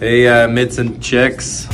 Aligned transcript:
Hey, 0.00 0.26
uh, 0.26 0.48
mitts 0.48 0.78
and 0.78 1.02
chicks. 1.02 1.68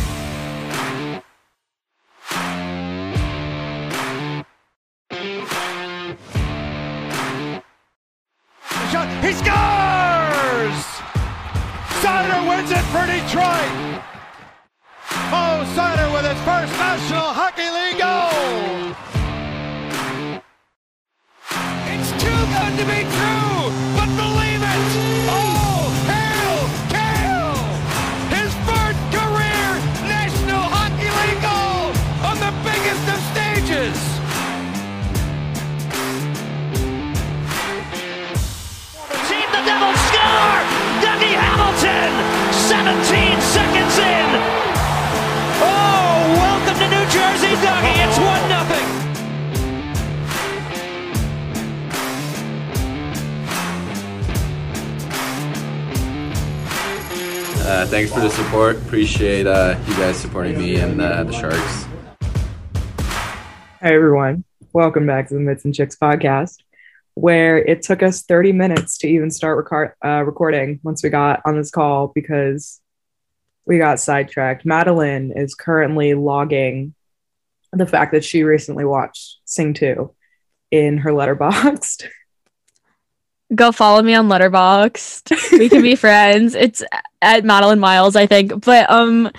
The 61.26 61.32
Sharks. 61.32 61.86
Hi, 63.80 63.92
everyone. 63.94 64.44
Welcome 64.72 65.06
back 65.06 65.28
to 65.28 65.34
the 65.34 65.40
Mitts 65.40 65.64
and 65.64 65.74
Chicks 65.74 65.96
podcast, 65.96 66.58
where 67.14 67.58
it 67.58 67.82
took 67.82 68.02
us 68.02 68.22
30 68.22 68.52
minutes 68.52 68.98
to 68.98 69.08
even 69.08 69.30
start 69.32 69.56
record- 69.56 69.94
uh, 70.04 70.22
recording 70.24 70.78
once 70.84 71.02
we 71.02 71.10
got 71.10 71.40
on 71.44 71.56
this 71.56 71.72
call 71.72 72.12
because 72.14 72.80
we 73.64 73.78
got 73.78 73.98
sidetracked. 73.98 74.64
Madeline 74.64 75.32
is 75.34 75.56
currently 75.56 76.14
logging 76.14 76.94
the 77.72 77.86
fact 77.86 78.12
that 78.12 78.24
she 78.24 78.44
recently 78.44 78.84
watched 78.84 79.38
Sing 79.44 79.74
2 79.74 80.14
in 80.70 80.98
her 80.98 81.10
letterboxd. 81.10 82.06
Go 83.54 83.70
follow 83.70 84.02
me 84.02 84.12
on 84.14 84.28
Letterboxd. 84.28 85.58
We 85.58 85.68
can 85.68 85.80
be 85.80 85.94
friends. 85.96 86.56
It's 86.56 86.82
at 87.22 87.44
Madeline 87.44 87.78
Miles, 87.78 88.16
I 88.16 88.26
think. 88.26 88.64
But 88.64 88.90
um 88.90 89.30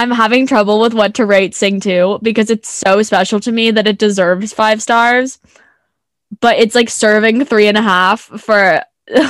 I'm 0.00 0.10
having 0.10 0.46
trouble 0.46 0.80
with 0.80 0.94
what 0.94 1.12
to 1.16 1.26
rate 1.26 1.54
Sing 1.54 1.78
2 1.78 2.20
because 2.22 2.48
it's 2.48 2.70
so 2.70 3.02
special 3.02 3.38
to 3.40 3.52
me 3.52 3.70
that 3.70 3.86
it 3.86 3.98
deserves 3.98 4.50
five 4.50 4.80
stars. 4.80 5.38
But 6.40 6.58
it's 6.58 6.74
like 6.74 6.88
serving 6.88 7.44
three 7.44 7.66
and 7.68 7.76
a 7.76 7.82
half 7.82 8.22
for 8.22 8.82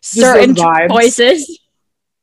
certain 0.00 0.54
choices. 0.54 1.60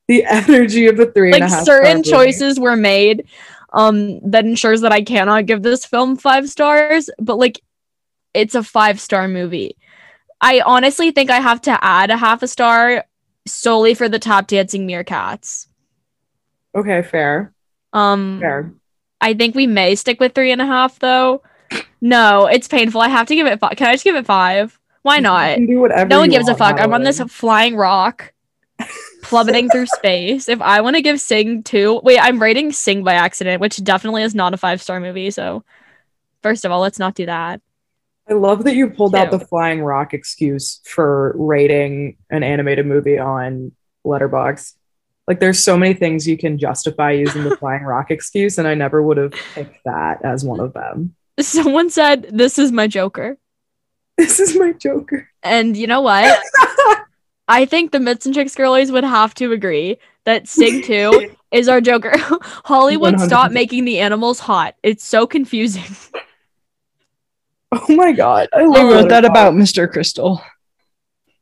The 0.07 0.25
energy 0.25 0.87
of 0.87 0.97
the 0.97 1.11
three 1.11 1.33
and 1.33 1.41
Like 1.41 1.51
a 1.51 1.53
half 1.53 1.63
certain 1.63 2.01
choices 2.01 2.59
were 2.59 2.75
made 2.75 3.27
um 3.73 4.19
that 4.31 4.43
ensures 4.43 4.81
that 4.81 4.91
I 4.91 5.03
cannot 5.03 5.45
give 5.45 5.61
this 5.61 5.85
film 5.85 6.17
five 6.17 6.49
stars, 6.49 7.11
but 7.19 7.37
like 7.37 7.61
it's 8.33 8.55
a 8.55 8.63
five 8.63 8.99
star 8.99 9.27
movie. 9.27 9.77
I 10.41 10.61
honestly 10.61 11.11
think 11.11 11.29
I 11.29 11.39
have 11.39 11.61
to 11.61 11.83
add 11.83 12.09
a 12.09 12.17
half 12.17 12.41
a 12.41 12.47
star 12.47 13.05
solely 13.45 13.93
for 13.93 14.09
the 14.09 14.19
top 14.19 14.47
dancing 14.47 14.87
meerkats. 14.87 15.67
Okay, 16.75 17.02
fair. 17.02 17.53
Um, 17.94 18.39
Fair. 18.39 18.73
I 19.19 19.33
think 19.33 19.55
we 19.55 19.67
may 19.67 19.95
stick 19.95 20.19
with 20.19 20.33
three 20.33 20.52
and 20.52 20.61
a 20.61 20.66
half 20.66 21.00
though. 21.00 21.44
No, 22.02 22.47
it's 22.47 22.67
painful. 22.67 23.02
I 23.02 23.09
have 23.09 23.28
to 23.28 23.36
give 23.36 23.47
it 23.47 23.59
five. 23.59 23.75
Can 23.78 23.88
I 23.88 23.94
just 23.94 24.03
give 24.03 24.16
it 24.16 24.25
five? 24.25 24.79
Why 25.03 25.18
You 25.18 25.22
not? 25.22 25.56
can 25.56 25.68
do 25.68 25.79
whatever 25.79 26.07
No 26.07 26.19
one 26.19 26.29
gives 26.29 26.47
a 26.47 26.56
fuck. 26.56 26.79
I'm 26.79 26.94
on 26.94 27.03
this 27.03 27.19
flying 27.22 27.75
rock, 27.75 28.34
plummeting 29.23 29.69
through 29.69 29.88
space. 29.88 30.47
If 30.50 30.62
I 30.62 30.81
want 30.81 30.95
to 30.95 31.01
give 31.01 31.19
Sing 31.19 31.63
two, 31.63 32.01
wait, 32.03 32.19
I'm 32.19 32.41
rating 32.41 32.72
Sing 32.72 33.03
by 33.03 33.13
accident, 33.13 33.62
which 33.62 33.84
definitely 33.84 34.24
is 34.24 34.35
not 34.35 34.53
a 34.53 34.57
five 34.57 34.81
star 34.81 35.00
movie. 35.00 35.31
So, 35.31 35.63
first 36.41 36.66
of 36.66 36.72
all, 36.72 36.81
let's 36.81 37.00
not 37.00 37.16
do 37.16 37.25
that. 37.25 37.62
I 38.29 38.34
love 38.34 38.63
that 38.63 38.75
you 38.75 38.90
pulled 38.90 39.16
out 39.16 39.31
the 39.31 39.40
flying 39.40 39.81
rock 39.81 40.13
excuse 40.13 40.79
for 40.85 41.35
rating 41.38 42.18
an 42.29 42.44
animated 42.44 42.85
movie 42.85 43.18
on 43.19 43.74
Letterboxd. 44.06 44.74
Like 45.31 45.40
there's 45.40 45.64
so 45.64 45.78
many 45.78 45.94
things 45.94 46.28
you 46.28 46.38
can 46.38 46.58
justify 46.58 47.12
using 47.12 47.46
the 47.46 47.56
flying 47.59 47.84
rock 47.84 48.12
excuse, 48.12 48.58
and 48.58 48.68
I 48.68 48.74
never 48.74 49.02
would 49.02 49.16
have 49.16 49.31
picked 49.31 49.81
that 49.86 50.25
as 50.25 50.44
one 50.44 50.59
of 50.59 50.74
them. 50.74 51.16
Someone 51.40 51.90
said, 51.90 52.28
This 52.34 52.59
is 52.59 52.74
my 52.74 52.88
Joker. 52.88 53.38
This 54.18 54.42
is 54.42 54.58
my 54.58 54.74
Joker. 54.74 55.30
And 55.42 55.78
you 55.78 55.88
know 55.88 56.02
what? 56.02 56.38
I 57.47 57.64
think 57.64 57.94
the 57.94 58.02
Mitts 58.02 58.25
and 58.25 58.36
Chicks 58.36 58.56
girlies 58.56 58.92
would 58.92 59.06
have 59.06 59.34
to 59.36 59.53
agree 59.53 60.00
that 60.25 60.50
Sing 60.50 60.84
2 60.84 61.34
is 61.53 61.69
our 61.69 61.80
Joker. 61.80 62.12
Hollywood, 62.66 63.18
stop 63.22 63.52
100%. 63.52 63.53
making 63.53 63.86
the 63.86 64.00
animals 64.00 64.42
hot. 64.42 64.75
It's 64.84 65.06
so 65.06 65.25
confusing. 65.25 65.96
Oh 67.72 67.96
my 67.96 68.12
god. 68.12 68.50
I 68.53 68.63
I 68.63 68.84
wrote 68.84 69.08
that 69.08 69.24
about 69.24 69.53
Mr. 69.53 69.90
Crystal. 69.90 70.42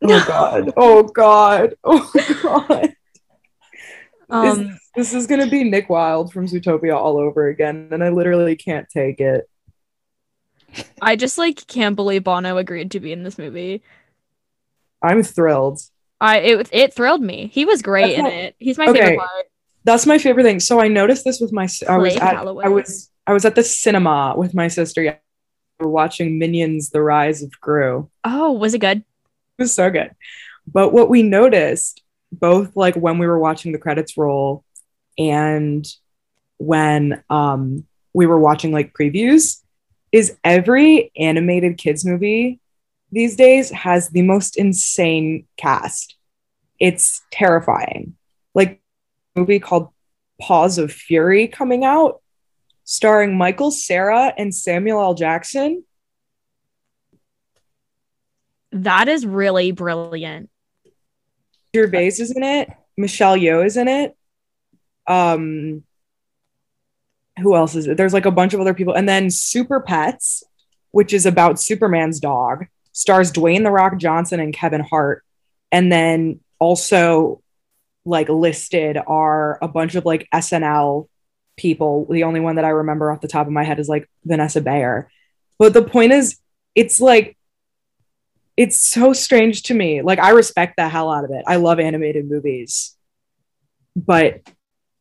Oh 0.04 0.26
god. 0.28 0.72
Oh 0.78 1.04
god. 1.06 1.74
Oh 1.84 2.12
god. 2.44 2.96
Um, 4.30 4.78
This 4.96 5.14
is 5.14 5.28
gonna 5.28 5.48
be 5.48 5.64
Nick 5.64 5.90
Wilde 5.90 6.32
from 6.34 6.46
Zootopia 6.48 6.96
all 6.96 7.18
over 7.18 7.48
again, 7.48 7.90
and 7.92 8.04
I 8.04 8.10
literally 8.10 8.56
can't 8.56 8.88
take 8.90 9.20
it. 9.20 9.50
I 11.02 11.16
just 11.16 11.38
like 11.38 11.66
can't 11.68 11.96
believe 11.96 12.24
Bono 12.24 12.58
agreed 12.58 12.92
to 12.92 13.00
be 13.00 13.12
in 13.12 13.24
this 13.24 13.38
movie. 13.38 13.82
I'm 15.02 15.24
thrilled. 15.24 15.80
I 16.22 16.38
it 16.40 16.70
it 16.72 16.94
thrilled 16.94 17.22
me. 17.22 17.50
He 17.54 17.66
was 17.66 17.82
great 17.82 18.18
That's 18.18 18.18
in 18.20 18.24
not- 18.26 18.34
it. 18.34 18.56
He's 18.60 18.78
my 18.78 18.88
Okay. 18.88 19.00
favorite 19.00 19.20
part. 19.20 19.46
That's 19.86 20.06
my 20.06 20.18
favorite 20.18 20.44
thing. 20.44 20.60
So 20.60 20.80
I 20.80 20.88
noticed 20.90 21.24
this 21.24 21.40
with 21.40 21.54
my 21.54 21.68
I 21.88 21.98
was 21.98 22.16
at 22.18 22.20
Calloway. 22.34 22.66
I 22.66 22.70
was 22.70 23.10
I 23.26 23.34
was 23.34 23.46
at 23.46 23.56
the 23.56 23.64
cinema 23.64 24.34
with 24.38 24.54
my 24.54 24.68
sister. 24.68 25.02
Yeah, 25.02 25.16
we 25.80 25.86
were 25.86 25.92
watching 25.92 26.38
Minions: 26.38 26.90
The 26.90 27.02
Rise 27.02 27.42
of 27.42 27.52
Gru. 27.62 28.10
Oh, 28.26 28.52
was 28.52 28.74
it 28.74 28.80
good? 28.80 28.98
It 29.00 29.64
was 29.64 29.74
so 29.74 29.90
good. 29.90 30.12
But 30.68 30.94
what 30.94 31.10
we 31.10 31.24
noticed, 31.24 32.04
both 32.32 32.76
like 32.76 32.96
when 32.96 33.18
we 33.18 33.28
were 33.28 33.40
watching 33.40 33.72
the 33.72 33.78
credits 33.78 34.18
roll 34.18 34.64
and 35.18 35.86
when 36.58 37.24
um 37.30 37.86
we 38.14 38.26
were 38.26 38.40
watching 38.40 38.72
like 38.72 38.94
previews, 38.94 39.62
is 40.12 40.38
every 40.44 41.12
animated 41.18 41.78
kids 41.78 42.06
movie 42.06 42.60
these 43.12 43.36
days 43.36 43.70
has 43.72 44.10
the 44.10 44.22
most 44.22 44.58
insane 44.58 45.48
cast. 45.58 46.16
It's 46.80 47.22
terrifying. 47.32 48.16
Like 48.54 48.82
movie 49.36 49.60
called 49.60 49.90
Paws 50.40 50.78
of 50.78 50.92
Fury 50.92 51.48
coming 51.48 51.84
out, 51.84 52.22
starring 52.84 53.38
Michael 53.38 53.72
Cera 53.72 54.34
and 54.38 54.54
Samuel 54.54 55.02
L. 55.02 55.14
Jackson. 55.14 55.84
That 58.72 59.10
is 59.10 59.26
really 59.26 59.72
brilliant. 59.72 60.50
Gervais 61.76 62.08
is 62.08 62.32
in 62.32 62.44
it. 62.44 62.70
Michelle 62.98 63.38
Yeoh 63.38 63.66
is 63.66 63.78
in 63.78 63.88
it. 63.88 64.16
Um, 65.08 65.84
who 67.40 67.56
else 67.56 67.76
is 67.76 67.88
it? 67.88 67.98
There's 67.98 68.14
like 68.14 68.26
a 68.26 68.32
bunch 68.32 68.54
of 68.54 68.60
other 68.60 68.74
people, 68.74 68.94
and 68.94 69.08
then 69.08 69.30
Super 69.30 69.80
Pets, 69.80 70.44
which 70.92 71.14
is 71.14 71.26
about 71.26 71.60
Superman's 71.60 72.20
dog, 72.20 72.66
stars 72.92 73.32
Dwayne 73.32 73.64
the 73.64 73.72
Rock 73.72 73.98
Johnson 73.98 74.40
and 74.40 74.54
Kevin 74.54 74.82
Hart, 74.82 75.24
and 75.72 75.92
then 75.92 76.42
also 76.60 77.42
like 78.06 78.30
listed 78.30 78.98
are 79.08 79.58
a 79.62 79.68
bunch 79.68 79.96
of 79.96 80.06
like 80.06 80.28
SNL 80.34 81.08
people. 81.58 82.06
The 82.10 82.24
only 82.24 82.40
one 82.40 82.56
that 82.56 82.66
I 82.66 82.70
remember 82.70 83.12
off 83.12 83.22
the 83.22 83.28
top 83.28 83.48
of 83.48 83.54
my 83.54 83.64
head 83.64 83.80
is 83.80 83.90
like 83.90 84.10
Vanessa 84.26 84.62
Bayer. 84.62 85.10
But 85.58 85.74
the 85.74 85.84
point 85.84 86.12
is, 86.14 86.38
it's 86.76 87.00
like 87.00 87.38
it's 88.60 88.78
so 88.78 89.14
strange 89.14 89.64
to 89.64 89.74
me. 89.74 90.02
Like 90.02 90.20
I 90.20 90.32
respect 90.32 90.76
the 90.76 90.90
hell 90.90 91.10
out 91.10 91.24
of 91.24 91.32
it. 91.32 91.46
I 91.48 91.56
love 91.56 91.80
animated 91.80 92.30
movies. 92.30 92.94
But 93.96 94.42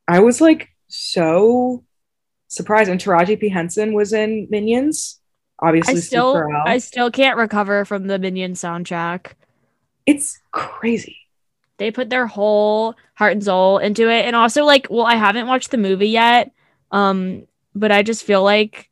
I 0.06 0.20
was 0.20 0.40
like 0.40 0.68
so 0.86 1.84
surprised. 2.46 2.88
And 2.88 3.00
Taraji 3.00 3.38
P. 3.40 3.48
Henson 3.48 3.94
was 3.94 4.12
in 4.12 4.46
Minions. 4.48 5.18
Obviously, 5.60 5.94
I 5.94 5.98
still 5.98 6.48
I 6.66 6.78
still 6.78 7.10
can't 7.10 7.36
recover 7.36 7.84
from 7.84 8.06
the 8.06 8.16
Minion 8.16 8.52
soundtrack. 8.52 9.32
it's 10.06 10.38
crazy. 10.52 11.16
They 11.78 11.90
put 11.90 12.10
their 12.10 12.28
whole 12.28 12.94
heart 13.14 13.32
and 13.32 13.42
soul 13.42 13.78
into 13.78 14.08
it. 14.08 14.24
And 14.24 14.36
also 14.36 14.64
like, 14.64 14.86
well, 14.88 15.04
I 15.04 15.16
haven't 15.16 15.48
watched 15.48 15.72
the 15.72 15.78
movie 15.78 16.10
yet. 16.10 16.52
Um, 16.92 17.48
but 17.74 17.90
I 17.90 18.04
just 18.04 18.22
feel 18.22 18.44
like 18.44 18.88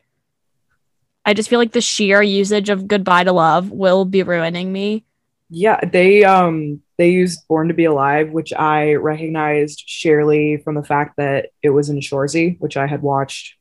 I 1.27 1.35
just 1.35 1.49
feel 1.51 1.59
like 1.59 1.73
the 1.73 1.81
sheer 1.81 2.23
usage 2.23 2.71
of 2.71 2.87
goodbye 2.87 3.25
to 3.25 3.33
love 3.33 3.71
will 3.73 4.05
be 4.05 4.23
ruining 4.23 4.73
me. 4.73 5.05
Yeah, 5.51 5.81
they 5.85 6.25
um 6.25 6.81
they 6.99 7.11
used 7.11 7.47
Born 7.49 7.69
to 7.69 7.75
Be 7.75 7.85
Alive, 7.85 8.31
which 8.31 8.53
I 8.53 8.95
recognized 8.95 9.83
sheerly 9.87 10.59
from 10.59 10.77
the 10.77 10.85
fact 10.85 11.17
that 11.19 11.51
it 11.63 11.71
was 11.71 11.91
in 11.91 11.99
Shoresy, 11.99 12.59
which 12.61 12.77
I 12.77 12.87
had 12.87 13.03
watched 13.03 13.57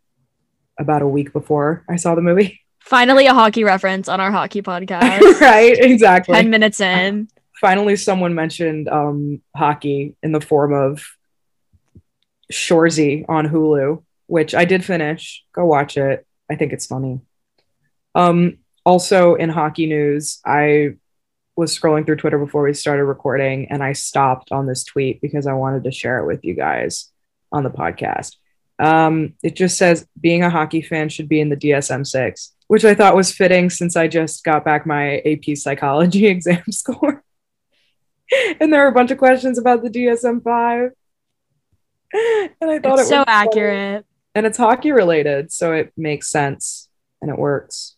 about 0.79 1.01
a 1.01 1.07
week 1.07 1.33
before 1.33 1.83
I 1.89 1.95
saw 1.95 2.15
the 2.15 2.21
movie. 2.21 2.61
Finally, 2.79 3.25
a 3.25 3.33
hockey 3.33 3.63
reference 3.63 4.07
on 4.07 4.19
our 4.19 4.31
hockey 4.31 4.61
podcast. 4.61 5.39
right, 5.41 5.75
exactly. 5.77 6.35
10 6.35 6.51
minutes 6.51 6.79
in. 6.79 7.27
Finally, 7.59 7.95
someone 7.95 8.35
mentioned 8.35 8.87
um, 8.87 9.41
hockey 9.55 10.15
in 10.21 10.31
the 10.31 10.41
form 10.41 10.71
of 10.71 11.03
Shoresy 12.51 13.25
on 13.27 13.47
Hulu, 13.47 14.03
which 14.27 14.53
I 14.53 14.65
did 14.65 14.85
finish. 14.85 15.43
Go 15.53 15.65
watch 15.65 15.97
it. 15.97 16.27
I 16.49 16.55
think 16.55 16.73
it's 16.73 16.85
funny. 16.85 17.21
Um, 18.15 18.57
also, 18.85 19.35
in 19.35 19.49
hockey 19.49 19.85
news, 19.87 20.39
I 20.45 20.95
was 21.55 21.77
scrolling 21.77 22.05
through 22.05 22.17
Twitter 22.17 22.37
before 22.39 22.63
we 22.63 22.73
started 22.73 23.05
recording 23.05 23.67
and 23.69 23.81
I 23.83 23.93
stopped 23.93 24.51
on 24.51 24.65
this 24.67 24.83
tweet 24.83 25.21
because 25.21 25.47
I 25.47 25.53
wanted 25.53 25.83
to 25.85 25.91
share 25.91 26.19
it 26.19 26.25
with 26.25 26.43
you 26.43 26.53
guys 26.53 27.11
on 27.51 27.63
the 27.63 27.69
podcast. 27.69 28.35
Um, 28.77 29.35
it 29.41 29.55
just 29.55 29.77
says 29.77 30.05
being 30.19 30.43
a 30.43 30.49
hockey 30.49 30.81
fan 30.81 31.07
should 31.07 31.29
be 31.29 31.39
in 31.39 31.49
the 31.49 31.55
DSM 31.55 32.05
6, 32.05 32.53
which 32.67 32.83
I 32.83 32.93
thought 32.93 33.15
was 33.15 33.31
fitting 33.31 33.69
since 33.69 33.95
I 33.95 34.07
just 34.09 34.43
got 34.43 34.65
back 34.65 34.85
my 34.85 35.19
AP 35.19 35.55
psychology 35.55 36.27
exam 36.35 36.63
score. 36.71 37.23
and 38.59 38.73
there 38.73 38.81
were 38.81 38.87
a 38.89 38.93
bunch 38.93 39.11
of 39.11 39.17
questions 39.17 39.57
about 39.57 39.81
the 39.83 39.89
DSM 39.89 40.43
5. 40.43 40.91
And 42.61 42.71
I 42.71 42.79
thought 42.79 42.99
It's 42.99 43.03
it 43.03 43.09
so 43.09 43.17
was 43.19 43.25
funny. 43.25 43.25
accurate. 43.27 44.05
And 44.35 44.45
it's 44.45 44.57
hockey 44.57 44.91
related, 44.91 45.51
so 45.53 45.71
it 45.71 45.93
makes 45.95 46.29
sense 46.29 46.89
and 47.21 47.31
it 47.31 47.37
works. 47.37 47.95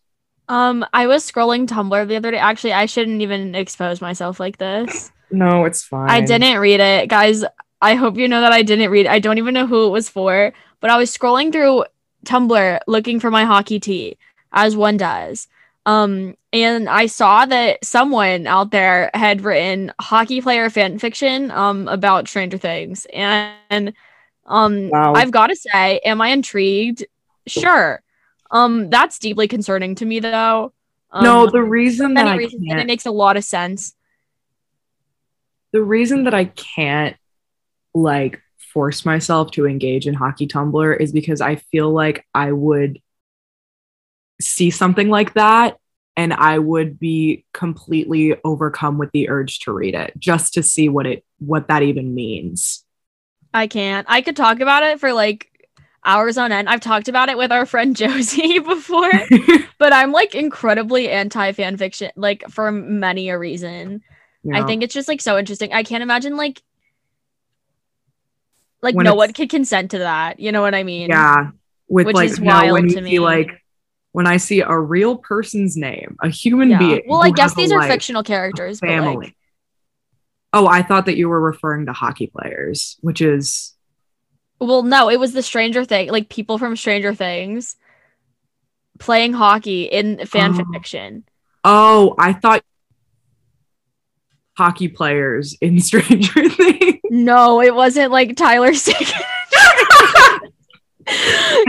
Um, 0.50 0.86
I 0.94 1.08
was 1.08 1.30
scrolling 1.30 1.68
Tumblr 1.68 2.08
the 2.08 2.16
other 2.16 2.32
day. 2.32 2.38
Actually, 2.38 2.74
I 2.74 2.86
shouldn't 2.86 3.22
even 3.22 3.54
expose 3.56 4.02
myself 4.02 4.40
like 4.40 4.58
this. 4.58 5.12
No, 5.30 5.66
it's 5.66 5.84
fine. 5.84 6.10
I 6.10 6.22
didn't 6.22 6.60
read 6.60 6.80
it, 6.80 7.10
guys. 7.10 7.44
I 7.82 7.96
hope 7.96 8.18
you 8.18 8.28
know 8.28 8.42
that 8.42 8.54
I 8.54 8.62
didn't 8.62 8.90
read. 8.90 9.08
I 9.08 9.20
don't 9.20 9.38
even 9.38 9.54
know 9.54 9.68
who 9.68 9.86
it 9.88 9.90
was 9.90 10.08
for, 10.10 10.54
but 10.80 10.90
I 10.90 10.98
was 10.98 11.16
scrolling 11.16 11.52
through 11.52 11.84
Tumblr 12.26 12.80
looking 12.88 13.20
for 13.20 13.30
my 13.30 13.44
hockey 13.46 13.80
tee, 13.80 14.18
as 14.54 14.76
one 14.76 14.98
does. 14.98 15.48
Um, 15.86 16.36
and 16.52 16.90
I 16.90 17.06
saw 17.06 17.46
that 17.46 17.84
someone 17.84 18.48
out 18.48 18.72
there 18.72 19.10
had 19.14 19.42
written 19.42 19.94
hockey 20.02 20.42
player 20.42 20.70
fan 20.70 20.98
fiction 21.00 21.52
um 21.52 21.88
about 21.88 22.28
Stranger 22.28 22.58
Things, 22.58 23.06
and 23.14 23.94
um, 24.46 24.90
Wow. 24.90 25.14
I've 25.14 25.32
got 25.32 25.48
to 25.48 25.56
say, 25.56 26.00
am 26.00 26.22
I 26.22 26.30
intrigued? 26.30 27.06
Sure. 27.48 28.02
Um, 28.52 28.90
that's 28.90 29.20
deeply 29.20 29.48
concerning 29.48 29.96
to 29.96 30.06
me, 30.06 30.20
though. 30.20 30.74
Um, 31.12 31.24
no, 31.24 31.50
the 31.50 31.64
reason 31.64 32.16
that 32.16 32.28
I 32.28 32.36
reasons, 32.36 32.64
can't 32.68 32.80
it 32.82 32.88
makes 32.88 33.06
a 33.06 33.12
lot 33.12 33.38
of 33.38 33.44
sense. 33.44 33.94
the 35.72 35.82
reason 35.84 36.24
that 36.26 36.34
I 36.34 36.46
can't 36.46 37.16
like 37.94 38.42
force 38.74 39.06
myself 39.06 39.52
to 39.52 39.66
engage 39.66 40.08
in 40.08 40.14
hockey 40.14 40.48
Tumblr 40.48 41.00
is 41.00 41.12
because 41.12 41.42
I 41.42 41.56
feel 41.56 41.92
like 41.92 42.26
I 42.34 42.52
would 42.52 43.00
see 44.40 44.70
something 44.70 45.10
like 45.10 45.34
that 45.34 45.78
and 46.16 46.34
I 46.34 46.60
would 46.60 47.00
be 47.00 47.46
completely 47.54 48.36
overcome 48.44 48.98
with 48.98 49.12
the 49.12 49.30
urge 49.30 49.60
to 49.62 49.72
read 49.72 49.96
it 49.96 50.14
just 50.18 50.54
to 50.56 50.64
see 50.64 50.90
what 50.90 51.06
it 51.06 51.24
what 51.40 51.68
that 51.68 51.84
even 51.84 52.14
means. 52.16 52.84
I 53.54 53.68
can't. 53.68 54.06
I 54.10 54.22
could 54.22 54.36
talk 54.36 54.60
about 54.60 54.84
it 54.84 55.00
for 55.00 55.14
like 55.14 55.57
hours 56.08 56.38
on 56.38 56.52
end. 56.52 56.70
I've 56.70 56.82
talked 56.82 57.08
about 57.08 57.30
it 57.30 57.38
with 57.38 57.52
our 57.52 57.66
friend 57.66 57.96
Josie 57.96 58.60
before, 58.74 59.12
but 59.78 59.94
I'm 59.94 60.12
like 60.12 60.34
incredibly 60.34 61.10
anti 61.10 61.52
fan 61.52 61.78
fiction, 61.78 62.12
like 62.16 62.44
for 62.50 62.72
many 62.72 63.30
a 63.30 63.38
reason. 63.38 64.02
I 64.54 64.64
think 64.64 64.82
it's 64.82 64.94
just 64.94 65.08
like 65.08 65.22
so 65.22 65.38
interesting. 65.38 65.74
I 65.74 65.84
can't 65.84 66.02
imagine 66.02 66.38
like 66.38 66.62
like 68.82 68.96
When 68.96 69.06
no 69.06 69.16
one 69.16 69.34
could 69.34 69.50
consent 69.50 69.92
to 69.92 70.00
that. 70.00 70.40
You 70.40 70.52
know 70.52 70.62
what 70.62 70.74
I 70.74 70.84
mean? 70.84 71.10
yeah, 71.10 71.52
with 71.90 72.06
Which 72.08 72.16
like 72.16 72.30
is 72.30 72.40
when 72.40 72.48
wild 72.48 72.84
you 72.84 72.90
to 72.90 72.96
see 72.96 73.02
me. 73.02 73.20
like 73.20 73.64
when 74.14 74.26
I 74.26 74.38
see 74.38 74.62
a 74.62 74.78
real 74.80 75.18
person's 75.18 75.76
name, 75.78 76.16
a 76.24 76.30
human 76.30 76.70
Yeah. 76.70 76.80
being. 76.80 77.02
Well, 77.08 77.24
I 77.24 77.32
guess 77.32 77.54
these 77.54 77.72
are 77.72 77.78
life, 77.80 77.92
fictional 77.92 78.24
characters, 78.24 78.80
but 78.80 78.88
family. 78.88 79.16
like 79.18 79.36
Oh, 80.54 80.66
I 80.66 80.82
thought 80.82 81.06
that 81.08 81.18
you 81.18 81.28
were 81.30 81.42
referring 81.42 81.86
to 81.88 81.94
hockey 81.94 82.28
players, 82.28 82.98
which 83.02 83.22
is 83.22 83.74
well, 84.60 84.84
no, 84.84 85.10
it 85.10 85.20
was 85.20 85.34
the 85.34 85.42
Stranger 85.44 85.86
Thing, 85.86 86.10
like 86.10 86.30
people 86.30 86.58
from 86.58 86.76
Stranger 86.76 87.14
Things 87.14 87.76
playing 89.00 89.34
hockey 89.34 89.84
in 89.84 90.26
fan 90.26 90.60
Oh. 90.60 90.66
fiction. 90.74 91.24
Oh, 91.64 92.16
I 92.18 92.34
thought 92.34 92.64
hockey 94.58 94.88
players 94.88 95.56
in 95.62 95.80
Stranger 95.90 96.50
Things. 96.50 96.96
No, 97.10 97.62
it 97.62 97.76
wasn't 97.76 98.12
like 98.12 98.36
Tyler 98.36 98.74
Seguin. 98.74 99.08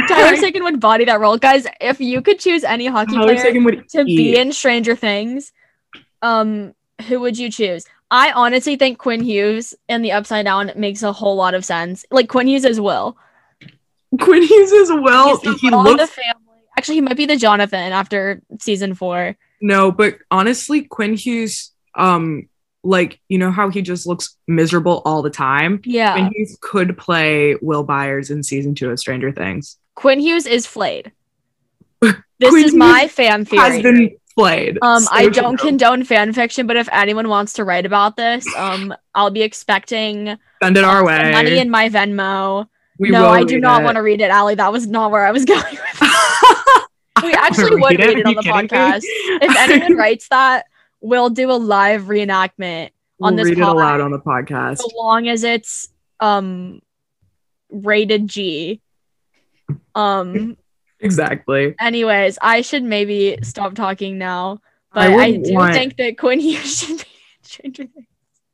Tyler 0.08 0.37
Seguin 0.37 0.64
would 0.64 0.81
body 0.81 1.05
that 1.05 1.20
role, 1.20 1.38
guys. 1.38 1.67
If 1.81 2.00
you 2.00 2.23
could 2.23 2.40
choose 2.40 2.64
any 2.64 2.87
hockey 2.87 3.12
Tyler 3.14 3.37
player 3.37 3.82
to 3.90 4.05
be 4.05 4.37
in 4.37 4.52
Stranger 4.52 4.96
Things, 4.96 5.52
um, 6.23 6.75
who 7.06 7.20
would 7.20 7.38
you 7.38 7.50
choose? 7.50 7.85
I 8.10 8.32
honestly 8.32 8.76
think 8.76 8.99
Quinn 8.99 9.20
Hughes 9.22 9.75
and 9.88 10.05
the 10.05 10.12
Upside 10.12 10.44
Down 10.46 10.72
makes 10.76 11.02
a 11.02 11.12
whole 11.12 11.37
lot 11.37 11.55
of 11.55 11.64
sense. 11.64 12.05
Like 12.10 12.28
Quinn 12.28 12.46
Hughes 12.49 12.64
as 12.64 12.81
Will. 12.81 13.16
Quinn 14.20 14.43
Hughes 14.43 14.72
as 14.72 14.88
well. 14.90 15.37
He 15.38 15.70
Will 15.70 15.81
of 15.81 15.84
the 15.84 15.90
looks 15.93 16.12
family. 16.12 16.62
Actually, 16.78 16.94
he 16.96 17.00
might 17.02 17.16
be 17.16 17.26
the 17.26 17.37
Jonathan 17.37 17.93
after 17.93 18.40
season 18.60 18.94
four. 18.94 19.37
no, 19.60 19.90
but 19.93 20.19
honestly, 20.31 20.82
Quinn 20.82 21.14
Hughes, 21.14 21.72
um, 21.94 22.49
like 22.84 23.20
you 23.28 23.37
know 23.38 23.50
how 23.50 23.69
he 23.69 23.82
just 23.82 24.06
looks 24.06 24.37
miserable 24.46 25.02
all 25.04 25.20
the 25.20 25.28
time. 25.31 25.81
Yeah, 25.84 26.12
Quinn 26.12 26.31
Hughes 26.32 26.56
could 26.61 26.96
play 26.96 27.56
Will 27.61 27.82
Byers 27.82 28.31
in 28.31 28.43
season 28.43 28.75
two 28.75 28.90
of 28.90 28.99
Stranger 28.99 29.32
Things. 29.32 29.76
Quinn 29.96 30.20
Hughes 30.20 30.46
is 30.46 30.66
flayed. 30.66 31.12
This 32.40 32.50
Quinn 32.50 32.64
is 32.66 32.75
my 32.75 33.08
fan 33.08 33.44
Has 33.46 33.81
theory. 33.81 33.82
been 33.82 34.16
played. 34.38 34.79
Um, 34.82 35.00
So 35.02 35.08
I 35.12 35.29
don't 35.29 35.58
condone 35.58 36.05
fan 36.05 36.32
fiction, 36.32 36.67
but 36.67 36.76
if 36.76 36.88
anyone 36.93 37.29
wants 37.29 37.55
to 37.55 37.64
write 37.64 37.85
about 37.87 38.17
this, 38.17 38.46
um, 38.56 38.94
I'll 39.14 39.31
be 39.31 39.43
expecting 39.43 40.38
send 40.62 40.76
it 40.76 40.85
our 40.85 41.05
way. 41.05 41.32
money 41.32 41.58
in 41.58 41.70
my 41.70 41.88
Venmo. 41.88 42.69
we 42.99 43.11
no, 43.11 43.29
I 43.29 43.43
do 43.44 43.58
not 43.61 43.82
want 43.82 43.96
to 43.96 44.02
read 44.02 44.20
it, 44.20 44.31
Allie. 44.31 44.55
That 44.55 44.73
was 44.73 44.87
not 44.87 45.11
where 45.11 45.26
I 45.26 45.32
was 45.32 45.44
going. 45.55 45.62
with 45.62 46.00
we 47.25 47.32
actually 47.32 47.75
Read 47.76 47.82
would 47.82 48.00
it? 48.00 48.06
read 48.06 48.17
Are 48.17 48.20
it 48.20 48.26
on 48.26 48.35
the 48.37 48.43
me? 48.43 48.49
podcast. 48.49 49.02
If 49.05 49.56
anyone 49.56 49.96
writes 49.96 50.29
that, 50.29 50.67
we'll 51.00 51.31
do 51.31 51.50
a 51.50 51.58
live 51.58 52.02
reenactment 52.05 52.90
on 53.20 53.35
We'll 53.35 53.44
this 53.44 53.56
read 53.56 53.58
it 53.58 53.69
aloud 53.69 54.00
on 54.00 54.12
the 54.12 54.20
podcast. 54.20 54.79
so 54.79 54.88
long 54.96 55.26
as 55.29 55.43
it's 55.43 55.88
um 56.20 56.81
rated 57.70 58.29
G. 58.29 58.81
Um. 59.95 60.57
Exactly. 61.00 61.75
Anyways, 61.81 62.38
I 62.43 62.62
should 62.62 62.83
maybe 62.83 63.38
stop 63.43 63.75
talking 63.75 64.19
now, 64.19 64.61
but 64.93 65.11
I 65.11 65.14
I, 65.23 65.37
do 65.37 65.55
want- 65.55 65.75
think 65.75 65.97
that 65.97 66.19
Quinn 66.19 66.40
Hughes 66.40 66.78
should 66.81 66.97
be 66.99 67.02
in 67.02 67.45
Stranger 67.45 67.85
Things. 67.87 68.07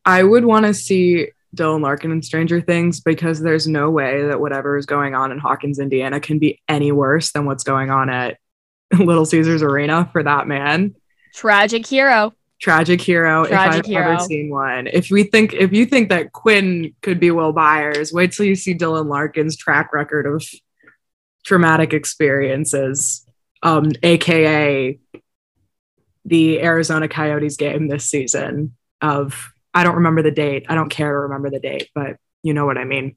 I 0.05 0.23
would 0.23 0.45
want 0.45 0.67
to 0.67 0.75
see 0.75 1.29
Dylan 1.57 1.81
Larkin 1.81 2.11
in 2.11 2.23
Stranger 2.23 2.61
Things 2.61 3.01
because 3.01 3.41
there's 3.41 3.67
no 3.67 3.91
way 3.91 4.27
that 4.27 4.41
whatever 4.41 4.77
is 4.77 4.87
going 4.87 5.15
on 5.15 5.33
in 5.33 5.39
Hawkins, 5.39 5.79
Indiana 5.79 6.21
can 6.21 6.39
be 6.39 6.61
any 6.69 6.93
worse 6.93 7.33
than 7.33 7.47
what's 7.47 7.65
going 7.65 7.91
on 7.91 8.11
at 8.11 8.39
Little 8.99 9.25
Caesars 9.25 9.63
Arena 9.63 10.09
for 10.13 10.23
that 10.23 10.47
man. 10.47 10.95
Tragic 11.35 11.87
hero. 11.87 12.33
Tragic 12.61 13.01
hero. 13.01 13.47
Tragic 13.47 13.89
if 13.89 13.97
I've 13.97 14.07
ever 14.07 14.21
seen 14.21 14.51
one. 14.51 14.87
If 14.87 15.11
we 15.11 15.25
think 15.25 15.53
if 15.55 15.73
you 15.73 15.87
think 15.87 16.09
that 16.11 16.33
Quinn 16.33 16.95
could 17.03 17.19
be 17.19 17.31
Will 17.31 17.53
Byers, 17.53 18.13
wait 18.13 18.33
till 18.33 18.47
you 18.47 18.55
see 18.55 18.75
Dylan 18.75 19.07
Larkin's 19.07 19.57
track 19.57 19.93
record 19.93 20.27
of 20.27 20.45
traumatic 21.45 21.93
experiences. 21.93 23.27
Um, 23.63 23.93
aka 24.03 24.99
the 26.27 26.63
Arizona 26.63 27.09
Coyotes 27.09 27.57
game 27.57 27.89
this 27.89 28.07
season 28.07 28.75
of 29.01 29.53
I 29.73 29.85
don't 29.85 29.97
remember 29.97 30.23
the 30.23 30.31
date. 30.31 30.67
I 30.69 30.75
don't 30.75 30.89
care 30.89 31.11
to 31.11 31.19
remember 31.21 31.51
the 31.51 31.61
date, 31.61 31.91
but 31.95 32.17
you 32.43 32.55
know 32.55 32.67
what 32.67 32.79
I 32.79 32.85
mean. 32.85 33.17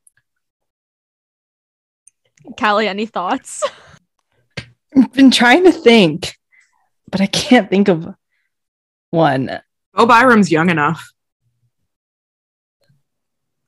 Callie, 2.58 2.88
any 2.88 3.06
thoughts? 3.06 3.64
I've 4.96 5.14
been 5.14 5.32
trying 5.32 5.66
to 5.66 5.72
think, 5.72 6.38
but 7.12 7.22
I 7.22 7.28
can't 7.28 7.70
think 7.70 7.88
of 7.90 8.08
one. 9.12 9.62
Oh, 9.94 10.06
Byram's 10.06 10.52
young 10.52 10.70
enough. 10.70 11.12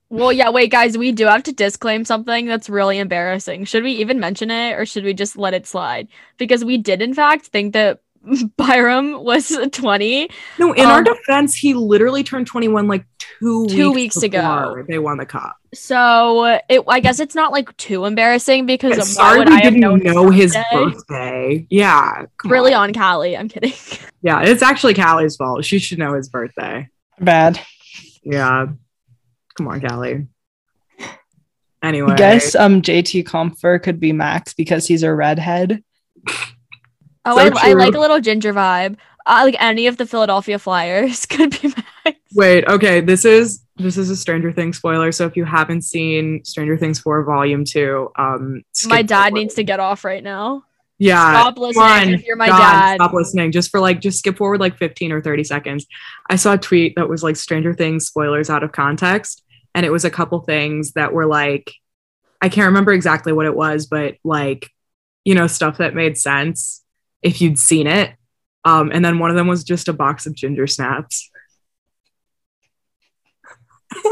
Well, 0.09 0.33
yeah, 0.33 0.49
wait, 0.49 0.71
guys, 0.71 0.97
we 0.97 1.11
do 1.11 1.25
have 1.27 1.43
to 1.43 1.53
disclaim 1.53 2.03
something 2.03 2.47
that's 2.47 2.69
really 2.69 2.97
embarrassing. 2.97 3.65
Should 3.65 3.83
we 3.83 3.91
even 3.93 4.19
mention 4.19 4.49
it 4.49 4.73
or 4.73 4.85
should 4.85 5.03
we 5.03 5.13
just 5.13 5.37
let 5.37 5.53
it 5.53 5.67
slide? 5.67 6.07
Because 6.37 6.65
we 6.65 6.77
did, 6.77 7.01
in 7.01 7.13
fact, 7.13 7.45
think 7.47 7.73
that 7.73 8.01
Byram 8.57 9.23
was 9.23 9.55
20. 9.71 10.29
No, 10.57 10.73
in 10.73 10.85
our 10.87 10.97
Um, 10.99 11.03
defense, 11.03 11.53
he 11.55 11.73
literally 11.75 12.23
turned 12.23 12.47
21 12.47 12.87
like 12.87 13.05
two, 13.19 13.67
Two 13.67 13.91
weeks, 13.91 14.15
weeks 14.15 14.23
ago. 14.23 14.83
They 14.87 14.97
won 14.97 15.17
the 15.19 15.25
cup. 15.27 15.55
So 15.75 16.59
it, 16.67 16.83
I 16.87 16.99
guess 16.99 17.19
it's 17.19 17.35
not 17.35 17.51
like 17.51 17.75
too 17.77 18.05
embarrassing 18.05 18.65
because 18.65 18.97
why 18.97 19.03
Sorry, 19.03 19.39
we 19.45 19.45
I 19.53 19.61
didn't 19.61 19.79
known 19.79 19.99
know 19.99 20.31
his 20.31 20.55
birthday? 20.55 20.85
birthday. 20.85 21.67
Yeah, 21.69 22.25
Really 22.45 22.73
on. 22.73 22.89
on 22.89 22.93
Callie. 22.95 23.37
I'm 23.37 23.47
kidding. 23.49 23.73
Yeah, 24.21 24.41
it's 24.41 24.61
actually 24.61 24.95
Callie's 24.95 25.37
fault. 25.37 25.63
She 25.63 25.79
should 25.79 25.97
know 25.97 26.13
his 26.13 26.27
birthday. 26.27 26.89
Bad. 27.21 27.57
Yeah. 28.21 28.65
Come 29.59 29.67
on, 29.67 29.81
Callie. 29.81 30.27
Anyway. 31.81 32.11
I 32.11 32.15
guess 32.17 32.55
um 32.55 32.81
JT 32.81 33.23
Compher 33.23 33.81
could 33.81 34.01
be 34.01 34.11
Max 34.11 34.53
because 34.53 34.85
he's 34.87 35.03
a 35.03 35.13
redhead. 35.13 35.83
Oh, 37.25 37.35
So 37.37 37.57
I, 37.57 37.71
I 37.71 37.73
like 37.73 37.95
a 37.95 37.99
little 37.99 38.21
ginger 38.21 38.53
vibe. 38.53 38.95
Uh, 39.25 39.41
like 39.43 39.55
any 39.59 39.87
of 39.87 39.97
the 39.97 40.05
Philadelphia 40.05 40.57
Flyers 40.57 41.25
could 41.25 41.51
be 41.61 41.67
Max. 41.67 42.17
Wait, 42.33 42.65
okay. 42.67 43.01
This 43.01 43.25
is 43.25 43.61
this 43.75 43.97
is 43.97 44.09
a 44.09 44.15
Stranger 44.15 44.51
Things 44.53 44.77
spoiler. 44.77 45.11
So 45.11 45.25
if 45.25 45.35
you 45.35 45.43
haven't 45.43 45.81
seen 45.81 46.43
Stranger 46.45 46.77
Things 46.77 46.99
4 46.99 47.23
Volume 47.25 47.65
2, 47.65 48.09
um 48.17 48.63
skip 48.71 48.89
My 48.89 49.01
dad 49.01 49.29
forward. 49.29 49.39
needs 49.39 49.53
to 49.55 49.63
get 49.63 49.79
off 49.81 50.05
right 50.05 50.23
now. 50.23 50.63
Yeah. 50.97 51.31
Stop 51.41 51.57
listening 51.57 51.85
on, 51.85 52.09
if 52.09 52.25
you're 52.25 52.35
my 52.35 52.47
God, 52.47 52.57
dad. 52.57 52.95
Stop 52.95 53.13
listening. 53.13 53.51
Just 53.51 53.69
for 53.71 53.79
like, 53.79 54.01
just 54.01 54.19
skip 54.19 54.37
forward 54.37 54.59
like 54.59 54.77
15 54.77 55.11
or 55.13 55.21
30 55.21 55.43
seconds. 55.45 55.85
I 56.29 56.35
saw 56.35 56.53
a 56.53 56.57
tweet 56.57 56.95
that 56.95 57.07
was 57.07 57.23
like 57.23 57.35
Stranger 57.37 57.73
Things 57.73 58.05
spoilers 58.07 58.49
out 58.49 58.63
of 58.63 58.71
context. 58.71 59.43
And 59.79 59.85
it 59.85 59.93
was 59.93 60.03
a 60.03 60.09
couple 60.09 60.41
things 60.41 60.91
that 60.91 61.13
were 61.13 61.25
like, 61.25 61.71
I 62.41 62.49
can't 62.49 62.65
remember 62.65 62.91
exactly 62.91 63.31
what 63.31 63.45
it 63.45 63.55
was, 63.55 63.85
but 63.85 64.15
like, 64.25 64.69
you 65.23 65.33
know, 65.33 65.47
stuff 65.47 65.77
that 65.77 65.95
made 65.95 66.17
sense 66.17 66.83
if 67.21 67.39
you'd 67.39 67.57
seen 67.57 67.87
it. 67.87 68.13
Um, 68.65 68.91
and 68.93 69.05
then 69.05 69.19
one 69.19 69.29
of 69.29 69.37
them 69.37 69.47
was 69.47 69.63
just 69.63 69.87
a 69.87 69.93
box 69.93 70.25
of 70.25 70.35
ginger 70.35 70.67
snaps. 70.67 71.31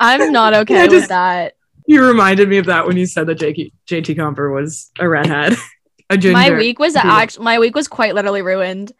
I'm 0.00 0.32
not 0.32 0.54
okay 0.62 0.86
Yeah, 0.86 0.88
with 0.88 1.06
that. 1.06 1.54
You 1.86 2.04
reminded 2.04 2.48
me 2.48 2.58
of 2.58 2.66
that 2.66 2.88
when 2.88 2.96
you 2.96 3.06
said 3.06 3.28
that 3.28 3.38
JT, 3.38 3.74
JT 3.86 4.16
Compher 4.16 4.52
was 4.52 4.90
a 4.98 5.08
redhead. 5.08 5.54
a 6.10 6.16
ginger. 6.16 6.32
My 6.32 6.50
week 6.50 6.80
was 6.80 6.96
actually 6.96 7.44
my 7.44 7.60
week 7.60 7.76
was 7.76 7.86
quite 7.86 8.16
literally 8.16 8.42
ruined 8.42 8.90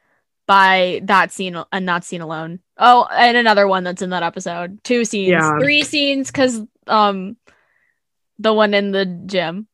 by 0.46 1.00
that 1.02 1.32
scene 1.32 1.60
and 1.72 1.84
not 1.84 2.04
scene 2.04 2.20
alone. 2.20 2.60
Oh, 2.76 3.06
and 3.12 3.36
another 3.36 3.66
one 3.68 3.84
that's 3.84 4.02
in 4.02 4.10
that 4.10 4.22
episode. 4.24 4.82
Two 4.82 5.04
scenes, 5.04 5.30
Yeah. 5.30 5.58
three 5.60 5.84
scenes, 5.84 6.30
because 6.30 6.60
um, 6.88 7.36
the 8.38 8.52
one 8.52 8.74
in 8.74 8.90
the 8.90 9.04
gym. 9.06 9.68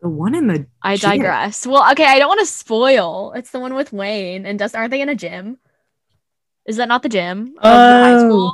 The 0.00 0.08
one 0.08 0.34
in 0.34 0.46
the 0.46 0.66
I 0.82 0.96
Gym. 0.96 1.10
digress. 1.10 1.66
Well, 1.66 1.90
okay, 1.92 2.04
I 2.04 2.18
don't 2.18 2.28
want 2.28 2.40
to 2.40 2.46
spoil. 2.46 3.32
It's 3.34 3.50
the 3.50 3.58
one 3.58 3.74
with 3.74 3.92
Wayne 3.92 4.46
and 4.46 4.58
Dustin. 4.58 4.78
Aren't 4.80 4.90
they 4.90 5.00
in 5.00 5.08
a 5.08 5.14
gym? 5.14 5.58
Is 6.66 6.76
that 6.76 6.86
not 6.88 7.02
the 7.02 7.08
gym 7.08 7.54
of 7.58 7.62
the 7.62 7.68
high 7.68 8.14
Oh. 8.14 8.18
school? 8.28 8.52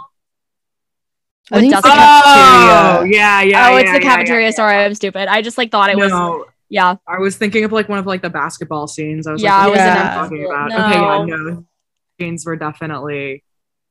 I 1.50 1.56
With 1.56 1.62
think 1.64 1.72
it's 1.74 1.82
Dustin- 1.82 2.00
Oh, 2.00 3.04
yeah, 3.04 3.42
yeah. 3.42 3.68
oh, 3.72 3.76
it's 3.76 3.86
yeah, 3.88 3.92
the 3.92 3.98
yeah, 3.98 3.98
yeah, 3.98 4.00
cafeteria. 4.00 4.46
yeah. 4.46 4.50
Sorry, 4.52 4.76
I'm 4.84 4.94
stupid. 4.94 5.28
I 5.28 5.42
just 5.42 5.58
like 5.58 5.70
thought 5.70 5.90
it 5.90 5.98
was. 5.98 6.10
No, 6.10 6.46
Yeah, 6.70 6.94
I 7.06 7.18
was 7.18 7.36
thinking 7.36 7.64
of 7.64 7.72
like 7.72 7.88
one 7.90 7.98
of 7.98 8.06
like 8.06 8.22
the 8.22 8.30
basketball 8.30 8.86
scenes. 8.86 9.26
I 9.26 9.32
was 9.32 9.42
yeah, 9.42 9.54
I 9.56 9.64
like, 9.66 9.72
was 9.72 9.80
what 9.80 9.88
in 9.88 9.92
are 9.92 9.96
Yeah. 9.96 10.04
you 10.04 10.10
a 10.10 10.14
talking 10.22 10.44
about? 10.46 10.68
No. 10.70 10.76
Okay, 10.86 11.00
yeah, 11.00 11.24
no. 11.54 11.64
Scenes 12.22 12.46
were 12.46 12.56
definitely 12.56 13.42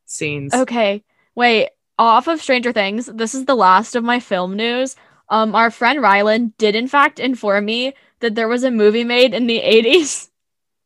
scenes. 0.05 0.53
Okay, 0.53 1.03
wait. 1.35 1.69
Off 1.99 2.27
of 2.27 2.41
Stranger 2.41 2.71
Things, 2.71 3.07
this 3.07 3.35
is 3.35 3.45
the 3.45 3.55
last 3.55 3.95
of 3.95 4.03
my 4.03 4.19
film 4.19 4.55
news. 4.55 4.95
Um, 5.29 5.53
our 5.53 5.69
friend 5.69 5.99
Rylan 5.99 6.53
did 6.57 6.75
in 6.75 6.87
fact 6.87 7.19
inform 7.19 7.65
me 7.65 7.93
that 8.21 8.35
there 8.35 8.47
was 8.47 8.63
a 8.63 8.71
movie 8.71 9.03
made 9.03 9.33
in 9.33 9.47
the 9.47 9.59
80s 9.65 10.29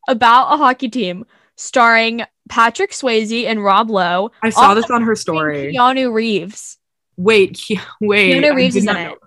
about 0.07 0.53
a 0.53 0.57
hockey 0.57 0.89
team 0.89 1.25
starring 1.55 2.23
Patrick 2.49 2.91
Swayze 2.91 3.45
and 3.45 3.63
Rob 3.63 3.89
Lowe. 3.89 4.31
I 4.41 4.49
saw 4.49 4.73
this 4.73 4.89
on 4.89 5.03
her 5.03 5.15
story. 5.15 5.73
Keanu 5.75 6.11
Reeves. 6.11 6.77
Wait, 7.15 7.57
Ke- 7.57 7.79
wait. 8.01 8.33
Keanu 8.33 8.55
Reeves 8.55 8.75
is 8.75 8.83
not 8.83 8.97
in 8.97 9.11
it. 9.11 9.17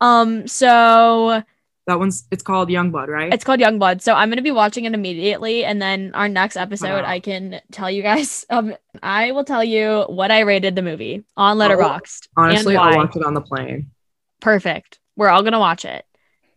Um, 0.00 0.46
so 0.46 1.42
that 1.90 1.98
one's 1.98 2.26
it's 2.30 2.42
called 2.42 2.68
Youngblood, 2.70 3.08
right? 3.08 3.32
it's 3.34 3.44
called 3.44 3.60
Youngblood. 3.60 4.00
So 4.00 4.14
I'm 4.14 4.30
gonna 4.30 4.40
be 4.42 4.50
watching 4.50 4.84
it 4.86 4.94
immediately, 4.94 5.64
and 5.64 5.80
then 5.82 6.12
our 6.14 6.28
next 6.28 6.56
episode, 6.56 7.02
Wow. 7.02 7.10
I 7.10 7.20
can 7.20 7.60
tell 7.72 7.90
you 7.90 8.02
guys. 8.02 8.46
Um, 8.50 8.74
I 9.02 9.32
will 9.32 9.44
tell 9.44 9.62
you 9.62 10.04
what 10.08 10.30
I 10.30 10.40
rated 10.40 10.74
the 10.74 10.82
movie 10.82 11.24
on 11.36 11.56
Letterboxd. 11.58 12.28
Honestly, 12.36 12.76
I'll 12.76 12.96
watch 12.96 13.14
it 13.16 13.24
on 13.24 13.34
the 13.34 13.40
plane. 13.40 13.90
Perfect. 14.40 14.98
We're 15.16 15.28
all 15.28 15.42
gonna 15.42 15.60
watch 15.60 15.84
it. 15.84 16.04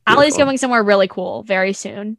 Allie's 0.08 0.38
going 0.38 0.58
somewhere 0.58 0.84
really 0.84 1.08
cool 1.08 1.44
very 1.44 1.74
soon. 1.74 2.18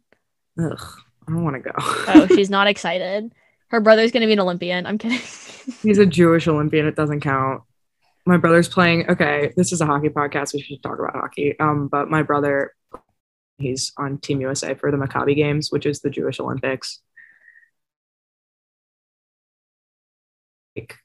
Ugh, 0.59 0.79
I 1.27 1.31
don't 1.31 1.43
want 1.43 1.55
to 1.55 1.61
go. 1.61 1.71
Oh, 1.77 2.27
she's 2.27 2.49
not 2.49 2.67
excited. 2.67 3.33
Her 3.69 3.81
brother's 3.81 4.11
gonna 4.11 4.27
be 4.27 4.33
an 4.33 4.39
Olympian. 4.39 4.85
I'm 4.85 4.97
kidding. 4.97 5.19
He's 5.81 5.97
a 5.97 6.05
Jewish 6.05 6.47
Olympian. 6.47 6.85
It 6.85 6.95
doesn't 6.95 7.21
count. 7.21 7.63
My 8.27 8.37
brother's 8.37 8.69
playing. 8.69 9.09
Okay, 9.09 9.51
this 9.57 9.71
is 9.71 9.81
a 9.81 9.85
hockey 9.85 10.09
podcast. 10.09 10.53
We 10.53 10.61
should 10.61 10.81
talk 10.81 10.97
about 10.99 11.13
hockey. 11.15 11.59
Um, 11.59 11.87
but 11.87 12.09
my 12.09 12.23
brother, 12.23 12.73
he's 13.57 13.91
on 13.97 14.17
Team 14.19 14.41
USA 14.41 14.73
for 14.73 14.91
the 14.91 14.97
Maccabi 14.97 15.35
Games, 15.35 15.71
which 15.71 15.85
is 15.85 16.01
the 16.01 16.09
Jewish 16.09 16.39
Olympics. 16.39 17.01
Like, 20.75 20.97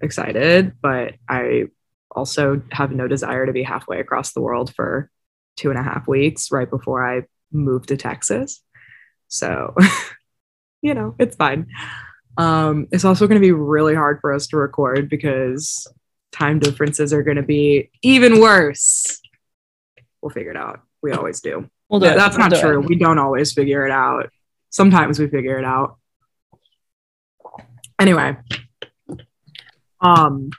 excited, 0.00 0.72
but 0.80 1.14
I 1.28 1.64
also 2.10 2.62
have 2.70 2.92
no 2.92 3.08
desire 3.08 3.46
to 3.46 3.52
be 3.52 3.62
halfway 3.62 4.00
across 4.00 4.32
the 4.32 4.40
world 4.40 4.74
for 4.74 5.10
two 5.56 5.70
and 5.70 5.78
a 5.78 5.82
half 5.82 6.06
weeks 6.06 6.50
right 6.52 6.70
before 6.70 7.06
I 7.06 7.22
move 7.52 7.86
to 7.86 7.96
Texas. 7.96 8.62
So, 9.26 9.74
you 10.82 10.94
know, 10.94 11.14
it's 11.18 11.36
fine. 11.36 11.66
Um, 12.36 12.86
it's 12.92 13.04
also 13.04 13.26
going 13.26 13.40
to 13.40 13.46
be 13.46 13.52
really 13.52 13.94
hard 13.94 14.20
for 14.20 14.32
us 14.32 14.46
to 14.48 14.56
record 14.56 15.10
because 15.10 15.86
time 16.32 16.60
differences 16.60 17.12
are 17.12 17.24
going 17.24 17.36
to 17.36 17.42
be 17.42 17.90
even 18.02 18.40
worse. 18.40 19.20
We'll 20.22 20.30
figure 20.30 20.52
it 20.52 20.56
out. 20.56 20.80
We 21.02 21.12
always 21.12 21.40
do. 21.40 21.68
We'll 21.88 22.02
Yeah, 22.02 22.14
that's 22.14 22.36
We'll 22.36 22.48
not 22.48 22.58
true. 22.58 22.82
it. 22.82 22.88
We 22.88 22.96
don't 22.96 23.18
always 23.18 23.52
figure 23.52 23.86
it 23.86 23.90
out. 23.90 24.30
Sometimes 24.70 25.18
we 25.18 25.28
figure 25.28 25.58
it 25.58 25.64
out. 25.64 25.96
Anyway, 27.98 28.36
um, 30.00 30.50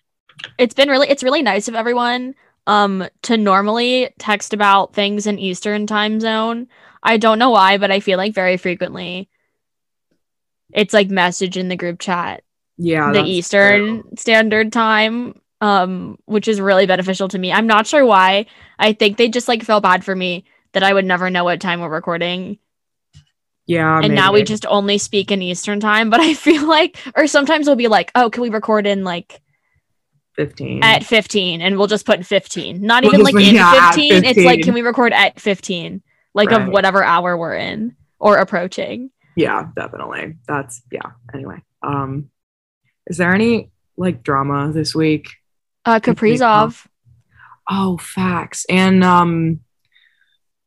it's 0.57 0.73
been 0.73 0.89
really 0.89 1.07
it's 1.07 1.23
really 1.23 1.41
nice 1.41 1.67
of 1.67 1.75
everyone 1.75 2.35
um 2.67 3.07
to 3.21 3.37
normally 3.37 4.09
text 4.17 4.53
about 4.53 4.93
things 4.93 5.25
in 5.25 5.39
Eastern 5.39 5.87
time 5.87 6.19
zone. 6.19 6.67
I 7.01 7.17
don't 7.17 7.39
know 7.39 7.51
why, 7.51 7.77
but 7.77 7.91
I 7.91 8.01
feel 8.01 8.17
like 8.17 8.33
very 8.33 8.57
frequently 8.57 9.29
it's 10.73 10.93
like 10.93 11.09
message 11.09 11.57
in 11.57 11.69
the 11.69 11.77
group 11.77 11.99
chat 11.99 12.43
yeah, 12.79 13.11
the 13.11 13.21
Eastern 13.21 14.01
true. 14.01 14.11
Standard 14.17 14.71
Time, 14.71 15.39
um, 15.59 16.17
which 16.25 16.47
is 16.47 16.61
really 16.61 16.85
beneficial 16.85 17.27
to 17.27 17.37
me. 17.37 17.51
I'm 17.51 17.67
not 17.67 17.85
sure 17.85 18.05
why. 18.05 18.45
I 18.79 18.93
think 18.93 19.17
they 19.17 19.27
just 19.27 19.49
like 19.49 19.63
felt 19.63 19.83
bad 19.83 20.05
for 20.05 20.15
me 20.15 20.45
that 20.73 20.83
I 20.83 20.93
would 20.93 21.05
never 21.05 21.29
know 21.29 21.43
what 21.43 21.59
time 21.59 21.81
we're 21.81 21.89
recording. 21.89 22.59
Yeah, 23.65 23.99
and 24.03 24.15
now 24.15 24.33
we 24.33 24.43
just 24.43 24.65
only 24.65 24.97
speak 24.97 25.31
in 25.31 25.41
Eastern 25.43 25.79
time. 25.79 26.09
But 26.09 26.19
I 26.21 26.33
feel 26.45 26.67
like, 26.67 26.97
or 27.15 27.27
sometimes 27.27 27.67
we'll 27.67 27.75
be 27.75 27.87
like, 27.87 28.11
oh, 28.15 28.29
can 28.29 28.41
we 28.41 28.49
record 28.49 28.87
in 28.87 29.03
like 29.03 29.41
fifteen. 30.35 30.83
at 30.83 31.03
15? 31.03 31.61
And 31.61 31.77
we'll 31.77 31.87
just 31.87 32.05
put 32.05 32.25
15. 32.25 32.81
Not 32.81 33.03
We'll 33.03 33.13
even 33.13 33.25
like 33.25 33.35
in 33.35 33.55
yeah, 33.55 33.73
at 33.75 33.95
15. 33.95 34.25
It's 34.25 34.39
like, 34.39 34.63
can 34.63 34.73
we 34.73 34.81
record 34.81 35.13
at 35.13 35.39
15? 35.39 36.01
Like 36.33 36.51
of 36.51 36.67
whatever 36.67 37.03
hour 37.03 37.37
we're 37.37 37.55
in 37.55 37.95
or 38.19 38.37
approaching. 38.37 39.11
yeah, 39.35 39.67
definitely. 39.75 40.37
That's 40.47 40.81
yeah. 40.91 41.11
Anyway, 41.33 41.61
um, 41.83 42.29
is 43.07 43.17
there 43.17 43.33
any 43.33 43.71
like 43.97 44.23
drama 44.23 44.71
this 44.71 44.95
week? 44.95 45.29
Uh, 45.85 45.99
Kaprizov. 45.99 46.85
Oh, 47.69 47.97
facts. 47.97 48.65
And 48.69 49.03
um 49.03 49.59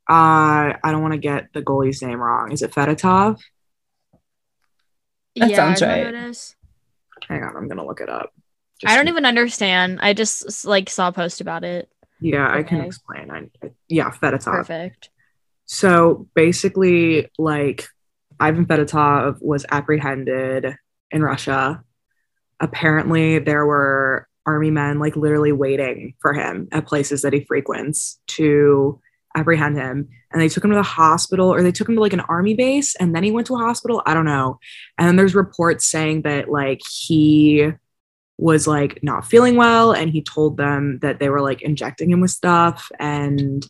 uh 0.08 0.74
I 0.82 0.90
don't 0.90 1.02
want 1.02 1.14
to 1.14 1.18
get 1.18 1.52
the 1.52 1.62
goalie's 1.62 2.02
name 2.02 2.20
wrong. 2.20 2.52
Is 2.52 2.62
it 2.62 2.72
Fedotov? 2.72 3.40
That 5.36 5.54
sounds 5.54 5.80
is 5.80 5.88
right. 5.88 6.04
what 6.04 6.14
it 6.14 6.24
is? 6.24 6.54
Hang 7.28 7.42
on, 7.42 7.56
I'm 7.56 7.68
gonna 7.68 7.86
look 7.86 8.00
it 8.00 8.08
up. 8.08 8.32
I 8.84 8.96
don't 8.96 9.08
even 9.08 9.24
understand. 9.24 10.00
I 10.02 10.12
just 10.12 10.64
like 10.64 10.90
saw 10.90 11.08
a 11.08 11.12
post 11.12 11.40
about 11.40 11.64
it. 11.64 11.88
Yeah, 12.20 12.48
I 12.52 12.62
can 12.62 12.80
explain. 12.80 13.30
I, 13.30 13.48
yeah, 13.88 14.10
Fedotov. 14.10 14.52
Perfect. 14.52 15.10
So 15.66 16.28
basically, 16.34 17.30
like 17.38 17.86
Ivan 18.38 18.66
Fedotov 18.66 19.40
was 19.40 19.64
apprehended 19.70 20.76
in 21.10 21.22
Russia. 21.22 21.82
Apparently, 22.60 23.38
there 23.38 23.66
were 23.66 24.28
army 24.44 24.70
men 24.70 24.98
like 24.98 25.16
literally 25.16 25.52
waiting 25.52 26.14
for 26.20 26.32
him 26.32 26.68
at 26.72 26.86
places 26.86 27.22
that 27.22 27.32
he 27.32 27.44
frequents 27.44 28.20
to 28.26 29.00
apprehend 29.34 29.76
him. 29.76 30.08
And 30.32 30.40
they 30.40 30.48
took 30.48 30.64
him 30.64 30.70
to 30.70 30.76
the 30.76 30.82
hospital, 30.82 31.52
or 31.52 31.62
they 31.62 31.72
took 31.72 31.88
him 31.88 31.96
to 31.96 32.00
like 32.00 32.12
an 32.12 32.20
army 32.20 32.54
base, 32.54 32.94
and 32.96 33.14
then 33.14 33.22
he 33.22 33.30
went 33.30 33.46
to 33.48 33.54
a 33.54 33.58
hospital. 33.58 34.02
I 34.06 34.14
don't 34.14 34.24
know. 34.24 34.58
And 34.98 35.06
then 35.06 35.16
there's 35.16 35.34
reports 35.34 35.84
saying 35.86 36.22
that 36.22 36.48
like 36.48 36.80
he 36.88 37.72
was 38.38 38.66
like 38.66 38.98
not 39.02 39.26
feeling 39.26 39.56
well, 39.56 39.92
and 39.92 40.10
he 40.10 40.22
told 40.22 40.56
them 40.56 40.98
that 41.02 41.18
they 41.20 41.28
were 41.28 41.42
like 41.42 41.62
injecting 41.62 42.10
him 42.10 42.20
with 42.20 42.30
stuff 42.30 42.90
and 42.98 43.66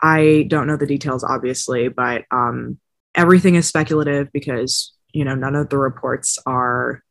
I 0.00 0.46
don't 0.48 0.66
know 0.66 0.76
the 0.76 0.86
details, 0.86 1.24
obviously, 1.24 1.88
but 1.88 2.24
um, 2.30 2.78
everything 3.14 3.56
is 3.56 3.66
speculative 3.66 4.32
because 4.32 4.92
you 5.12 5.24
know 5.24 5.34
none 5.34 5.54
of 5.54 5.68
the 5.70 5.78
reports 5.78 6.38
are 6.46 7.02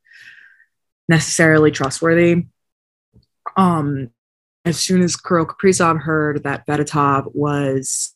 necessarily 1.10 1.72
trustworthy. 1.72 2.48
Um, 3.56 4.12
as 4.68 4.80
soon 4.80 5.02
as 5.02 5.16
Kirill 5.16 5.46
Kaprizov 5.46 6.02
heard 6.02 6.44
that 6.44 6.66
Fedotov 6.68 7.32
was 7.34 8.14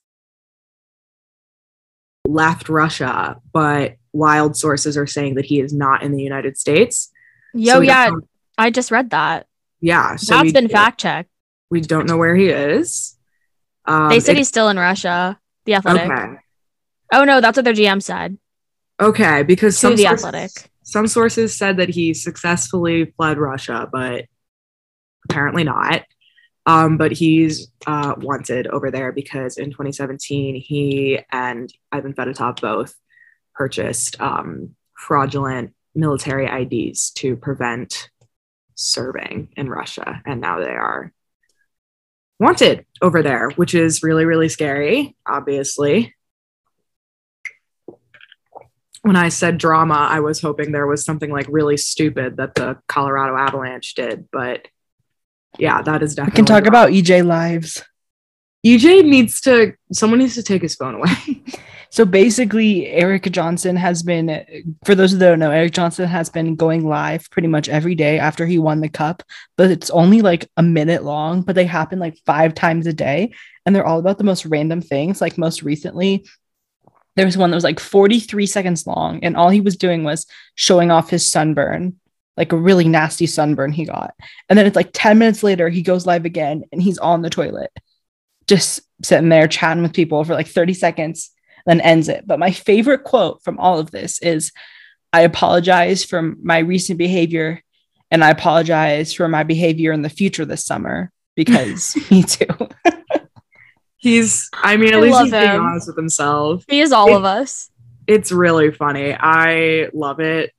left 2.27 2.70
Russia, 2.70 3.39
but 3.53 3.96
wild 4.13 4.55
sources 4.55 4.98
are 4.98 5.08
saying 5.08 5.36
that 5.36 5.46
he 5.46 5.60
is 5.60 5.74
not 5.74 6.03
in 6.03 6.12
the 6.12 6.22
United 6.22 6.58
States. 6.58 7.12
Yo, 7.53 7.75
So 7.75 7.81
yeah, 7.81 8.12
I 8.58 8.70
just 8.70 8.91
read 8.91 9.10
that. 9.12 9.48
yeah. 9.79 10.15
So 10.15 10.36
That's 10.36 10.46
we, 10.46 10.51
been 10.53 10.67
fact 10.70 11.00
checked. 11.01 11.29
We 11.70 11.81
don't 11.81 12.08
know 12.08 12.17
where 12.17 12.36
he 12.36 12.48
is. 12.50 13.17
Um, 13.86 14.10
They 14.10 14.20
said 14.20 14.36
it- 14.36 14.39
he's 14.39 14.48
still 14.50 14.70
in 14.70 14.77
Russia. 14.77 15.39
The 15.65 15.75
Athletic. 15.75 16.12
okay. 16.12 16.36
Oh 17.13 17.24
no, 17.24 17.41
that's 17.41 17.55
what 17.58 17.65
their 17.65 17.74
GM 17.74 18.01
said. 18.01 18.38
Okay, 19.00 19.43
because 19.43 19.77
some 19.77 19.96
the 19.96 20.03
sources, 20.03 20.25
Athletic. 20.25 20.51
some 20.84 21.08
sources 21.08 21.58
said 21.58 21.77
that 21.77 21.89
he 21.89 22.13
successfully 22.13 23.05
fled 23.17 23.38
Russia, 23.38 23.88
but 23.91 24.25
apparently 25.29 25.63
not. 25.63 26.03
Um, 26.72 26.96
but 26.96 27.12
he's 27.12 27.70
uh, 27.86 28.16
wanted 28.18 28.68
over 28.68 28.92
there 28.92 29.12
because 29.12 29.58
in 29.58 29.72
2017 29.72 30.56
he 30.56 31.20
and 31.30 31.72
Ivan 31.92 32.13
Fedotov 32.13 32.62
both 32.62 32.96
purchased 33.54 34.20
um, 34.22 34.75
fraudulent 34.98 35.74
military 35.94 36.46
IDs 36.46 37.12
to 37.12 37.36
prevent 37.36 38.10
serving 38.75 39.50
in 39.58 39.70
Russia, 39.70 40.22
and 40.25 40.40
now 40.40 40.60
they 40.60 40.70
are 40.70 41.12
wanted 42.40 42.86
over 43.01 43.22
there, 43.22 43.50
which 43.58 43.75
is 43.75 44.01
really 44.01 44.24
really 44.24 44.48
scary. 44.48 45.18
Obviously, 45.28 46.16
when 49.01 49.18
I 49.18 49.28
said 49.28 49.58
drama, 49.58 50.08
I 50.10 50.22
was 50.22 50.40
hoping 50.40 50.72
there 50.72 50.88
was 50.88 51.04
something 51.04 51.32
like 51.32 51.48
really 51.50 51.75
stupid 51.75 52.38
that 52.38 52.56
the 52.56 52.78
Colorado 52.88 53.36
Avalanche 53.36 53.94
did, 53.94 54.30
but 54.32 54.70
yeah, 55.58 55.81
that 55.81 56.03
is 56.03 56.15
definitely. 56.15 56.34
We 56.34 56.36
can 56.36 56.46
talk 56.46 56.65
about 56.65 56.91
EJ 56.91 57.25
lives. 57.25 57.84
EJ 58.65 59.05
needs 59.05 59.41
to. 59.41 59.74
Someone 59.91 60.20
needs 60.20 60.36
to 60.36 60.43
take 60.43 60.62
his 60.62 60.75
phone 60.75 60.96
away. 60.96 61.43
So 61.91 62.05
basically, 62.05 62.88
Erik 62.88 63.29
Johnson 63.34 63.75
has 63.75 64.01
been, 64.01 64.77
for 64.86 64.96
those 64.96 65.12
that 65.12 65.20
don't 65.20 65.39
know, 65.39 65.51
Erik 65.51 65.74
Johnson 65.74 66.08
has 66.08 66.29
been 66.29 66.55
going 66.55 66.88
live 66.88 67.29
pretty 67.31 67.50
much 67.50 67.67
every 67.67 67.96
day 67.96 68.17
after 68.17 68.46
he 68.46 68.58
won 68.58 68.79
the 68.79 68.88
cup, 68.88 69.24
but 69.58 69.70
it's 69.70 69.89
only 69.89 70.22
like 70.22 70.50
a 70.55 70.63
minute 70.63 71.03
long, 71.03 71.41
but 71.41 71.53
they 71.53 71.65
happen 71.65 72.00
like 72.00 72.17
five 72.25 72.55
times 72.55 72.88
a 72.88 72.93
day. 72.93 73.34
And 73.65 73.75
they're 73.75 73.86
all 73.86 74.00
about 74.00 74.17
the 74.17 74.24
most 74.24 74.46
random 74.46 74.81
things. 74.81 75.20
Like 75.20 75.38
most 75.38 75.63
recently, 75.63 76.25
there 77.17 77.25
was 77.25 77.38
one 77.38 77.51
that 77.51 77.58
was 77.58 77.65
like 77.65 77.81
43 77.81 78.46
seconds 78.46 78.88
long, 78.88 79.22
and 79.22 79.36
all 79.36 79.50
he 79.50 79.60
was 79.60 79.75
doing 79.75 80.05
was 80.05 80.25
showing 80.55 80.91
off 80.91 81.10
his 81.10 81.29
sunburn, 81.29 82.00
like 82.38 82.52
a 82.52 82.58
really 82.58 82.88
nasty 82.88 83.28
sunburn 83.28 83.72
he 83.72 83.86
got. 83.86 84.14
And 84.50 84.58
then 84.58 84.66
it's 84.66 84.76
like 84.76 84.92
10 84.94 85.18
minutes 85.18 85.44
later, 85.44 85.70
he 85.70 85.82
goes 85.82 86.06
live 86.06 86.26
again 86.26 86.64
and 86.72 86.82
he's 86.82 86.98
on 86.98 87.22
the 87.22 87.30
toilet, 87.30 87.72
just 88.48 88.82
sitting 89.04 89.30
there 89.30 89.48
chatting 89.48 89.84
with 89.84 89.94
people 89.94 90.24
for 90.24 90.34
like 90.34 90.48
30 90.48 90.74
seconds 90.74 91.32
then 91.66 91.82
ends 91.82 92.10
it. 92.10 92.26
But 92.26 92.40
my 92.40 92.52
favorite 92.52 93.04
quote 93.04 93.44
from 93.44 93.60
all 93.60 93.80
of 93.80 93.92
this 93.92 94.22
is 94.22 94.52
I 95.14 95.22
apologize 95.22 96.04
for 96.04 96.22
my 96.22 96.60
recent 96.60 96.98
behavior 96.98 97.62
and 98.10 98.24
I 98.24 98.30
apologize 98.30 99.14
for 99.14 99.28
my 99.28 99.44
behavior 99.44 99.92
in 99.92 100.02
the 100.02 100.10
future 100.10 100.46
this 100.46 100.66
summer 100.66 101.12
because 101.36 101.96
me 102.12 102.24
too. 102.24 102.48
He's. 103.98 104.50
I 104.54 104.78
mean, 104.78 104.90
at 104.90 104.96
I 104.96 105.02
least 105.02 105.14
love 105.14 105.24
he's 105.26 105.32
being 105.32 105.50
honest 105.50 105.88
with 105.88 105.98
himself. 105.98 106.66
He 106.68 106.82
is 106.82 106.92
all 106.92 107.16
of 107.16 107.24
us. 107.24 107.70
It's 108.08 108.32
really 108.32 108.72
funny. 108.72 109.16
I 109.18 109.90
love 109.94 110.20
it. 110.20 110.52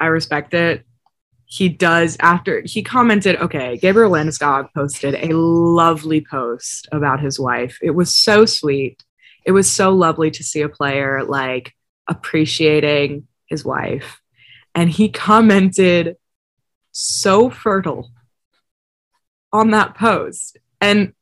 I 0.00 0.06
respect 0.06 0.52
it. 0.52 0.84
He 1.52 1.68
does 1.68 2.16
after 2.18 2.62
he 2.64 2.82
commented. 2.82 3.36
Okay, 3.36 3.76
Gabriel 3.76 4.10
Landeskog 4.10 4.72
posted 4.72 5.14
a 5.16 5.36
lovely 5.36 6.22
post 6.22 6.88
about 6.90 7.20
his 7.20 7.38
wife. 7.38 7.78
It 7.82 7.90
was 7.90 8.16
so 8.16 8.46
sweet. 8.46 9.04
It 9.44 9.52
was 9.52 9.70
so 9.70 9.90
lovely 9.90 10.30
to 10.30 10.42
see 10.42 10.62
a 10.62 10.70
player 10.70 11.22
like 11.24 11.74
appreciating 12.08 13.28
his 13.44 13.66
wife, 13.66 14.22
and 14.74 14.88
he 14.88 15.10
commented 15.10 16.16
so 16.90 17.50
fertile 17.50 18.10
on 19.52 19.72
that 19.72 19.94
post. 19.94 20.56
And 20.80 21.12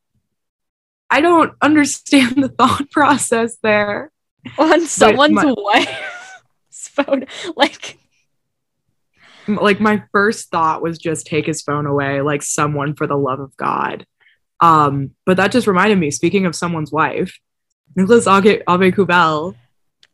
I 1.10 1.22
don't 1.22 1.54
understand 1.60 2.40
the 2.40 2.50
thought 2.50 2.88
process 2.92 3.56
there. 3.64 4.12
On 4.58 4.86
someone's 4.86 5.32
my- 5.32 5.54
wife's 5.56 6.88
phone. 6.88 7.26
Like 7.56 7.98
like 9.56 9.80
my 9.80 10.02
first 10.12 10.50
thought 10.50 10.82
was 10.82 10.98
just 10.98 11.26
take 11.26 11.46
his 11.46 11.62
phone 11.62 11.86
away 11.86 12.20
like 12.20 12.42
someone 12.42 12.94
for 12.94 13.06
the 13.06 13.16
love 13.16 13.40
of 13.40 13.56
god 13.56 14.06
um 14.60 15.10
but 15.26 15.36
that 15.36 15.52
just 15.52 15.66
reminded 15.66 15.98
me 15.98 16.10
speaking 16.10 16.46
of 16.46 16.54
someone's 16.54 16.92
wife 16.92 17.38
nicholas 17.96 18.26
Aube-Kubel 18.26 19.54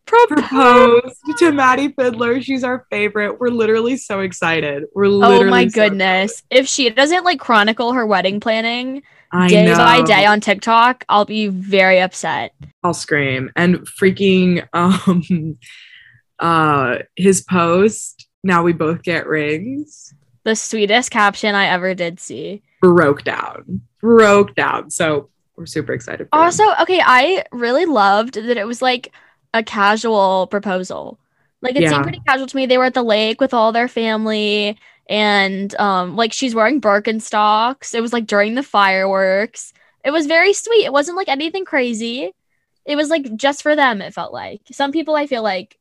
proposed 0.06 1.16
to 1.38 1.52
maddie 1.52 1.88
fiddler 1.88 2.40
she's 2.40 2.62
our 2.62 2.86
favorite 2.90 3.40
we're 3.40 3.48
literally 3.48 3.96
so 3.96 4.20
excited 4.20 4.84
we're 4.94 5.08
literally 5.08 5.46
Oh 5.46 5.50
my 5.50 5.68
so 5.68 5.74
goodness. 5.74 6.42
If 6.48 6.68
she 6.68 6.90
doesn't 6.90 7.24
like 7.24 7.40
chronicle 7.40 7.92
her 7.92 8.06
wedding 8.06 8.38
planning 8.38 9.02
I 9.32 9.48
day 9.48 9.74
by 9.74 10.02
day 10.02 10.24
on 10.24 10.40
TikTok, 10.40 11.04
I'll 11.08 11.24
be 11.24 11.48
very 11.48 12.00
upset. 12.00 12.54
I'll 12.82 12.94
scream. 12.94 13.50
And 13.56 13.80
freaking 13.80 14.66
um 14.72 15.58
uh 16.38 16.98
his 17.16 17.42
post, 17.42 18.25
now 18.46 18.62
we 18.62 18.72
both 18.72 19.02
get 19.02 19.26
rings, 19.26 20.14
The 20.44 20.54
sweetest 20.56 21.10
caption 21.10 21.54
I 21.54 21.66
ever 21.66 21.94
did 21.94 22.20
see. 22.20 22.62
broke 22.80 23.24
down. 23.24 23.82
Broke 24.00 24.54
down. 24.54 24.90
So 24.90 25.28
we're 25.56 25.66
super 25.66 25.92
excited. 25.92 26.28
Them. 26.30 26.40
Also, 26.40 26.62
okay, 26.82 27.02
I 27.04 27.44
really 27.52 27.84
loved 27.86 28.34
that 28.34 28.56
it 28.56 28.66
was 28.66 28.80
like 28.80 29.12
a 29.54 29.62
casual 29.62 30.46
proposal. 30.46 31.18
Like 31.62 31.74
it 31.76 31.82
Yeah. 31.82 31.90
seemed 31.90 32.02
pretty 32.04 32.20
casual 32.26 32.46
to 32.46 32.56
me. 32.56 32.66
They 32.66 32.78
were 32.78 32.84
at 32.84 32.94
the 32.94 33.02
lake 33.02 33.40
with 33.40 33.52
all 33.54 33.72
their 33.72 33.88
family 33.88 34.78
and 35.08 35.74
um 35.76 36.14
like 36.16 36.32
she's 36.32 36.54
wearing 36.54 36.80
Birkenstocks. 36.80 37.94
It 37.94 38.00
was 38.02 38.12
like 38.12 38.26
during 38.26 38.54
the 38.54 38.62
fireworks. 38.62 39.72
It 40.04 40.10
was 40.12 40.26
very 40.26 40.52
sweet. 40.52 40.84
It 40.84 40.92
wasn't 40.92 41.16
like 41.16 41.28
anything 41.28 41.64
crazy. 41.64 42.32
It 42.84 42.94
was 42.96 43.08
like 43.10 43.34
just 43.36 43.62
for 43.62 43.74
them 43.74 44.00
it 44.02 44.14
felt 44.14 44.32
like. 44.32 44.60
Some 44.70 44.92
people 44.92 45.16
I 45.16 45.26
feel 45.26 45.42
like 45.42 45.78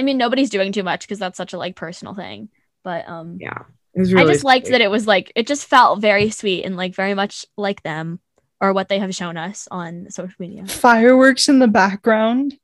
I 0.00 0.02
mean 0.02 0.16
nobody's 0.16 0.48
doing 0.48 0.72
too 0.72 0.82
much 0.82 1.02
because 1.02 1.18
that's 1.18 1.36
such 1.36 1.52
a 1.52 1.58
like 1.58 1.76
personal 1.76 2.14
thing. 2.14 2.48
But 2.82 3.06
um 3.06 3.36
yeah. 3.38 3.64
It 3.92 4.00
was 4.00 4.14
really 4.14 4.30
I 4.30 4.32
just 4.32 4.44
liked 4.44 4.68
that 4.68 4.80
it 4.80 4.90
was 4.90 5.06
like 5.06 5.30
it 5.36 5.46
just 5.46 5.66
felt 5.66 6.00
very 6.00 6.30
sweet 6.30 6.64
and 6.64 6.74
like 6.74 6.94
very 6.94 7.12
much 7.12 7.44
like 7.58 7.82
them 7.82 8.18
or 8.62 8.72
what 8.72 8.88
they 8.88 8.98
have 8.98 9.14
shown 9.14 9.36
us 9.36 9.68
on 9.70 10.10
social 10.10 10.36
media. 10.38 10.66
Fireworks 10.66 11.50
in 11.50 11.58
the 11.58 11.68
background. 11.68 12.54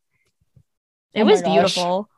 It 1.13 1.21
Oh 1.21 1.25
my 1.27 1.33
was 1.33 1.43
gosh. 1.43 1.53
beautiful. 1.53 2.09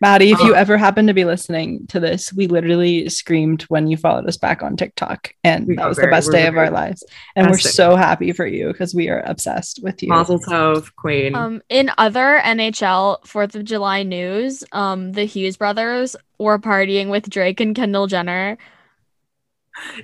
Maddie, 0.00 0.30
if 0.30 0.40
you 0.40 0.54
Uh, 0.54 0.58
ever 0.58 0.78
happen 0.78 1.06
to 1.08 1.12
be 1.12 1.26
listening 1.26 1.86
to 1.88 2.00
this, 2.00 2.32
we 2.32 2.46
literally 2.46 3.08
screamed 3.10 3.62
when 3.64 3.86
you 3.86 3.98
followed 3.98 4.26
us 4.26 4.38
back 4.38 4.62
on 4.62 4.76
TikTok. 4.76 5.34
And 5.44 5.66
We 5.66 5.76
that 5.76 5.82
got 5.82 5.88
was 5.88 5.98
the 5.98 6.06
best 6.06 6.32
day 6.32 6.46
of 6.46 6.56
our 6.56 6.70
lives. 6.70 7.04
And 7.36 7.50
we're 7.50 7.58
so 7.58 7.96
happy 7.96 8.32
for 8.32 8.46
you 8.46 8.68
because 8.68 8.94
we 8.94 9.10
are 9.10 9.20
obsessed 9.26 9.80
with 9.82 10.02
you. 10.02 10.08
Mazel 10.08 10.38
tov, 10.40 10.94
Queen. 10.96 11.34
Um, 11.34 11.60
in 11.68 11.90
other 11.98 12.40
NHL 12.42 13.18
Fourth 13.26 13.54
of 13.54 13.64
July 13.64 14.02
news, 14.02 14.64
um, 14.72 15.12
the 15.12 15.24
Hughes 15.24 15.58
brothers 15.58 16.16
were 16.38 16.58
partying 16.58 17.10
with 17.10 17.28
Drake 17.28 17.60
and 17.60 17.76
Kendall 17.76 18.06
Jenner. 18.06 18.56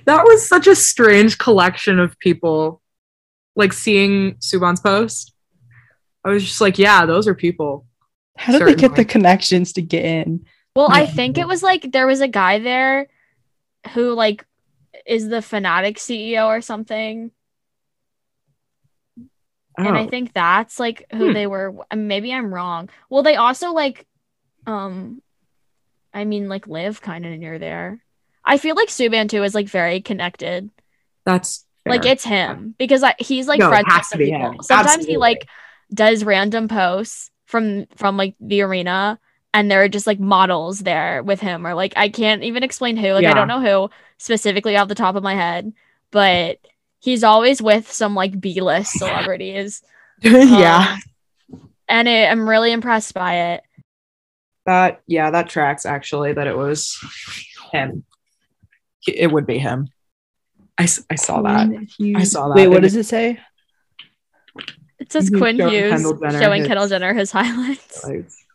that 0.05 0.23
was 0.25 0.47
such 0.47 0.67
a 0.67 0.75
strange 0.75 1.39
collection 1.39 1.99
of 1.99 2.17
people. 2.19 2.81
Like 3.55 3.73
seeing 3.73 4.35
Subban's 4.35 4.81
post. 4.81 5.33
I 6.23 6.29
was 6.29 6.43
just 6.43 6.61
like, 6.61 6.77
yeah, 6.77 7.07
those 7.07 7.27
are 7.27 7.33
people. 7.33 7.86
How 8.37 8.57
did 8.57 8.67
they 8.67 8.75
get 8.75 8.95
the 8.95 9.05
connections 9.05 9.73
to 9.73 9.81
get 9.81 10.05
in? 10.05 10.45
Well, 10.75 10.89
I 10.91 11.05
think 11.07 11.37
it 11.37 11.47
was 11.47 11.63
like 11.63 11.91
there 11.91 12.07
was 12.07 12.21
a 12.21 12.27
guy 12.27 12.59
there 12.59 13.07
who 13.93 14.13
like 14.13 14.45
is 15.05 15.27
the 15.27 15.41
Fanatic 15.41 15.97
CEO 15.97 16.45
or 16.47 16.61
something, 16.61 17.31
and 19.77 19.97
I 19.97 20.05
Oh. 20.05 20.07
think 20.09 20.33
that's 20.33 20.79
like 20.79 21.05
who 21.11 21.27
Hmm. 21.27 21.33
they 21.33 21.47
were. 21.47 21.73
Maybe 21.95 22.33
I'm 22.33 22.53
wrong. 22.53 22.89
Well, 23.09 23.23
they 23.23 23.35
also 23.35 23.71
like, 23.71 24.05
um, 24.65 25.21
I 26.13 26.25
mean, 26.25 26.49
like 26.49 26.67
live 26.67 27.01
kind 27.01 27.25
of 27.25 27.37
near 27.39 27.59
there. 27.59 28.03
I 28.43 28.57
feel 28.57 28.75
like 28.75 28.89
Subban 28.89 29.29
too 29.29 29.43
is 29.43 29.53
like 29.55 29.67
very 29.67 30.01
connected. 30.01 30.69
that's 31.25 31.65
Like 31.85 32.05
it's 32.05 32.23
him 32.23 32.75
because 32.77 33.03
I, 33.03 33.15
he's 33.19 33.47
like 33.47 33.59
No, 33.59 33.69
friends 33.69 33.87
with 33.93 34.05
some 34.05 34.19
people. 34.19 34.51
him. 34.51 34.61
Sometimes 34.61 35.05
he 35.05 35.17
like 35.17 35.47
does 35.93 36.23
random 36.23 36.67
posts 36.67 37.29
from 37.47 37.87
from 37.95 38.17
like 38.17 38.35
the 38.39 38.61
arena 38.61 39.19
and 39.53 39.71
there 39.71 39.81
are 39.81 39.89
just 39.89 40.05
like 40.05 40.19
models 40.19 40.79
there 40.79 41.23
with 41.23 41.39
him 41.39 41.65
or 41.65 41.73
like 41.73 41.93
I 41.95 42.09
can't 42.09 42.43
even 42.43 42.61
explain 42.63 42.95
who. 42.97 43.11
Like 43.13 43.25
I 43.25 43.33
don't 43.33 43.47
know 43.47 43.61
who 43.61 43.89
specifically 44.17 44.77
off 44.77 44.87
the 44.87 44.95
top 44.95 45.15
of 45.15 45.23
my 45.23 45.33
head, 45.33 45.73
but 46.11 46.59
he's 46.99 47.23
always 47.23 47.61
with 47.61 47.91
some 47.91 48.13
like 48.13 48.39
B-list 48.39 48.93
celebrities. 48.93 49.81
yeah. 50.21 50.97
Um, 51.51 51.69
and 51.87 52.07
it, 52.07 52.29
I'm 52.29 52.47
really 52.47 52.71
impressed 52.71 53.13
by 53.13 53.53
it. 53.53 53.63
That 54.65 55.01
yeah, 55.07 55.31
that 55.31 55.47
tracks 55.49 55.85
actually 55.85 56.33
that 56.33 56.47
it 56.47 56.57
was 56.57 56.99
him. 57.71 58.03
It 59.07 59.31
would 59.31 59.47
be 59.47 59.57
him. 59.57 59.87
I, 60.77 60.83
s- 60.83 61.05
I 61.09 61.15
saw 61.15 61.41
that. 61.43 61.69
I 62.15 62.23
saw 62.25 62.49
that. 62.49 62.55
Wait, 62.55 62.67
what 62.67 62.77
And 62.77 62.83
does 62.83 62.95
it 62.95 63.05
say? 63.05 63.39
It 65.07 65.11
says. 65.13 65.29
Quinn 65.29 65.57
Hughes 65.57 65.91
Kendall 66.03 66.19
showing 66.39 66.59
his- 66.61 66.67
Kendall 66.67 66.87
Jenner 66.87 67.13
his 67.13 67.31
highlights. 67.31 68.05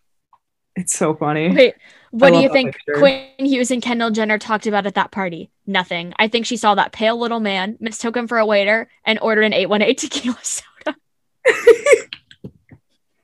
It's 0.75 0.95
so 0.97 1.15
funny. 1.15 1.55
Wait, 1.55 1.75
what 2.13 2.33
do 2.33 2.39
you 2.41 2.49
think 2.51 2.75
picture. 2.75 2.99
Quinn 2.99 3.27
Hughes 3.39 3.71
and 3.71 3.83
Kendall 3.83 4.11
Jenner 4.11 4.39
talked 4.39 4.67
about 4.67 4.87
at 4.87 4.95
that 4.95 5.11
party? 5.11 5.51
Nothing. 5.67 6.15
I 6.19 6.29
think 6.29 6.47
she 6.47 6.57
saw 6.57 6.75
that 6.75 6.93
pale 6.93 7.19
little 7.19 7.41
man, 7.41 7.77
mistook 7.79 8.17
him 8.17 8.27
for 8.27 8.39
a 8.39 8.47
waiter, 8.47 8.89
and 9.05 9.19
ordered 9.21 9.43
an 9.43 9.53
818 9.53 10.09
tequila 10.09 10.39
soda. 10.43 10.97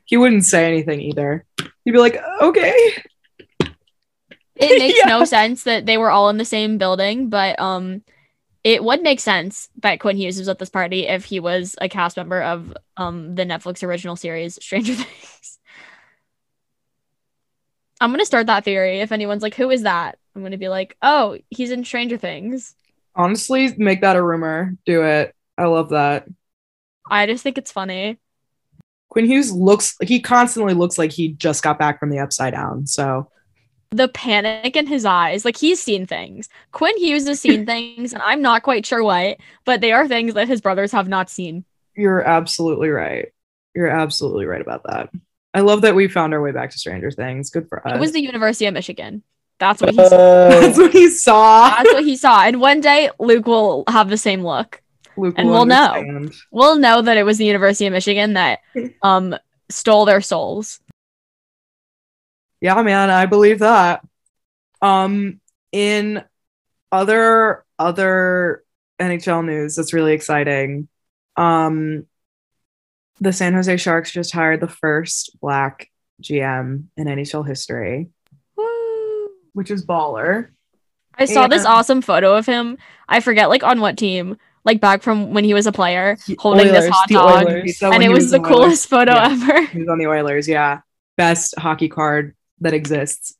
He 0.05 0.19
wouldn't 0.19 0.45
say 0.45 0.67
anything 0.67 1.01
either. 1.01 1.47
He'd 1.87 1.93
be 1.93 1.99
like, 1.99 2.19
okay. 2.43 2.75
It 4.57 4.79
makes 4.79 4.99
Yeah. 5.03 5.07
no 5.09 5.25
sense 5.25 5.64
that 5.64 5.87
they 5.87 5.97
were 5.97 6.11
all 6.11 6.29
in 6.29 6.37
the 6.37 6.45
same 6.45 6.77
building, 6.77 7.31
but 7.31 7.59
um 7.59 8.03
it 8.64 8.83
would 8.83 9.03
make 9.03 9.21
sense 9.21 9.68
that 9.83 10.01
Quinn 10.01 10.16
Hughes 10.16 10.38
was 10.38 10.49
at 10.49 10.59
this 10.59 10.71
party 10.71 11.07
if 11.07 11.25
he 11.25 11.40
was 11.40 11.77
a 11.81 11.88
cast 11.88 12.16
member 12.16 12.42
of 12.42 12.77
um 12.97 13.35
the 13.35 13.44
Netflix 13.44 13.83
original 13.83 14.16
series 14.16 14.62
Stranger 14.62 14.94
Things. 14.97 15.59
I'm 18.01 18.11
gonna 18.11 18.25
start 18.25 18.47
that 18.47 18.64
theory. 18.64 19.01
If 19.01 19.12
anyone's 19.12 19.42
like, 19.42 19.55
who 19.55 19.71
is 19.71 19.83
that? 19.83 20.18
I'm 20.35 20.42
gonna 20.42 20.59
be 20.59 20.68
like, 20.68 20.97
oh, 21.03 21.38
he's 21.51 21.71
in 21.71 21.85
Stranger 21.85 22.16
Things. 22.16 22.75
Honestly, 23.14 23.75
make 23.77 24.03
that 24.03 24.16
a 24.16 24.23
rumor. 24.23 24.77
Do 24.87 25.03
it. 25.03 25.35
I 25.57 25.64
love 25.64 25.90
that. 25.90 26.27
I 27.11 27.27
just 27.27 27.42
think 27.42 27.59
it's 27.59 27.73
funny. 27.73 28.18
Quinn 29.09 29.25
Hughes 29.27 29.51
looks, 29.51 29.97
he 30.03 30.21
constantly 30.21 30.75
looks 30.75 30.99
like 30.99 31.11
he 31.11 31.29
just 31.29 31.62
got 31.62 31.79
back 31.79 31.99
from 31.99 32.11
the 32.11 32.18
upside 32.18 32.53
down. 32.53 32.87
So 32.87 33.31
The 33.90 34.09
panic 34.09 34.77
in 34.77 34.87
his 34.87 35.05
eyes, 35.05 35.44
like 35.44 35.57
he's 35.57 35.83
seen 35.83 36.07
things. 36.07 36.48
Quinn 36.72 36.96
Hughes 36.98 37.27
has 37.27 37.40
seen 37.40 37.64
things, 37.72 38.12
and 38.12 38.22
I'm 38.22 38.42
not 38.42 38.62
quite 38.62 38.85
sure 38.85 39.03
what, 39.03 39.38
but 39.64 39.81
they 39.81 39.92
are 39.92 40.07
things 40.07 40.35
that 40.35 40.46
his 40.48 40.61
brothers 40.61 40.92
have 40.92 41.09
not 41.09 41.31
seen. 41.31 41.64
you're 41.96 42.20
absolutely 42.22 42.90
right. 42.90 43.33
You're 43.74 43.88
absolutely 43.88 44.44
right 44.46 44.61
about 44.61 44.83
that. 44.85 45.11
I 45.55 45.61
love 45.61 45.83
that 45.83 45.94
we 45.94 46.09
found 46.09 46.35
our 46.35 46.42
way 46.42 46.53
back 46.53 46.70
to 46.70 46.79
Stranger 46.79 47.11
Things. 47.11 47.51
Good 47.51 47.68
for 47.68 47.87
us. 47.87 47.94
It 47.94 48.01
was 48.01 48.12
the 48.12 48.20
University 48.20 48.66
of 48.66 48.74
Michigan. 48.74 49.22
That's 49.59 49.81
what 49.81 49.90
he 49.90 49.96
saw. 49.96 50.09
That's 50.48 50.79
what 50.79 50.92
he 50.92 51.09
saw. 51.11 51.70
That's 51.70 51.92
what 51.94 52.05
he 52.05 52.16
saw. 52.16 52.42
And 52.44 52.61
one 52.61 52.81
day 52.81 53.11
Luke 53.18 53.46
will 53.46 53.85
have 53.88 54.09
the 54.09 54.16
same 54.18 54.42
look. 54.42 54.83
Luke 55.16 55.35
and 55.37 55.48
will 55.48 55.57
we'll 55.57 55.64
know. 55.66 56.29
We'll 56.53 56.77
know 56.77 57.03
that 57.03 57.16
it 57.16 57.24
was 57.24 57.38
the 57.38 57.46
University 57.46 57.87
of 57.87 57.92
Michigan 57.92 58.35
that 58.35 58.61
um 59.03 59.35
stole 59.68 60.05
their 60.05 60.20
souls. 60.20 60.81
Yeah, 62.61 62.81
man, 62.83 63.11
I 63.11 63.27
believe 63.27 63.61
that. 63.61 64.05
Um, 64.83 65.40
in 65.73 66.23
other 66.90 67.64
other 67.79 68.64
NHL 69.01 69.44
news 69.44 69.77
that's 69.77 69.92
really 69.92 70.12
exciting. 70.12 70.88
Um, 71.37 72.07
the 73.21 73.33
San 73.33 73.55
Jose 73.55 73.77
Sharks 73.77 74.12
just 74.12 74.33
hired 74.33 74.61
the 74.61 74.68
first 74.68 75.38
black 75.40 75.90
GM 76.23 76.85
in 76.97 77.07
NHL 77.07 77.47
history, 77.47 78.09
Woo. 78.57 79.29
which 79.53 79.71
is 79.71 79.85
baller. 79.85 80.49
I 81.16 81.25
saw 81.25 81.49
this 81.49 81.64
awesome 81.64 82.01
photo 82.01 82.37
of 82.37 82.47
him. 82.47 82.79
I 83.09 83.21
forget 83.21 83.49
like 83.49 83.64
on 83.64 83.81
what 83.81 83.97
team, 83.99 84.37
like 84.64 84.81
back 84.81 85.03
from 85.03 85.33
when 85.33 85.42
he 85.44 85.53
was 85.55 85.66
a 85.66 85.73
player, 85.73 86.16
holding 86.38 86.68
this 86.68 86.88
hot 86.88 87.09
dog. 87.09 87.47
And 87.49 87.66
it 87.68 88.03
he 88.03 88.09
was 88.09 88.31
the 88.31 88.38
Oilers- 88.38 88.49
coolest 88.49 88.88
photo 88.88 89.12
Yeah. 89.14 89.29
ever. 89.33 89.66
He 89.66 89.79
was 89.81 89.88
on 89.88 89.99
the 89.99 90.07
Oilers, 90.07 90.49
yeah. 90.49 90.81
Best 91.16 91.55
hockey 91.59 91.88
card 91.88 92.37
that 92.61 92.75
exists. 92.75 93.35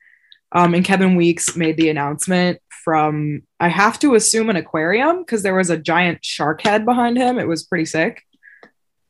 Um, 0.53 0.75
and 0.75 0.85
Kevin 0.85 1.17
Weekes 1.17 1.57
made 1.57 1.77
the 1.77 1.91
announcement 1.91 2.59
from, 2.71 3.43
I 3.61 3.69
have 3.69 3.99
to 4.01 4.15
assume, 4.15 4.49
an 4.51 4.57
aquarium 4.57 5.19
because 5.21 5.43
there 5.43 5.55
was 5.55 5.69
a 5.71 5.77
giant 5.77 6.25
shark 6.25 6.63
head 6.63 6.85
behind 6.85 7.19
him. 7.19 7.39
It 7.39 7.47
was 7.47 7.65
pretty 7.65 7.85
sick. 7.85 8.23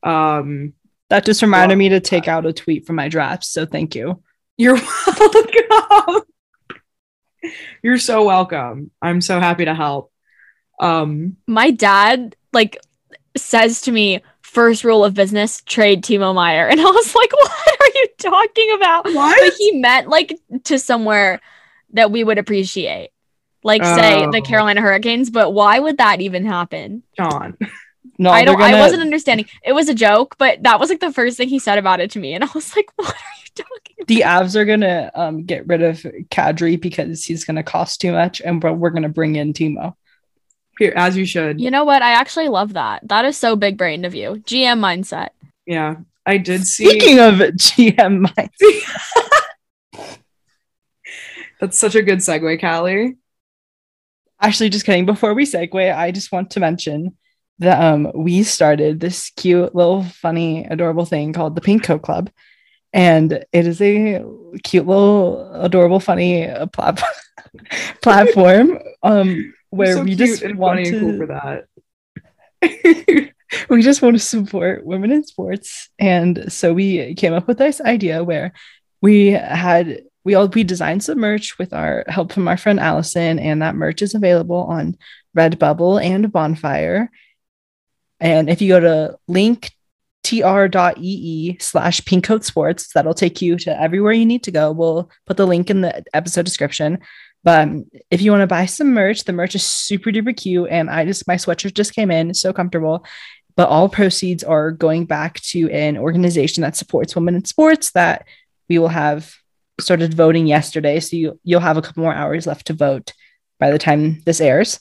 Um, 0.02 0.74
That 1.10 1.24
just 1.24 1.42
reminded 1.42 1.74
Love 1.74 1.78
me 1.78 1.88
to 1.90 2.00
take 2.00 2.26
out 2.28 2.46
a 2.46 2.52
tweet 2.52 2.86
from 2.86 2.96
my 2.96 3.08
drafts. 3.08 3.48
So 3.48 3.66
thank 3.66 3.94
you. 3.94 4.22
you're 4.56 4.78
welcome. 5.18 6.22
you're 7.82 7.98
so 7.98 8.24
welcome. 8.24 8.90
I'm 9.00 9.20
so 9.20 9.38
happy 9.40 9.64
to 9.64 9.74
help. 9.74 10.12
Um, 10.80 11.36
My 11.46 11.70
dad 11.70 12.36
like 12.52 12.78
says 13.36 13.82
to 13.82 13.92
me, 13.92 14.22
first 14.48 14.82
rule 14.84 15.04
of 15.04 15.14
business, 15.14 15.60
trade 15.66 16.02
Timo 16.02 16.34
Meier. 16.34 16.66
And 16.68 16.80
I 16.80 16.84
was 16.84 17.14
like, 17.14 17.32
what 17.32 17.80
are 17.80 17.86
you 17.94 18.06
talking 18.18 18.72
about? 18.76 19.04
Why? 19.12 19.36
But 19.40 19.54
he 19.58 19.72
meant 19.80 20.08
like 20.08 20.38
to 20.64 20.78
somewhere 20.78 21.40
that 21.92 22.10
we 22.10 22.24
would 22.24 22.38
appreciate. 22.38 23.10
Like 23.64 23.84
say 23.84 24.24
the 24.30 24.38
Oh. 24.38 24.42
Carolina 24.42 24.80
Hurricanes, 24.80 25.30
but 25.30 25.52
why 25.52 25.78
would 25.78 25.98
that 25.98 26.20
even 26.20 26.44
happen? 26.46 27.02
John. 27.16 27.56
No, 28.20 28.30
I 28.30 28.42
don't 28.44 28.60
I 28.60 28.70
gonna- 28.72 28.82
wasn't 28.82 29.02
understanding. 29.02 29.46
It 29.62 29.74
was 29.74 29.88
a 29.88 29.94
joke, 29.94 30.34
but 30.38 30.64
that 30.64 30.80
was 30.80 30.88
like 30.90 30.98
the 30.98 31.12
first 31.12 31.36
thing 31.36 31.48
he 31.48 31.60
said 31.60 31.78
about 31.78 32.00
it 32.00 32.10
to 32.12 32.18
me. 32.18 32.34
And 32.34 32.42
I 32.42 32.48
was 32.52 32.74
like, 32.74 32.90
what 32.96 33.10
are 33.14 33.14
you 33.14 33.46
talking 33.54 33.94
about? 33.96 34.08
the 34.08 34.20
Avs 34.22 34.56
are 34.56 34.64
gonna 34.64 35.10
um, 35.14 35.44
get 35.44 35.68
rid 35.68 35.82
of 35.82 35.98
Kadri 36.28 36.80
because 36.80 37.24
he's 37.24 37.44
gonna 37.44 37.62
cost 37.62 38.00
too 38.00 38.10
much, 38.10 38.40
and 38.44 38.60
we're, 38.60 38.72
we're 38.72 38.90
gonna 38.90 39.08
bring 39.08 39.36
in 39.36 39.52
Timo. 39.52 39.94
Here, 40.78 40.92
as 40.94 41.16
you 41.16 41.24
should. 41.26 41.60
You 41.60 41.70
know 41.70 41.84
what? 41.84 42.02
I 42.02 42.12
actually 42.12 42.48
love 42.48 42.74
that. 42.74 43.06
That 43.08 43.24
is 43.24 43.36
so 43.36 43.56
big 43.56 43.76
brained 43.76 44.06
of 44.06 44.14
you. 44.14 44.42
GM 44.46 44.78
mindset. 44.78 45.30
Yeah. 45.66 45.96
I 46.24 46.36
did 46.38 46.66
see 46.66 46.88
Speaking 46.88 47.18
of 47.18 47.34
GM, 47.34 48.26
mindset. 48.26 50.18
that's 51.60 51.78
such 51.78 51.94
a 51.94 52.02
good 52.02 52.18
segue, 52.18 52.60
Callie. 52.60 53.16
actually, 54.40 54.68
just 54.68 54.84
kidding. 54.86 55.06
Before 55.06 55.34
we 55.34 55.44
segue, 55.46 55.96
I 55.96 56.10
just 56.10 56.30
want 56.30 56.50
to 56.50 56.60
mention 56.60 57.16
that 57.60 57.82
um, 57.82 58.12
we 58.14 58.42
started 58.44 59.00
this 59.00 59.30
cute 59.30 59.74
little, 59.74 60.04
funny, 60.04 60.64
adorable 60.64 61.04
thing 61.06 61.32
called 61.32 61.56
the 61.56 61.60
Pink 61.60 61.82
Coat 61.82 62.02
Club, 62.02 62.30
and 62.92 63.32
it 63.52 63.66
is 63.66 63.80
a 63.80 64.22
cute 64.62 64.86
little, 64.86 65.50
adorable, 65.54 65.98
funny 65.98 66.46
uh, 66.48 66.66
plat- 66.66 67.02
platform 68.02 68.78
um, 69.02 69.28
You're 69.34 69.52
where 69.70 69.96
so 69.96 70.02
we 70.02 70.14
just 70.14 70.42
want 70.54 70.80
and 70.80 71.00
cool 71.00 71.12
to 71.12 71.18
for 71.18 71.26
that. 71.26 71.64
we 73.68 73.82
just 73.82 74.02
want 74.02 74.16
to 74.16 74.20
support 74.20 74.84
women 74.84 75.12
in 75.12 75.24
sports. 75.24 75.88
And 75.98 76.52
so 76.52 76.72
we 76.72 77.14
came 77.14 77.34
up 77.34 77.46
with 77.46 77.58
this 77.58 77.80
idea 77.80 78.24
where 78.24 78.52
we 79.00 79.28
had 79.28 80.02
we 80.24 80.34
all 80.34 80.48
we 80.48 80.64
designed 80.64 81.02
some 81.02 81.18
merch 81.18 81.58
with 81.58 81.72
our 81.72 82.04
help 82.08 82.32
from 82.32 82.48
our 82.48 82.56
friend 82.56 82.80
allison 82.80 83.38
and 83.38 83.62
that 83.62 83.76
merch 83.76 84.02
is 84.02 84.14
available 84.14 84.64
on 84.64 84.96
redbubble 85.36 86.02
and 86.02 86.30
bonfire. 86.32 87.10
And 88.20 88.50
if 88.50 88.60
you 88.60 88.68
go 88.68 88.80
to 88.80 89.18
link 89.28 89.70
tr.ee 90.24 91.56
slash 91.60 92.00
pinkcoat 92.02 92.44
sports 92.44 92.92
that'll 92.92 93.14
take 93.14 93.40
you 93.40 93.56
to 93.56 93.80
everywhere 93.80 94.12
you 94.12 94.26
need 94.26 94.42
to 94.42 94.50
go. 94.50 94.70
We'll 94.72 95.10
put 95.26 95.36
the 95.38 95.46
link 95.46 95.70
in 95.70 95.80
the 95.80 96.04
episode 96.12 96.44
description 96.44 96.98
but 97.44 97.68
um, 97.68 97.86
if 98.10 98.20
you 98.20 98.30
want 98.30 98.42
to 98.42 98.46
buy 98.46 98.66
some 98.66 98.92
merch, 98.92 99.24
the 99.24 99.32
merch 99.32 99.54
is 99.54 99.64
super 99.64 100.10
duper 100.10 100.36
cute. 100.36 100.68
And 100.70 100.90
I 100.90 101.04
just, 101.04 101.26
my 101.28 101.36
sweatshirt 101.36 101.74
just 101.74 101.94
came 101.94 102.10
in, 102.10 102.34
so 102.34 102.52
comfortable. 102.52 103.04
But 103.56 103.68
all 103.68 103.88
proceeds 103.88 104.44
are 104.44 104.70
going 104.70 105.06
back 105.06 105.40
to 105.42 105.70
an 105.70 105.98
organization 105.98 106.62
that 106.62 106.76
supports 106.76 107.14
women 107.14 107.34
in 107.34 107.44
sports 107.44 107.92
that 107.92 108.26
we 108.68 108.78
will 108.78 108.88
have 108.88 109.34
started 109.80 110.14
voting 110.14 110.46
yesterday. 110.46 111.00
So 111.00 111.16
you, 111.16 111.40
you'll 111.42 111.60
have 111.60 111.76
a 111.76 111.82
couple 111.82 112.02
more 112.02 112.14
hours 112.14 112.46
left 112.46 112.66
to 112.66 112.72
vote 112.72 113.12
by 113.58 113.70
the 113.70 113.78
time 113.78 114.20
this 114.24 114.40
airs. 114.40 114.80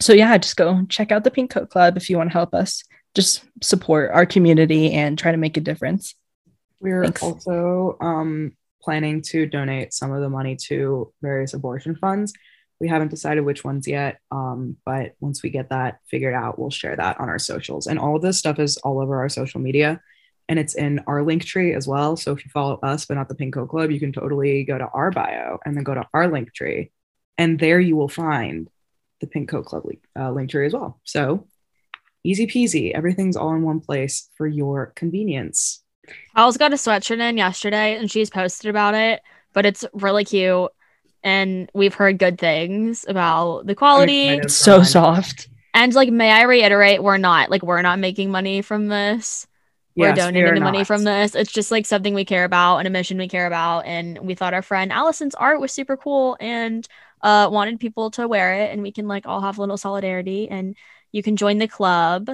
So 0.00 0.12
yeah, 0.12 0.36
just 0.38 0.56
go 0.56 0.84
check 0.88 1.12
out 1.12 1.24
the 1.24 1.30
Pink 1.30 1.50
Coat 1.50 1.70
Club 1.70 1.96
if 1.96 2.10
you 2.10 2.16
want 2.16 2.30
to 2.30 2.34
help 2.34 2.54
us 2.54 2.82
just 3.14 3.44
support 3.62 4.10
our 4.12 4.26
community 4.26 4.92
and 4.92 5.18
try 5.18 5.30
to 5.30 5.38
make 5.38 5.56
a 5.56 5.60
difference. 5.60 6.14
We're 6.80 7.04
Thanks. 7.04 7.22
also 7.22 7.96
um, 8.00 8.56
planning 8.82 9.22
to 9.22 9.46
donate 9.46 9.92
some 9.92 10.12
of 10.12 10.20
the 10.20 10.28
money 10.28 10.56
to 10.56 11.12
various 11.22 11.54
abortion 11.54 11.96
funds. 11.96 12.32
We 12.80 12.88
haven't 12.88 13.08
decided 13.12 13.44
which 13.44 13.62
ones 13.62 13.86
yet, 13.86 14.18
um, 14.30 14.76
but 14.84 15.12
once 15.20 15.42
we 15.42 15.50
get 15.50 15.70
that 15.70 15.98
figured 16.10 16.34
out, 16.34 16.58
we'll 16.58 16.70
share 16.70 16.96
that 16.96 17.20
on 17.20 17.28
our 17.28 17.38
socials. 17.38 17.86
And 17.86 17.98
all 17.98 18.16
of 18.16 18.22
this 18.22 18.38
stuff 18.38 18.58
is 18.58 18.76
all 18.78 19.00
over 19.00 19.20
our 19.20 19.28
social 19.28 19.60
media, 19.60 20.00
and 20.48 20.58
it's 20.58 20.74
in 20.74 20.98
our 21.06 21.22
link 21.22 21.44
tree 21.44 21.74
as 21.74 21.86
well. 21.86 22.16
So 22.16 22.32
if 22.32 22.44
you 22.44 22.50
follow 22.50 22.80
us 22.82 23.04
but 23.04 23.14
not 23.14 23.28
the 23.28 23.36
Pink 23.36 23.54
Coat 23.54 23.68
Club, 23.68 23.92
you 23.92 24.00
can 24.00 24.12
totally 24.12 24.64
go 24.64 24.78
to 24.78 24.88
our 24.88 25.12
bio 25.12 25.58
and 25.64 25.76
then 25.76 25.84
go 25.84 25.94
to 25.94 26.08
our 26.12 26.26
link 26.26 26.52
tree, 26.52 26.90
and 27.38 27.58
there 27.58 27.78
you 27.78 27.94
will 27.94 28.08
find 28.08 28.68
the 29.20 29.28
Pink 29.28 29.48
Coat 29.48 29.66
Club 29.66 29.84
link, 29.84 30.02
uh, 30.18 30.32
link 30.32 30.50
tree 30.50 30.66
as 30.66 30.72
well. 30.72 31.00
So 31.04 31.46
easy 32.24 32.48
peasy, 32.48 32.92
everything's 32.92 33.36
all 33.36 33.54
in 33.54 33.62
one 33.62 33.78
place 33.78 34.28
for 34.36 34.48
your 34.48 34.92
convenience. 34.96 35.81
Al's 36.34 36.56
got 36.56 36.72
a 36.72 36.76
sweatshirt 36.76 37.20
in 37.20 37.36
yesterday 37.36 37.96
and 37.96 38.10
she's 38.10 38.30
posted 38.30 38.70
about 38.70 38.94
it, 38.94 39.22
but 39.52 39.66
it's 39.66 39.84
really 39.92 40.24
cute. 40.24 40.70
And 41.22 41.70
we've 41.74 41.94
heard 41.94 42.18
good 42.18 42.38
things 42.38 43.04
about 43.08 43.66
the 43.66 43.74
quality. 43.74 44.38
It's 44.38 44.54
so 44.54 44.78
Fine. 44.78 44.86
soft. 44.86 45.48
And 45.74 45.94
like, 45.94 46.10
may 46.10 46.30
I 46.30 46.42
reiterate, 46.42 47.02
we're 47.02 47.18
not 47.18 47.50
like 47.50 47.62
we're 47.62 47.82
not 47.82 47.98
making 47.98 48.30
money 48.30 48.62
from 48.62 48.88
this. 48.88 49.46
We're 49.96 50.12
Yes, 50.12 50.16
donating 50.16 50.54
are 50.54 50.54
the 50.54 50.60
money 50.60 50.84
from 50.84 51.04
this. 51.04 51.34
It's 51.34 51.52
just 51.52 51.70
like 51.70 51.86
something 51.86 52.14
we 52.14 52.24
care 52.24 52.44
about 52.44 52.78
and 52.78 52.86
a 52.88 52.90
mission 52.90 53.18
we 53.18 53.28
care 53.28 53.46
about. 53.46 53.80
And 53.86 54.18
we 54.20 54.34
thought 54.34 54.54
our 54.54 54.62
friend 54.62 54.90
Allison's 54.92 55.34
art 55.34 55.60
was 55.60 55.72
super 55.72 55.96
cool 55.96 56.36
and 56.40 56.86
uh 57.22 57.48
wanted 57.52 57.78
people 57.78 58.10
to 58.10 58.26
wear 58.26 58.54
it 58.54 58.72
and 58.72 58.82
we 58.82 58.90
can 58.90 59.06
like 59.06 59.26
all 59.26 59.40
have 59.40 59.56
a 59.58 59.60
little 59.60 59.76
solidarity 59.76 60.48
and 60.48 60.76
you 61.12 61.22
can 61.22 61.36
join 61.36 61.58
the 61.58 61.68
club. 61.68 62.30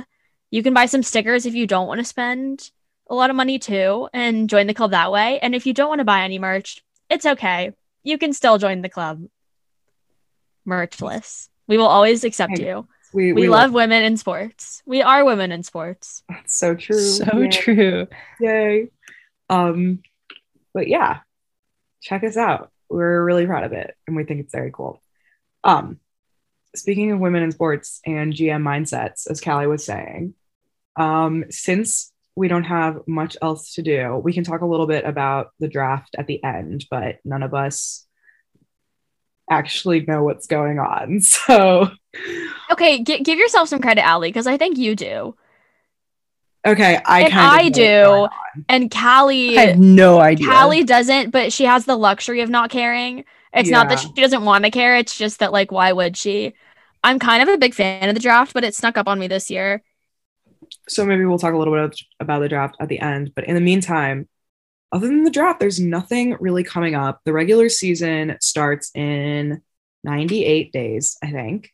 You 0.50 0.62
can 0.62 0.72
buy 0.74 0.86
some 0.86 1.02
stickers 1.02 1.46
if 1.46 1.54
you 1.54 1.66
don't 1.66 1.88
want 1.88 1.98
to 2.00 2.04
spend 2.04 2.70
a 3.08 3.14
lot 3.14 3.30
of 3.30 3.36
money 3.36 3.58
too 3.58 4.08
and 4.12 4.48
join 4.48 4.66
the 4.66 4.74
club 4.74 4.90
that 4.90 5.12
way. 5.12 5.38
And 5.40 5.54
if 5.54 5.66
you 5.66 5.72
don't 5.72 5.88
want 5.88 6.00
to 6.00 6.04
buy 6.04 6.22
any 6.22 6.38
merch, 6.38 6.82
it's 7.08 7.26
okay. 7.26 7.72
You 8.02 8.18
can 8.18 8.32
still 8.32 8.58
join 8.58 8.82
the 8.82 8.88
club 8.88 9.24
merchless. 10.66 11.48
We 11.66 11.78
will 11.78 11.86
always 11.86 12.24
accept 12.24 12.58
you. 12.58 12.86
We, 13.12 13.32
We, 13.32 13.48
love 13.48 13.72
women 13.72 14.04
in 14.04 14.18
sports. 14.18 14.82
We 14.84 15.00
are 15.00 15.24
women 15.24 15.50
in 15.50 15.62
sports. 15.62 16.22
That's 16.28 16.54
so 16.54 16.74
true. 16.74 17.00
So 17.00 17.38
Yay. 17.38 17.48
true. 17.48 18.06
Yay. 18.38 18.88
Um, 19.48 20.02
but 20.74 20.88
yeah, 20.88 21.20
check 22.02 22.22
us 22.22 22.36
out. 22.36 22.70
We're 22.90 23.24
really 23.24 23.46
proud 23.46 23.64
of 23.64 23.72
it 23.72 23.96
and 24.06 24.14
we 24.14 24.24
think 24.24 24.40
it's 24.40 24.52
very 24.52 24.70
cool. 24.70 25.02
Um, 25.64 26.00
speaking 26.76 27.12
of 27.12 27.18
women 27.18 27.42
in 27.42 27.52
sports 27.52 28.00
and 28.04 28.32
GM 28.32 28.62
mindsets, 28.62 29.30
as 29.30 29.40
Callie 29.40 29.66
was 29.66 29.84
saying, 29.84 30.34
um, 30.96 31.44
since 31.50 32.12
we 32.38 32.48
don't 32.48 32.64
have 32.64 33.00
much 33.06 33.36
else 33.42 33.74
to 33.74 33.82
do, 33.82 34.16
we 34.22 34.32
can 34.32 34.44
talk 34.44 34.60
a 34.60 34.66
little 34.66 34.86
bit 34.86 35.04
about 35.04 35.50
the 35.58 35.68
draft 35.68 36.14
at 36.16 36.26
the 36.26 36.42
end, 36.42 36.86
but 36.90 37.16
none 37.24 37.42
of 37.42 37.52
us 37.52 38.06
actually 39.50 40.02
know 40.02 40.22
what's 40.22 40.46
going 40.46 40.78
on. 40.78 41.20
So, 41.48 41.90
Okay, 42.70 43.02
gi- 43.02 43.22
give 43.22 43.38
yourself 43.38 43.68
some 43.68 43.80
credit, 43.80 44.04
Allie, 44.04 44.28
because 44.28 44.46
I 44.46 44.56
think 44.56 44.78
you 44.78 44.94
do. 44.94 45.34
okay, 46.66 47.00
I 47.04 47.22
And 47.22 47.32
kind 47.32 47.46
of 47.46 47.52
I 47.52 47.68
do. 47.68 48.28
And 48.68 48.90
Callie 48.90 49.58
I 49.58 49.62
have 49.66 49.78
no 49.78 50.20
idea. 50.20 50.46
Callie 50.46 50.84
doesn't, 50.84 51.30
but 51.30 51.52
she 51.52 51.64
has 51.64 51.86
the 51.86 51.96
luxury 51.96 52.40
of 52.42 52.50
not 52.50 52.70
caring. 52.70 53.24
It's 53.52 53.70
not 53.70 53.88
that 53.88 53.98
she 53.98 54.12
doesn't 54.12 54.44
want 54.44 54.64
to 54.64 54.70
care. 54.70 54.96
It's 54.96 55.16
just 55.16 55.40
that, 55.40 55.52
like, 55.52 55.72
why 55.72 55.92
would 55.92 56.16
she? 56.16 56.54
I'm 57.02 57.18
kind 57.18 57.42
of 57.42 57.48
a 57.48 57.58
big 57.58 57.74
fan 57.74 58.08
of 58.08 58.14
the 58.14 58.20
draft, 58.20 58.52
but 58.52 58.64
it 58.64 58.74
snuck 58.74 58.98
up 58.98 59.08
on 59.08 59.18
me 59.18 59.26
this 59.26 59.50
year. 59.50 59.82
So 60.88 61.04
maybe 61.04 61.24
we'll 61.24 61.38
talk 61.38 61.54
a 61.54 61.56
little 61.56 61.74
bit 61.74 61.98
about 62.20 62.40
the 62.40 62.48
draft 62.48 62.76
at 62.80 62.88
the 62.88 63.00
end. 63.00 63.32
But 63.34 63.44
in 63.44 63.54
the 63.54 63.60
meantime, 63.60 64.28
other 64.90 65.06
than 65.06 65.24
the 65.24 65.30
draft, 65.30 65.60
there's 65.60 65.80
nothing 65.80 66.36
really 66.40 66.64
coming 66.64 66.94
up. 66.94 67.20
The 67.24 67.32
regular 67.32 67.68
season 67.68 68.36
starts 68.40 68.90
in 68.94 69.62
98 70.04 70.72
days, 70.72 71.18
I 71.22 71.30
think, 71.30 71.72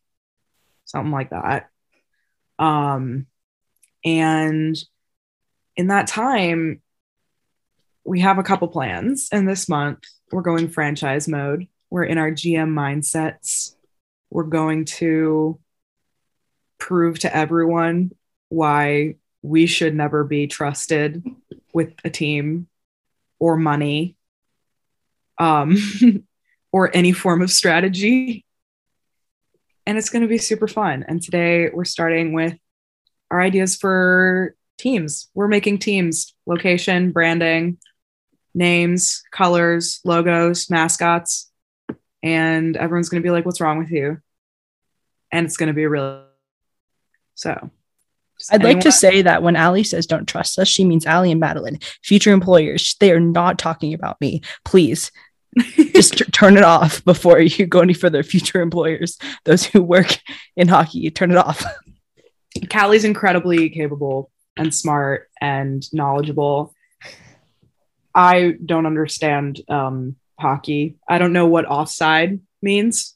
something 0.85 1.13
like 1.13 1.31
that. 1.31 1.69
Um, 2.59 3.27
and 4.05 4.77
in 5.77 5.89
that 5.89 6.07
time, 6.07 6.83
we 8.05 8.21
have 8.21 8.39
a 8.39 8.43
couple 8.43 8.69
plans. 8.69 9.29
And 9.33 9.49
this 9.49 9.69
month, 9.69 10.01
we're 10.31 10.43
going 10.43 10.69
franchise 10.69 11.29
mode. 11.29 11.69
We're 11.91 12.05
in 12.05 12.19
our 12.19 12.31
GM 12.31 12.71
mindsets. 12.71 13.75
We're 14.31 14.45
going 14.45 14.85
to 14.87 15.61
prove 16.79 17.21
to 17.21 17.35
everyone 17.35 18.11
why 18.49 19.17
we 19.43 19.67
should 19.67 19.95
never 19.95 20.25
be 20.25 20.47
trusted 20.47 21.23
with 21.73 21.93
a 22.05 22.11
team 22.11 22.69
or 23.39 23.57
money 23.57 24.17
um, 25.39 25.77
or 26.73 26.95
any 26.95 27.13
form 27.13 27.43
of 27.43 27.51
strategy. 27.51 28.45
And 29.87 29.99
it's 29.99 30.09
going 30.09 30.23
to 30.23 30.29
be 30.29 30.39
super 30.39 30.67
fun. 30.67 31.05
And 31.07 31.23
today 31.23 31.69
we're 31.71 31.85
starting 31.85 32.33
with 32.33 32.57
our 33.31 33.41
ideas 33.41 33.77
for 33.77 34.55
teams. 34.79 35.29
We're 35.35 35.49
making 35.49 35.79
teams, 35.79 36.35
location, 36.47 37.13
branding, 37.13 37.79
names, 38.55 39.23
colors, 39.31 40.01
logos, 40.05 40.71
mascots. 40.71 41.51
And 42.23 42.77
everyone's 42.77 43.11
going 43.11 43.23
to 43.23 43.27
be 43.27 43.31
like, 43.31 43.45
what's 43.45 43.61
wrong 43.61 43.79
with 43.79 43.91
you? 43.91 44.19
And 45.31 45.45
it's 45.45 45.57
going 45.57 45.67
to 45.67 45.75
be 45.75 45.87
really 45.87 46.23
so. 47.35 47.71
I'd 48.51 48.65
like 48.65 48.81
to 48.81 48.93
say 48.93 49.23
that 49.23 49.43
when 49.43 49.57
Allie 49.57 49.85
says 49.85 50.07
don't 50.07 50.27
trust 50.27 50.59
us, 50.59 50.69
she 50.69 50.85
means 50.85 51.07
Allie 51.07 51.31
and 51.31 51.41
Madeline, 51.41 51.79
future 52.03 52.33
employers. 52.33 52.97
They 53.01 53.13
are 53.13 53.21
not 53.21 53.59
talking 53.59 53.95
about 53.95 54.21
me. 54.21 54.43
Please 54.65 55.11
just 55.93 56.19
t- 56.19 56.25
turn 56.27 56.57
it 56.57 56.65
off 56.65 57.05
before 57.05 57.41
you 57.41 57.67
go 57.67 57.81
any 57.81 57.95
further. 57.95 58.23
Future 58.23 58.61
employers, 58.61 59.19
those 59.45 59.65
who 59.65 59.83
work 59.83 60.19
in 60.57 60.69
hockey, 60.69 61.11
turn 61.11 61.31
it 61.31 61.37
off. 61.37 61.65
Callie's 62.69 63.05
incredibly 63.05 63.71
capable 63.71 64.31
and 64.57 64.75
smart 64.75 65.29
and 65.41 65.85
knowledgeable. 65.93 66.75
I 68.15 68.55
don't 68.65 68.87
understand 68.87 69.61
um, 69.69 70.17
hockey. 70.39 70.97
I 71.09 71.19
don't 71.19 71.33
know 71.33 71.47
what 71.47 71.67
offside 71.67 72.41
means. 72.63 73.14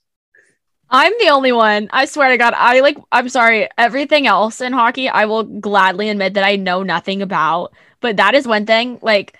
I'm 0.90 1.12
the 1.20 1.28
only 1.28 1.52
one. 1.52 1.88
I 1.92 2.06
swear 2.06 2.30
to 2.30 2.38
God. 2.38 2.54
I 2.56 2.80
like, 2.80 2.96
I'm 3.12 3.28
sorry. 3.28 3.68
Everything 3.76 4.26
else 4.26 4.60
in 4.60 4.72
hockey, 4.72 5.08
I 5.08 5.26
will 5.26 5.42
gladly 5.44 6.08
admit 6.08 6.34
that 6.34 6.44
I 6.44 6.56
know 6.56 6.82
nothing 6.82 7.20
about. 7.22 7.72
But 8.00 8.16
that 8.16 8.34
is 8.34 8.46
one 8.46 8.64
thing, 8.64 8.98
like, 9.02 9.36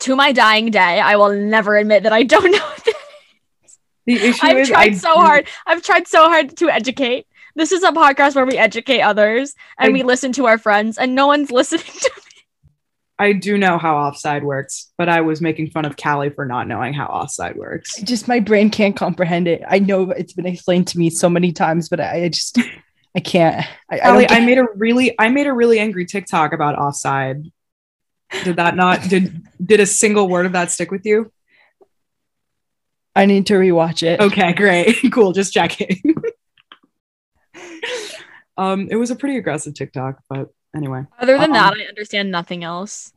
to 0.00 0.16
my 0.16 0.32
dying 0.32 0.70
day, 0.70 1.00
I 1.00 1.16
will 1.16 1.32
never 1.32 1.76
admit 1.76 2.02
that 2.02 2.12
I 2.12 2.22
don't 2.34 2.50
know. 2.50 2.70
The 4.06 4.16
issue 4.16 4.46
I've 4.46 4.58
is 4.58 4.68
tried 4.68 4.92
I 4.92 4.96
so 4.96 5.14
do- 5.14 5.20
hard. 5.20 5.46
I've 5.66 5.82
tried 5.82 6.06
so 6.06 6.24
hard 6.24 6.56
to 6.58 6.68
educate. 6.68 7.26
This 7.56 7.72
is 7.72 7.82
a 7.82 7.92
podcast 7.92 8.34
where 8.34 8.44
we 8.44 8.58
educate 8.58 9.00
others 9.00 9.54
and 9.78 9.90
I- 9.90 9.92
we 9.92 10.02
listen 10.02 10.32
to 10.32 10.46
our 10.46 10.58
friends, 10.58 10.98
and 10.98 11.14
no 11.14 11.26
one's 11.26 11.50
listening 11.60 11.84
to 11.86 12.10
I 13.18 13.32
do 13.32 13.56
know 13.56 13.78
how 13.78 13.96
offside 13.96 14.42
works, 14.42 14.92
but 14.98 15.08
I 15.08 15.20
was 15.20 15.40
making 15.40 15.70
fun 15.70 15.84
of 15.84 15.96
Callie 15.96 16.30
for 16.30 16.44
not 16.44 16.66
knowing 16.66 16.94
how 16.94 17.06
offside 17.06 17.56
works. 17.56 18.00
Just 18.02 18.26
my 18.26 18.40
brain 18.40 18.70
can't 18.70 18.96
comprehend 18.96 19.46
it. 19.46 19.62
I 19.68 19.78
know 19.78 20.10
it's 20.10 20.32
been 20.32 20.46
explained 20.46 20.88
to 20.88 20.98
me 20.98 21.10
so 21.10 21.28
many 21.28 21.52
times, 21.52 21.88
but 21.88 22.00
I, 22.00 22.24
I 22.24 22.28
just 22.28 22.58
I 23.16 23.20
can't. 23.20 23.64
I, 23.88 23.96
I, 23.96 23.98
Callie, 24.00 24.26
don't 24.26 24.42
I 24.42 24.44
made 24.44 24.58
a 24.58 24.66
really 24.74 25.14
I 25.18 25.28
made 25.28 25.46
a 25.46 25.52
really 25.52 25.78
angry 25.78 26.06
TikTok 26.06 26.52
about 26.52 26.76
offside. 26.76 27.44
Did 28.42 28.56
that 28.56 28.74
not 28.74 29.02
did 29.08 29.42
did 29.64 29.78
a 29.78 29.86
single 29.86 30.28
word 30.28 30.46
of 30.46 30.52
that 30.52 30.72
stick 30.72 30.90
with 30.90 31.06
you? 31.06 31.30
I 33.14 33.26
need 33.26 33.46
to 33.46 33.54
rewatch 33.54 34.02
it. 34.02 34.20
Okay, 34.20 34.52
great. 34.54 34.96
cool. 35.12 35.32
Just 35.32 35.52
checking. 35.52 36.02
um, 38.56 38.88
it 38.90 38.96
was 38.96 39.12
a 39.12 39.16
pretty 39.16 39.36
aggressive 39.36 39.74
TikTok, 39.74 40.18
but 40.28 40.48
anyway, 40.74 41.04
Other 41.18 41.34
than 41.38 41.50
Um, 41.50 41.52
that, 41.52 41.74
I 41.74 41.82
understand 41.84 42.30
nothing 42.30 42.64
else. 42.64 43.12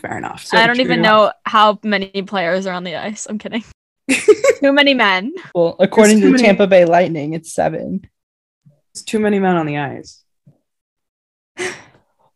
fair 0.00 0.18
enough. 0.18 0.44
So 0.44 0.56
I 0.58 0.66
don't 0.66 0.80
even 0.80 1.02
know 1.02 1.32
how 1.44 1.78
many 1.82 2.22
players 2.22 2.66
are 2.66 2.72
on 2.74 2.84
the 2.84 2.96
ice. 2.96 3.26
I'm 3.26 3.38
kidding. 3.38 3.64
Too 4.10 4.72
many 4.72 4.94
men. 4.94 5.32
Well, 5.54 5.76
according 5.78 6.20
to 6.20 6.26
the 6.26 6.30
many- 6.32 6.42
Tampa 6.42 6.66
Bay 6.66 6.84
Lightning, 6.84 7.34
it's 7.34 7.52
seven. 7.52 8.00
There's 8.94 9.04
too 9.04 9.18
many 9.20 9.38
men 9.38 9.56
on 9.56 9.66
the 9.66 9.78
ice. 9.78 10.24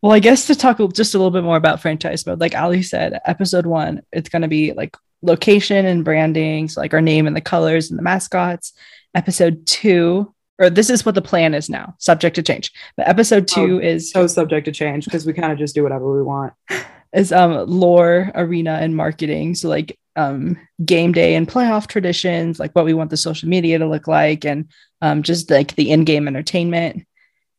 Well, 0.01 0.13
I 0.13 0.19
guess 0.19 0.47
to 0.49 0.55
talk 0.57 0.79
just 0.93 1.15
a 1.15 1.19
little 1.19 1.31
bit 1.31 1.45
more 1.45 1.57
about 1.57 1.81
franchise 1.81 2.27
mode, 2.27 2.41
like 2.41 2.55
Allie 2.55 2.83
said, 2.83 3.21
episode 3.25 3.67
one, 3.67 4.03
it's 4.13 4.29
going 4.29 4.43
to 4.43 4.49
be 4.49 4.73
like 4.73 4.97
location 5.23 5.87
and 5.87 6.05
branding, 6.05 6.69
so 6.69 6.81
like 6.81 6.93
our 6.93 7.01
name 7.01 7.29
and 7.29 7.37
the 7.37 7.41
colors 7.41 7.91
and 7.91 7.99
the 7.99 8.03
mascots. 8.03 8.73
Episode 9.15 9.65
two, 9.67 10.35
or 10.63 10.71
this 10.71 10.89
is 10.89 11.05
what 11.05 11.15
the 11.15 11.23
plan 11.23 11.55
is 11.55 11.69
now, 11.69 11.95
subject 11.99 12.37
to 12.37 12.43
change. 12.43 12.73
But 12.97 13.09
episode 13.09 13.49
two 13.49 13.81
Oh, 13.83 13.87
is 13.87 14.11
So 14.11 14.27
subject 14.27 14.65
to 14.67 14.73
change 14.73 15.05
because 15.05 15.27
we 15.27 15.33
kind 15.33 15.53
of 15.53 15.59
just 15.59 15.75
do 15.75 15.83
whatever 15.83 16.15
we 16.15 16.23
want. 16.23 16.55
is 17.13 17.33
um 17.33 17.67
lore, 17.69 18.31
arena, 18.35 18.79
and 18.81 18.97
marketing. 18.97 19.55
So 19.55 19.69
like 19.69 19.99
um 20.15 20.59
game 20.85 21.13
day 21.13 21.35
and 21.35 21.49
playoff 21.49 21.87
traditions, 21.89 22.61
like 22.61 22.73
what 22.73 22.85
we 22.85 22.95
want 22.95 23.11
the 23.11 23.17
social 23.17 23.49
media 23.49 23.79
to 23.79 23.89
look 23.89 24.07
like, 24.07 24.45
and 24.45 24.71
um 25.01 25.23
just 25.23 25.51
like 25.51 25.75
the 25.75 25.91
in-game 25.91 26.29
entertainment. 26.29 27.05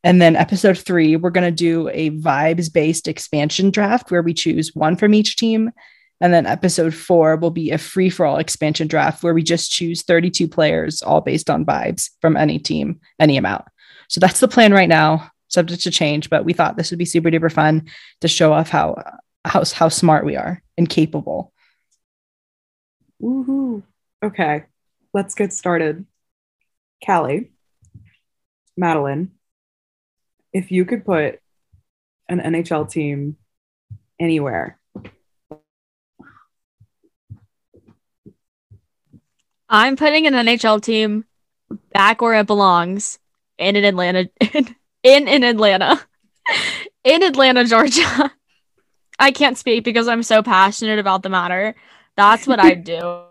And 0.06 0.22
then 0.22 0.36
episode 0.36 0.78
three, 0.78 1.16
we're 1.16 1.30
gonna 1.30 1.52
do 1.52 1.90
a 1.90 2.12
vibes-based 2.12 3.08
expansion 3.08 3.70
draft 3.70 4.12
where 4.12 4.22
we 4.22 4.34
choose 4.34 4.72
one 4.74 4.96
from 4.96 5.14
each 5.14 5.36
team. 5.36 5.72
And 6.24 6.34
then 6.34 6.46
episode 6.46 6.94
four 6.94 7.36
will 7.36 7.52
be 7.52 7.72
a 7.72 7.78
free-for-all 7.78 8.38
expansion 8.38 8.88
draft 8.88 9.24
where 9.24 9.34
we 9.34 9.44
just 9.44 9.74
choose 9.74 10.04
32 10.04 10.48
players, 10.48 11.02
all 11.02 11.20
based 11.20 11.50
on 11.50 11.66
vibes 11.66 12.12
from 12.22 12.38
any 12.38 12.60
team, 12.60 13.02
any 13.20 13.36
amount. 13.36 13.66
So 14.08 14.22
that's 14.22 14.40
the 14.40 14.48
plan 14.48 14.72
right 14.72 14.88
now, 14.88 15.30
subject 15.50 15.84
to 15.84 15.92
change. 15.92 16.30
But 16.30 16.46
we 16.46 16.54
thought 16.54 16.78
this 16.78 16.92
would 16.92 16.98
be 16.98 17.04
super 17.04 17.30
duper 17.30 17.52
fun 17.52 17.90
to 18.22 18.30
show 18.30 18.54
off 18.54 18.70
how 18.70 18.96
how 19.44 19.66
how 19.74 19.90
smart 19.90 20.24
we 20.24 20.38
are 20.38 20.64
and 20.78 20.88
capable. 20.88 21.52
Woohoo. 23.22 23.84
Okay, 24.24 24.64
let's 25.14 25.36
get 25.36 25.52
started. 25.52 26.06
Callie, 27.06 27.52
Madeline, 28.78 29.32
if 30.54 30.72
you 30.72 30.86
could 30.86 31.04
put 31.04 31.42
an 32.30 32.40
NHL 32.40 32.90
team 32.90 33.36
anywhere, 34.22 34.80
I'm 39.74 39.96
putting 39.96 40.28
an 40.28 40.34
NHL 40.34 40.84
team 40.84 41.26
back 41.92 42.22
where 42.22 42.36
it 42.36 42.46
belongs 42.46 43.18
in 43.58 43.76
an 43.76 43.84
Atlanta 43.84 44.30
in 44.40 44.76
in, 45.04 45.28
in 45.28 45.44
Atlanta. 45.44 46.00
in 47.04 47.24
Atlanta, 47.24 47.66
Georgia. 47.66 48.32
I 49.20 49.32
can't 49.32 49.58
speak 49.58 49.84
because 49.84 50.08
I'm 50.08 50.22
so 50.22 50.44
passionate 50.44 51.00
about 51.00 51.24
the 51.24 51.30
matter. 51.30 51.76
That's 52.16 52.46
what 52.48 52.60
I 52.60 52.76
do. 52.76 53.24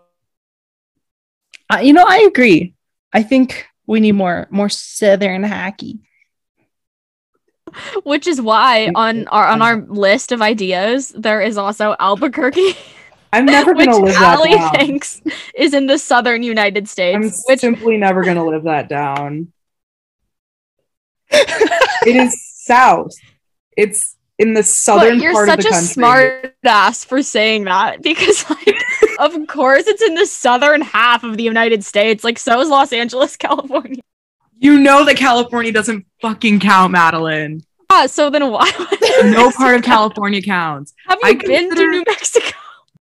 Uh, 1.69 1.79
you 1.81 1.93
know, 1.93 2.05
I 2.05 2.19
agree. 2.19 2.73
I 3.13 3.23
think 3.23 3.65
we 3.87 4.01
need 4.01 4.13
more 4.13 4.47
more 4.49 4.69
southern 4.69 5.43
hockey. 5.43 5.99
Which 8.03 8.27
is 8.27 8.41
why 8.41 8.91
on 8.95 9.27
our 9.29 9.47
on 9.47 9.61
our 9.61 9.77
list 9.77 10.33
of 10.33 10.41
ideas 10.41 11.09
there 11.17 11.41
is 11.41 11.57
also 11.57 11.95
Albuquerque, 11.99 12.75
I'm 13.33 13.45
never 13.45 13.73
which 13.75 13.87
gonna 13.87 13.97
live 14.05 14.13
that 14.13 14.37
Allie 14.37 14.51
down. 14.51 14.71
thinks 14.75 15.21
is 15.55 15.73
in 15.73 15.87
the 15.87 15.97
southern 15.97 16.43
United 16.43 16.87
States. 16.87 17.15
I'm 17.15 17.31
Which 17.47 17.61
simply 17.61 17.97
never 17.97 18.23
gonna 18.23 18.45
live 18.45 18.63
that 18.63 18.87
down. 18.87 19.51
it 21.31 22.15
is 22.15 22.39
south. 22.63 23.11
It's 23.75 24.15
in 24.37 24.53
the 24.53 24.61
southern 24.61 25.17
but 25.17 25.23
you're 25.23 25.33
part 25.33 25.47
such 25.47 25.59
of 25.59 25.71
the 25.71 25.77
a 25.77 25.81
smart 25.81 26.55
ass 26.63 27.03
for 27.03 27.23
saying 27.23 27.63
that 27.63 28.03
because 28.03 28.47
like 28.49 28.75
of 29.19 29.47
course 29.47 29.87
it's 29.87 30.01
in 30.01 30.15
the 30.15 30.25
southern 30.25 30.81
half 30.81 31.23
of 31.23 31.35
the 31.35 31.43
United 31.43 31.83
States. 31.83 32.23
Like 32.23 32.37
so 32.37 32.59
is 32.61 32.69
Los 32.69 32.93
Angeles, 32.93 33.35
California. 33.35 34.01
You 34.59 34.79
know 34.79 35.03
that 35.05 35.17
California 35.17 35.71
doesn't 35.71 36.05
fucking 36.21 36.59
count, 36.59 36.91
Madeline. 36.91 37.63
Ah, 37.89 38.05
so 38.05 38.29
then 38.29 38.51
why 38.51 38.69
No 39.23 39.51
part 39.51 39.75
of 39.77 39.83
California 39.83 40.41
counts. 40.41 40.93
have 41.07 41.17
you 41.23 41.29
I 41.29 41.33
been 41.33 41.69
to 41.75 41.87
New 41.89 42.03
Mexico? 42.07 42.57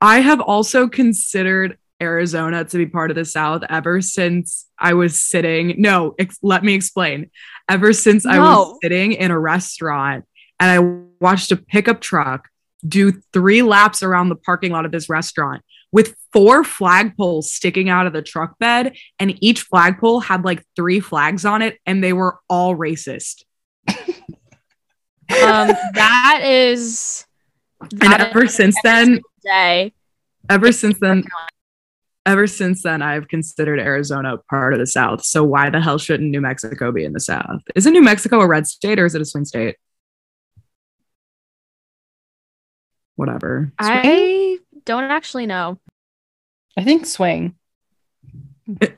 I 0.01 0.19
have 0.19 0.41
also 0.41 0.89
considered 0.89 1.77
Arizona 2.01 2.65
to 2.65 2.77
be 2.77 2.87
part 2.87 3.11
of 3.11 3.15
the 3.15 3.25
South 3.25 3.63
ever 3.69 4.01
since 4.01 4.67
I 4.77 4.95
was 4.95 5.21
sitting. 5.21 5.75
No, 5.77 6.15
ex- 6.17 6.39
let 6.41 6.63
me 6.63 6.73
explain. 6.73 7.29
Ever 7.69 7.93
since 7.93 8.25
I 8.25 8.39
was 8.39 8.79
sitting 8.81 9.13
in 9.13 9.29
a 9.29 9.39
restaurant 9.39 10.25
and 10.59 10.71
I 10.71 11.23
watched 11.23 11.51
a 11.51 11.57
pickup 11.57 12.01
truck 12.01 12.49
do 12.85 13.11
three 13.31 13.61
laps 13.61 14.01
around 14.01 14.29
the 14.29 14.35
parking 14.35 14.71
lot 14.71 14.85
of 14.85 14.91
this 14.91 15.07
restaurant 15.07 15.63
with 15.91 16.15
four 16.33 16.63
flagpoles 16.63 17.43
sticking 17.43 17.89
out 17.89 18.07
of 18.07 18.13
the 18.13 18.21
truck 18.21 18.57
bed, 18.59 18.95
and 19.19 19.37
each 19.43 19.61
flagpole 19.63 20.21
had 20.21 20.45
like 20.45 20.63
three 20.75 20.99
flags 20.99 21.45
on 21.45 21.61
it, 21.61 21.79
and 21.85 22.03
they 22.03 22.13
were 22.13 22.39
all 22.49 22.75
racist. 22.75 23.43
Um 25.31 25.69
that 25.93 26.41
is 26.43 27.25
And 28.01 28.13
ever 28.13 28.43
is 28.43 28.53
since 28.53 28.75
then, 28.83 29.21
day. 29.41 29.93
ever 30.49 30.71
since 30.71 30.99
then 30.99 31.23
ever 32.25 32.45
since 32.45 32.84
then 32.84 33.01
i've 33.01 33.27
considered 33.27 33.80
arizona 33.80 34.38
part 34.49 34.73
of 34.73 34.80
the 34.80 34.86
south 34.86 35.23
so 35.23 35.43
why 35.43 35.69
the 35.69 35.82
hell 35.82 35.97
shouldn't 35.97 36.30
new 36.30 36.41
mexico 36.41 36.91
be 36.91 37.04
in 37.04 37.13
the 37.13 37.19
south 37.19 37.62
isn't 37.75 37.93
new 37.93 38.01
mexico 38.01 38.39
a 38.39 38.47
red 38.47 38.67
state 38.67 38.99
or 38.99 39.06
is 39.06 39.15
it 39.15 39.21
a 39.21 39.25
swing 39.25 39.45
state 39.45 39.75
whatever 43.15 43.71
I 43.77 44.58
don't 44.86 45.04
actually 45.04 45.45
know. 45.45 45.80
I 46.77 46.84
think 46.84 47.06
swing. 47.06 47.56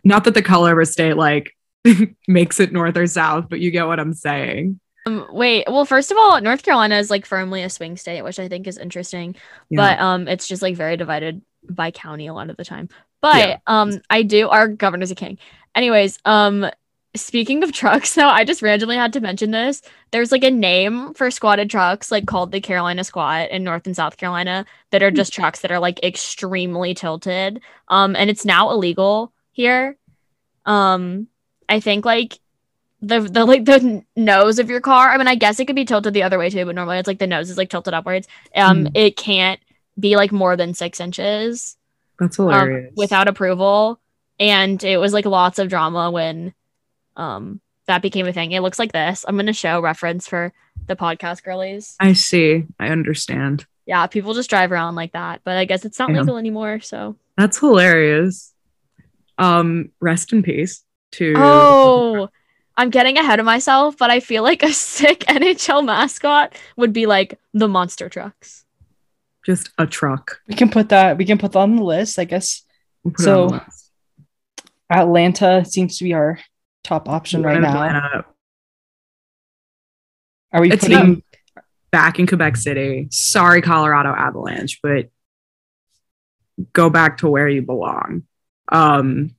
not 0.04 0.24
that 0.24 0.34
the 0.34 0.42
color 0.42 0.74
of 0.74 0.80
a 0.80 0.86
state 0.86 1.18
like 1.18 1.56
makes 2.28 2.60
it 2.60 2.72
north 2.72 2.96
or 2.96 3.08
south 3.08 3.48
but 3.50 3.60
you 3.60 3.72
get 3.72 3.88
what 3.88 4.00
i'm 4.00 4.14
saying 4.14 4.80
Um, 5.06 5.28
wait, 5.32 5.66
well, 5.68 5.86
first 5.86 6.12
of 6.12 6.18
all, 6.18 6.40
North 6.42 6.64
Carolina 6.64 6.98
is 6.98 7.10
like 7.10 7.26
firmly 7.26 7.64
a 7.64 7.70
swing 7.70 7.98
state, 7.98 8.22
which 8.22 8.40
I 8.40 8.48
think 8.48 8.68
is 8.68 8.78
interesting. 8.78 9.36
yeah. 9.70 9.78
But 9.98 10.00
um, 10.00 10.28
it's 10.28 10.48
just 10.48 10.62
like 10.62 10.76
very 10.76 10.98
divided 10.98 11.42
by 11.70 11.92
county 11.92 12.28
a 12.28 12.34
lot 12.34 12.50
of 12.50 12.58
the 12.58 12.66
time. 12.66 12.90
But 13.22 13.48
Yeah. 13.50 13.58
um, 13.68 14.02
I 14.10 14.24
do. 14.24 14.50
Our 14.50 14.68
governor's 14.68 15.12
a 15.12 15.16
king. 15.16 15.38
Anyways, 15.76 16.20
um, 16.26 16.66
speaking 17.16 17.64
of 17.64 17.72
trucks, 17.72 18.14
though, 18.16 18.28
I 18.28 18.44
just 18.46 18.62
randomly 18.62 18.96
had 18.96 19.14
to 19.14 19.20
mention 19.22 19.52
this. 19.52 19.82
There's 20.12 20.32
like 20.32 20.44
a 20.44 20.52
name 20.52 21.14
for 21.14 21.30
squatted 21.32 21.70
trucks, 21.70 22.12
like 22.12 22.26
called 22.26 22.52
the 22.52 22.62
Carolina 22.62 23.04
Squat 23.04 23.50
in 23.50 23.64
North 23.64 23.86
and 23.86 23.96
South 23.96 24.18
Carolina, 24.18 24.66
that 24.92 25.04
are 25.04 25.12
just 25.12 25.34
trucks 25.34 25.62
that 25.62 25.72
are 25.72 25.80
like 25.80 26.04
extremely 26.04 26.94
tilted. 26.94 27.62
Um, 27.88 28.16
and 28.16 28.30
it's 28.30 28.46
now 28.46 28.72
illegal 28.72 29.32
here. 29.52 29.98
Um, 30.66 31.28
I 31.70 31.80
think 31.80 32.06
like 32.06 32.40
the 33.04 33.20
the 33.20 33.46
like 33.46 33.66
the 33.66 34.04
nose 34.16 34.60
of 34.60 34.70
your 34.70 34.80
car. 34.82 35.10
I 35.12 35.18
mean, 35.18 35.28
I 35.28 35.36
guess 35.36 35.60
it 35.60 35.66
could 35.66 35.76
be 35.76 35.86
tilted 35.86 36.14
the 36.14 36.24
other 36.24 36.40
way 36.40 36.50
too, 36.50 36.66
but 36.66 36.74
normally 36.76 36.98
it's 36.98 37.08
like 37.08 37.20
the 37.20 37.28
nose 37.28 37.50
is 37.50 37.58
like 37.58 37.70
tilted 37.70 37.94
upwards. 37.94 38.28
Um, 38.56 38.86
Hmm. 38.86 38.92
it 38.96 39.18
can't 39.18 39.60
be 40.00 40.16
like 40.16 40.32
more 40.32 40.56
than 40.56 40.74
six 40.74 41.00
inches 41.00 41.76
that's 42.20 42.40
um, 42.40 42.46
hilarious 42.48 42.94
without 42.96 43.28
approval. 43.28 44.00
And 44.40 44.84
it 44.84 44.98
was 44.98 45.14
like 45.14 45.26
lots 45.26 45.60
of 45.60 45.68
drama 45.70 46.10
when 46.12 46.54
um 47.18 47.60
that 47.88 48.02
became 48.02 48.26
a 48.26 48.34
thing. 48.34 48.54
It 48.54 48.62
looks 48.62 48.80
like 48.80 48.94
this. 48.94 49.26
I'm 49.28 49.36
gonna 49.36 49.54
show 49.54 49.82
reference 49.82 50.26
for 50.28 50.54
the 50.88 50.96
podcast 50.96 51.44
girlies. 51.44 51.96
i 52.00 52.12
see 52.14 52.66
i 52.80 52.88
understand 52.90 53.66
Yeah, 53.86 54.08
people 54.08 54.34
just 54.34 54.50
drive 54.50 54.72
around 54.72 54.96
like 54.96 55.12
that, 55.14 55.42
but 55.44 55.58
I 55.58 55.66
guess 55.66 55.84
it's 55.86 56.00
not 56.00 56.10
Yeah. 56.12 56.22
legal 56.22 56.38
anymore. 56.38 56.80
So 56.80 57.16
that's 57.38 57.60
hilarious 57.60 58.54
um 59.38 59.90
rest 60.00 60.32
in 60.34 60.42
peace 60.44 60.84
to 61.14 61.34
oh. 61.38 62.30
I'm 62.76 62.90
getting 62.90 63.18
ahead 63.18 63.40
of 63.40 63.46
myself, 63.46 63.98
but 63.98 64.10
I 64.10 64.20
feel 64.20 64.44
like 64.44 64.64
a 64.64 64.74
sick 64.74 65.22
NHL 65.22 65.86
mascot 65.86 66.56
would 66.78 66.94
be 66.94 67.06
like 67.06 67.40
the 67.54 67.68
monster 67.68 68.10
trucks. 68.10 68.66
just 69.46 69.70
a 69.78 69.86
truck 69.86 70.40
We 70.48 70.56
can 70.56 70.70
put 70.70 70.90
that. 70.90 71.18
We 71.18 71.26
can 71.26 71.38
put 71.38 71.52
that 71.52 71.60
on 71.60 71.76
the 71.76 71.84
list. 71.84 72.18
I 72.20 72.24
guess 72.26 72.64
We'll 73.04 73.14
put 73.14 73.26
it 73.26 73.30
on 73.30 73.48
the 73.50 73.60
So. 73.60 73.84
Atlanta 74.90 75.66
seems 75.66 75.98
to 75.98 76.04
be 76.04 76.14
our 76.14 76.40
top 76.84 77.10
option 77.10 77.42
right 77.44 77.56
We're 77.56 77.62
now. 77.62 77.84
Atlanta. 77.84 78.26
Are 80.52 80.62
we 80.62 80.72
a 80.72 80.78
putting? 80.78 80.98
team 80.98 81.24
back 81.92 82.20
in 82.20 82.28
Quebec 82.28 82.58
City. 82.58 83.08
Sorry, 83.12 83.62
Colorado 83.62 84.10
Avalanche, 84.10 84.80
but 84.84 85.10
go 86.74 86.90
back 86.90 87.18
to 87.20 87.28
where 87.30 87.50
you 87.50 87.62
belong. 87.64 88.24
Um, 88.72 89.36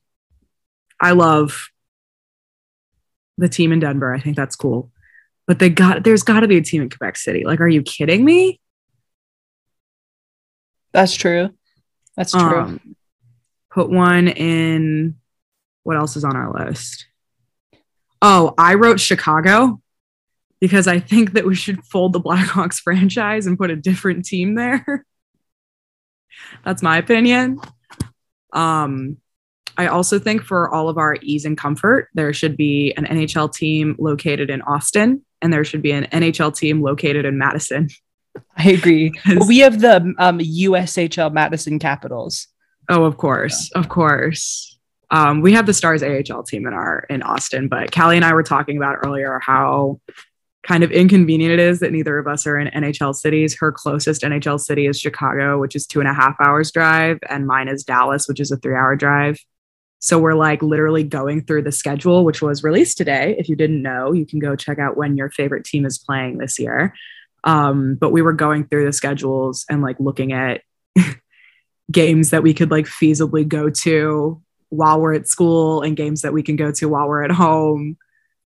I 1.00 1.12
love 1.12 1.68
the 3.38 3.48
team 3.48 3.72
in 3.72 3.80
Denver. 3.80 4.14
I 4.14 4.20
think 4.20 4.36
that's 4.36 4.56
cool. 4.56 4.90
But 5.46 5.58
they 5.58 5.68
got 5.68 6.04
there's 6.04 6.22
got 6.22 6.40
to 6.40 6.48
be 6.48 6.56
a 6.56 6.62
team 6.62 6.82
in 6.82 6.90
Quebec 6.90 7.16
City. 7.16 7.44
Like, 7.44 7.60
are 7.60 7.68
you 7.68 7.82
kidding 7.82 8.24
me? 8.24 8.60
That's 10.92 11.14
true. 11.14 11.50
That's 12.16 12.32
true. 12.32 12.40
Um, 12.40 12.96
put 13.70 13.90
one 13.90 14.28
in. 14.28 15.16
What 15.82 15.96
else 15.96 16.16
is 16.16 16.24
on 16.24 16.34
our 16.34 16.52
list? 16.52 17.06
Oh, 18.22 18.54
I 18.56 18.74
wrote 18.74 19.00
Chicago 19.00 19.82
because 20.60 20.86
I 20.86 20.98
think 20.98 21.32
that 21.32 21.44
we 21.44 21.54
should 21.54 21.84
fold 21.84 22.14
the 22.14 22.20
Blackhawks 22.20 22.80
franchise 22.82 23.46
and 23.46 23.58
put 23.58 23.70
a 23.70 23.76
different 23.76 24.24
team 24.24 24.54
there. 24.54 25.04
That's 26.64 26.82
my 26.82 26.96
opinion. 26.96 27.60
Um, 28.52 29.18
I 29.76 29.86
also 29.88 30.18
think 30.18 30.42
for 30.42 30.72
all 30.72 30.88
of 30.88 30.98
our 30.98 31.16
ease 31.22 31.44
and 31.44 31.58
comfort, 31.58 32.08
there 32.14 32.32
should 32.32 32.56
be 32.56 32.92
an 32.96 33.06
NHL 33.06 33.52
team 33.52 33.96
located 33.98 34.50
in 34.50 34.62
Austin 34.62 35.22
and 35.42 35.52
there 35.52 35.64
should 35.64 35.82
be 35.82 35.92
an 35.92 36.04
NHL 36.04 36.56
team 36.56 36.80
located 36.80 37.24
in 37.24 37.36
Madison. 37.38 37.88
I 38.56 38.70
agree. 38.70 39.12
We 39.46 39.58
have 39.58 39.80
the 39.80 40.14
um, 40.18 40.38
USHL 40.38 41.32
Madison 41.32 41.78
Capitals. 41.78 42.48
Oh, 42.88 43.04
of 43.04 43.16
course, 43.16 43.70
of 43.74 43.88
course. 43.88 44.78
Um, 45.10 45.42
we 45.42 45.52
have 45.52 45.66
the 45.66 45.74
Stars 45.74 46.02
AHL 46.02 46.42
team 46.42 46.66
in 46.66 46.72
our 46.72 47.06
in 47.08 47.22
Austin, 47.22 47.68
but 47.68 47.92
Callie 47.92 48.16
and 48.16 48.24
I 48.24 48.32
were 48.32 48.42
talking 48.42 48.76
about 48.76 48.98
earlier 49.04 49.38
how 49.40 50.00
kind 50.66 50.82
of 50.82 50.90
inconvenient 50.90 51.52
it 51.52 51.60
is 51.60 51.80
that 51.80 51.92
neither 51.92 52.18
of 52.18 52.26
us 52.26 52.46
are 52.46 52.58
in 52.58 52.68
NHL 52.68 53.14
cities. 53.14 53.56
Her 53.58 53.70
closest 53.70 54.22
NHL 54.22 54.58
city 54.58 54.86
is 54.86 54.98
Chicago, 54.98 55.60
which 55.60 55.76
is 55.76 55.86
two 55.86 56.00
and 56.00 56.08
a 56.08 56.14
half 56.14 56.34
hours 56.40 56.72
drive, 56.72 57.18
and 57.28 57.46
mine 57.46 57.68
is 57.68 57.84
Dallas, 57.84 58.26
which 58.26 58.40
is 58.40 58.50
a 58.50 58.56
three 58.56 58.74
hour 58.74 58.96
drive. 58.96 59.38
So 60.04 60.18
we're 60.18 60.34
like 60.34 60.62
literally 60.62 61.02
going 61.02 61.46
through 61.46 61.62
the 61.62 61.72
schedule, 61.72 62.26
which 62.26 62.42
was 62.42 62.62
released 62.62 62.98
today. 62.98 63.36
If 63.38 63.48
you 63.48 63.56
didn't 63.56 63.80
know, 63.80 64.12
you 64.12 64.26
can 64.26 64.38
go 64.38 64.54
check 64.54 64.78
out 64.78 64.98
when 64.98 65.16
your 65.16 65.30
favorite 65.30 65.64
team 65.64 65.86
is 65.86 65.96
playing 65.96 66.36
this 66.36 66.58
year. 66.58 66.92
Um, 67.42 67.94
but 67.94 68.12
we 68.12 68.20
were 68.20 68.34
going 68.34 68.66
through 68.66 68.84
the 68.84 68.92
schedules 68.92 69.64
and 69.70 69.80
like 69.80 69.96
looking 69.98 70.34
at 70.34 70.60
games 71.90 72.30
that 72.30 72.42
we 72.42 72.52
could 72.52 72.70
like 72.70 72.84
feasibly 72.84 73.48
go 73.48 73.70
to 73.70 74.42
while 74.68 75.00
we're 75.00 75.14
at 75.14 75.26
school 75.26 75.80
and 75.80 75.96
games 75.96 76.20
that 76.20 76.34
we 76.34 76.42
can 76.42 76.56
go 76.56 76.70
to 76.72 76.86
while 76.86 77.08
we're 77.08 77.24
at 77.24 77.30
home. 77.30 77.96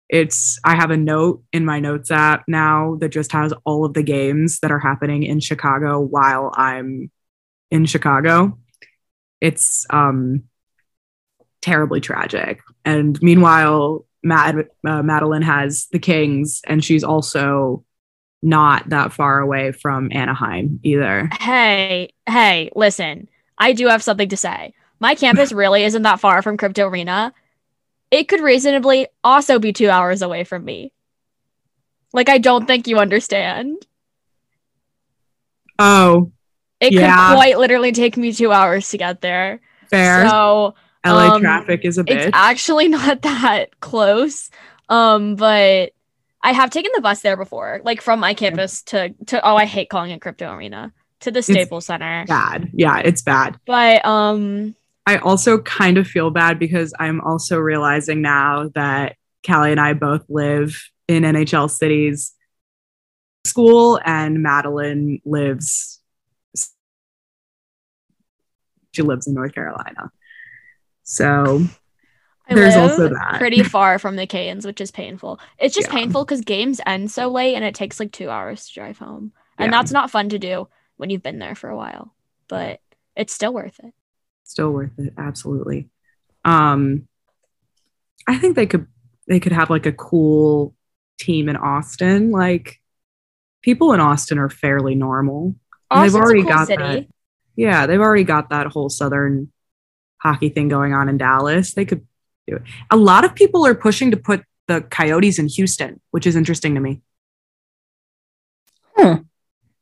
It's 0.09 0.57
I 0.63 0.73
have 0.73 0.89
a 0.89 0.97
note 0.97 1.43
in 1.53 1.65
my 1.65 1.79
notes 1.79 2.09
app 2.09 2.45
now 2.47 2.95
that 2.99 3.09
just 3.09 3.31
has 3.31 3.53
all 3.63 3.85
of 3.85 3.93
the 3.93 4.01
games 4.01 4.59
that 4.61 4.71
are 4.71 4.79
happening 4.79 5.21
in 5.21 5.39
Chicago 5.39 5.99
while 5.99 6.51
I'm 6.55 7.11
in 7.69 7.85
Chicago. 7.85 8.57
It's 9.39 9.85
um 9.91 10.45
terribly 11.63 12.01
tragic. 12.01 12.61
And 12.85 13.19
meanwhile, 13.23 14.05
Mad, 14.21 14.67
uh, 14.85 15.01
Madeline 15.01 15.41
has 15.41 15.87
the 15.91 15.99
Kings 15.99 16.61
and 16.67 16.83
she's 16.83 17.03
also 17.03 17.83
not 18.41 18.89
that 18.89 19.13
far 19.13 19.39
away 19.39 19.71
from 19.71 20.09
Anaheim 20.11 20.79
either. 20.83 21.29
Hey, 21.39 22.11
hey, 22.27 22.69
listen. 22.75 23.29
I 23.57 23.71
do 23.71 23.87
have 23.87 24.03
something 24.03 24.27
to 24.29 24.37
say. 24.37 24.73
My 24.99 25.15
campus 25.15 25.51
really 25.63 25.83
isn't 25.83 26.01
that 26.01 26.19
far 26.19 26.41
from 26.41 26.57
Crypto 26.57 26.87
Arena. 26.89 27.33
It 28.11 28.27
could 28.27 28.41
reasonably 28.41 29.07
also 29.23 29.57
be 29.59 29.71
two 29.71 29.89
hours 29.89 30.21
away 30.21 30.43
from 30.43 30.65
me. 30.65 30.91
Like, 32.11 32.27
I 32.29 32.37
don't 32.37 32.67
think 32.67 32.87
you 32.87 32.99
understand. 32.99 33.77
Oh, 35.79 36.31
It 36.81 36.91
Yeah. 36.93 37.15
could 37.15 37.35
quite 37.35 37.57
literally 37.57 37.93
take 37.93 38.17
me 38.17 38.33
two 38.33 38.51
hours 38.51 38.89
to 38.89 38.97
get 38.97 39.21
there. 39.21 39.61
fair. 39.89 40.27
So 40.27 40.75
LA 41.05 41.35
um, 41.35 41.41
traffic 41.41 41.81
is 41.83 41.97
a 41.97 42.03
bitch. 42.03 42.27
it's 42.27 42.31
actually 42.33 42.87
not 42.89 43.21
that 43.21 43.79
close. 43.79 44.49
Um, 44.89 45.35
but 45.35 45.91
I 46.41 46.51
have 46.51 46.69
taken 46.69 46.91
the 46.95 47.01
bus 47.01 47.21
there 47.21 47.37
before, 47.37 47.81
like 47.83 48.01
from 48.01 48.19
my 48.19 48.33
campus 48.33 48.83
to 48.83 49.13
to 49.27 49.45
oh, 49.47 49.55
I 49.55 49.65
hate 49.65 49.89
calling 49.89 50.11
it 50.11 50.21
Crypto 50.21 50.53
Arena 50.53 50.93
to 51.21 51.31
the 51.31 51.41
Staples 51.41 51.85
Center. 51.85 52.25
Bad. 52.27 52.69
Yeah, 52.73 52.99
it's 52.99 53.21
bad. 53.21 53.57
But 53.65 54.05
um, 54.05 54.75
I 55.05 55.17
also 55.17 55.59
kind 55.59 55.97
of 55.97 56.07
feel 56.07 56.31
bad 56.31 56.59
because 56.59 56.93
I'm 56.99 57.21
also 57.21 57.57
realizing 57.57 58.21
now 58.21 58.69
that 58.75 59.15
Callie 59.45 59.71
and 59.71 59.79
I 59.79 59.93
both 59.93 60.25
live 60.29 60.89
in 61.07 61.23
NHL 61.23 61.69
cities 61.69 62.33
school 63.45 63.99
and 64.05 64.41
Madeline 64.41 65.21
lives 65.25 65.99
she 68.93 69.01
lives 69.01 69.27
in 69.27 69.33
North 69.33 69.53
Carolina. 69.53 70.11
So 71.03 71.65
I 72.49 72.55
There's 72.55 72.75
also 72.75 73.09
that. 73.09 73.35
pretty 73.37 73.63
far 73.63 73.99
from 73.99 74.15
the 74.15 74.27
Canes, 74.27 74.65
which 74.65 74.81
is 74.81 74.91
painful. 74.91 75.39
It's 75.59 75.73
just 75.75 75.87
Yeah. 75.89 75.93
painful 75.95 76.25
because 76.25 76.41
games 76.41 76.81
end 76.85 77.09
so 77.11 77.29
late 77.29 77.55
and 77.55 77.63
it 77.63 77.75
takes 77.75 77.99
like 77.99 78.11
two 78.11 78.29
hours 78.29 78.67
to 78.67 78.73
drive 78.73 78.97
home, 78.97 79.31
and 79.57 79.71
Yeah. 79.71 79.77
that's 79.77 79.91
not 79.91 80.11
fun 80.11 80.29
to 80.29 80.39
do 80.39 80.67
when 80.97 81.09
you've 81.09 81.23
been 81.23 81.39
there 81.39 81.55
for 81.55 81.69
a 81.69 81.75
while. 81.77 82.13
But 82.49 82.81
it's 83.15 83.33
still 83.33 83.53
worth 83.53 83.79
it. 83.83 83.93
still 84.45 84.71
worth 84.71 84.91
it, 84.99 85.13
absolutely. 85.17 85.89
Um 86.43 87.07
I 88.27 88.37
think 88.37 88.55
they 88.55 88.65
could 88.65 88.87
they 89.27 89.39
could 89.39 89.53
have 89.53 89.69
like 89.69 89.85
a 89.85 89.93
cool 89.93 90.75
team 91.17 91.47
in 91.47 91.55
Austin. 91.55 92.29
Like 92.31 92.81
people 93.61 93.93
in 93.93 94.01
Austin 94.01 94.37
are 94.37 94.49
fairly 94.49 94.95
normal. 94.95 95.55
And 95.89 96.03
they've 96.03 96.09
Austin's 96.09 96.15
a 96.15 96.19
already 96.19 96.41
cool 96.41 96.51
got 96.51 96.67
city. 96.67 96.83
that. 96.83 97.07
Yeah, 97.55 97.85
they've 97.87 98.01
already 98.01 98.25
got 98.25 98.49
that 98.49 98.67
whole 98.67 98.89
southern 98.89 99.52
hockey 100.23 100.49
thing 100.49 100.69
going 100.69 100.93
on 100.93 101.09
in 101.09 101.17
Dallas. 101.17 101.73
They 101.73 101.85
could 101.85 102.07
do 102.47 102.55
it. 102.55 102.63
A 102.89 102.97
lot 102.97 103.25
of 103.25 103.35
people 103.35 103.65
are 103.65 103.75
pushing 103.75 104.11
to 104.11 104.17
put 104.17 104.43
the 104.67 104.81
Coyotes 104.81 105.37
in 105.37 105.47
Houston, 105.47 105.99
which 106.11 106.25
is 106.25 106.35
interesting 106.35 106.75
to 106.75 106.81
me. 106.81 107.01
Hmm. 108.95 109.23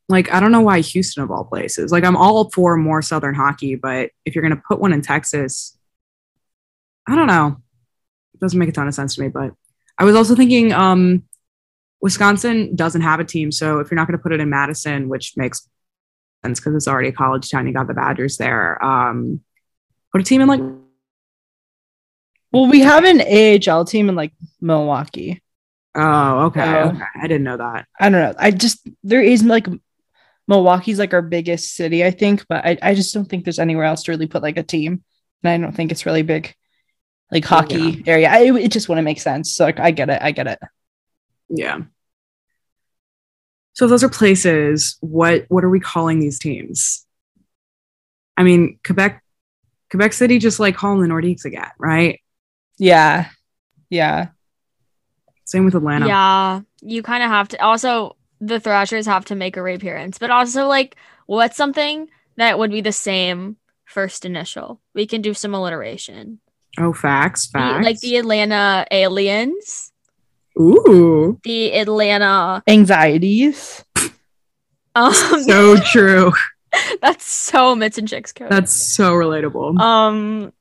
Like, 0.09 0.33
I 0.33 0.39
don't 0.39 0.51
know 0.51 0.61
why 0.61 0.81
Houston 0.81 1.23
of 1.23 1.31
all 1.31 1.45
places. 1.45 1.91
Like, 1.91 2.03
I'm 2.03 2.17
all 2.17 2.49
for 2.49 2.75
more 2.75 3.01
southern 3.01 3.35
hockey, 3.35 3.75
but 3.75 4.09
if 4.25 4.35
you're 4.35 4.41
going 4.41 4.55
to 4.55 4.63
put 4.67 4.79
one 4.79 4.91
in 4.91 5.01
Texas, 5.01 5.77
I 7.07 7.15
don't 7.15 7.27
know. 7.27 7.57
It 8.33 8.39
doesn't 8.39 8.59
make 8.59 8.69
a 8.69 8.73
ton 8.73 8.87
of 8.87 8.93
sense 8.93 9.15
to 9.15 9.21
me. 9.21 9.29
But 9.29 9.53
I 9.97 10.03
was 10.03 10.15
also 10.15 10.35
thinking, 10.35 10.73
um, 10.73 11.23
Wisconsin 12.01 12.75
doesn't 12.75 13.01
have 13.01 13.19
a 13.19 13.25
team, 13.25 13.51
so 13.51 13.79
if 13.79 13.91
you're 13.91 13.95
not 13.95 14.07
going 14.07 14.17
to 14.17 14.23
put 14.23 14.33
it 14.33 14.39
in 14.39 14.49
Madison, 14.49 15.07
which 15.07 15.33
makes 15.37 15.69
sense 16.43 16.59
because 16.59 16.75
it's 16.75 16.87
already 16.87 17.09
a 17.09 17.13
college 17.13 17.49
town, 17.49 17.67
you 17.67 17.73
got 17.73 17.87
the 17.87 17.93
Badgers 17.93 18.37
there. 18.37 18.83
Um, 18.83 19.41
put 20.12 20.22
a 20.22 20.24
team 20.24 20.41
in 20.41 20.47
like 20.47 20.62
Well, 22.51 22.68
we 22.68 22.82
have 22.82 23.03
an 23.05 23.22
AHL 23.22 23.86
team 23.86 24.09
in 24.09 24.16
like 24.16 24.34
Milwaukee. 24.59 25.41
oh 25.95 26.45
okay, 26.47 26.82
okay. 26.84 27.03
I 27.22 27.28
didn't 27.28 27.43
know 27.43 27.57
that. 27.57 27.88
I 27.99 28.09
don't 28.09 28.22
know. 28.22 28.34
I 28.38 28.51
just 28.51 28.88
there 29.03 29.22
is 29.22 29.43
like 29.43 29.68
Milwaukee's 30.47 30.99
like 30.99 31.14
our 31.14 31.22
biggest 31.22 31.76
city, 31.76 32.03
I 32.03 32.12
think, 32.12 32.45
but 32.49 32.66
I, 32.66 32.78
I 32.82 32.93
just 32.95 33.14
don't 33.14 33.26
think 33.26 33.45
there's 33.45 33.59
anywhere 33.59 33.86
else 33.86 34.03
to 34.03 34.12
really 34.12 34.28
put 34.28 34.43
like 34.43 34.57
a 34.57 34.64
team. 34.64 35.03
And 35.43 35.51
I 35.51 35.57
don't 35.66 35.76
think 35.76 35.91
it's 35.91 36.05
really 36.05 36.24
big 36.24 36.53
like 37.32 37.45
hockey 37.45 38.03
area. 38.05 38.30
I, 38.30 38.39
it 38.57 38.72
just 38.72 38.89
wouldn't 38.89 39.05
make 39.05 39.22
sense. 39.22 39.53
So 39.55 39.66
like, 39.66 39.80
I 39.80 39.91
get 39.91 40.09
it. 40.09 40.22
I 40.22 40.32
get 40.32 40.47
it. 40.47 40.59
Yeah. 41.49 41.82
So 43.74 43.86
if 43.86 43.89
those 43.89 44.03
are 44.03 44.09
places. 44.09 44.97
What 45.01 45.45
what 45.47 45.64
are 45.64 45.70
we 45.70 45.80
calling 45.80 46.20
these 46.20 46.39
teams? 46.39 47.05
I 48.38 48.43
mean, 48.43 48.80
Quebec, 48.86 49.24
Quebec 49.91 50.13
City, 50.13 50.39
just 50.39 50.59
like 50.59 50.75
calling 50.75 51.01
the 51.01 51.07
Nordiques 51.13 51.45
again, 51.45 51.69
right? 51.77 52.19
Yeah. 52.77 53.27
Yeah. 53.89 54.29
Same 55.45 55.65
with 55.65 55.75
Atlanta. 55.75 56.07
Yeah, 56.07 56.61
you 56.81 57.03
kind 57.03 57.21
of 57.23 57.29
have 57.29 57.49
to. 57.49 57.61
Also, 57.61 58.15
the 58.39 58.59
Thrashers 58.59 59.05
have 59.05 59.25
to 59.25 59.35
make 59.35 59.57
a 59.57 59.61
reappearance, 59.61 60.17
but 60.17 60.29
also 60.31 60.67
like, 60.67 60.95
what's 61.25 61.57
something 61.57 62.07
that 62.37 62.57
would 62.57 62.71
be 62.71 62.79
the 62.81 62.93
same 62.93 63.57
first 63.85 64.23
initial? 64.25 64.79
We 64.95 65.05
can 65.05 65.21
do 65.21 65.33
some 65.33 65.53
alliteration. 65.53 66.39
Oh, 66.79 66.93
facts, 66.93 67.47
The- 67.47 67.59
facts. 67.59 67.85
like 67.85 67.99
the 67.99 68.15
Atlanta 68.15 68.85
Aliens, 68.91 69.91
ooh, 70.57 71.37
the 71.43 71.73
Atlanta. 71.73 72.63
Anxieties. 72.67 73.83
Um, 74.93 75.13
so 75.13 75.77
true. 75.85 76.33
that's 77.01 77.26
so 77.26 77.76
Mitts 77.76 77.97
and 77.97 78.07
Chicks 78.07 78.32
code. 78.32 78.49
That's 78.49 78.72
so 78.72 79.13
relatable. 79.13 79.80
um, 79.80 80.53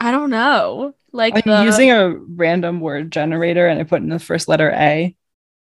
I 0.00 0.10
don't 0.10 0.30
know. 0.30 0.94
Like 1.12 1.34
I'm 1.34 1.42
the, 1.44 1.64
using 1.64 1.90
a 1.90 2.10
random 2.10 2.80
word 2.80 3.12
generator 3.12 3.66
and 3.66 3.78
I 3.78 3.84
put 3.84 4.02
in 4.02 4.08
the 4.08 4.18
first 4.18 4.48
letter 4.48 4.70
A. 4.70 5.14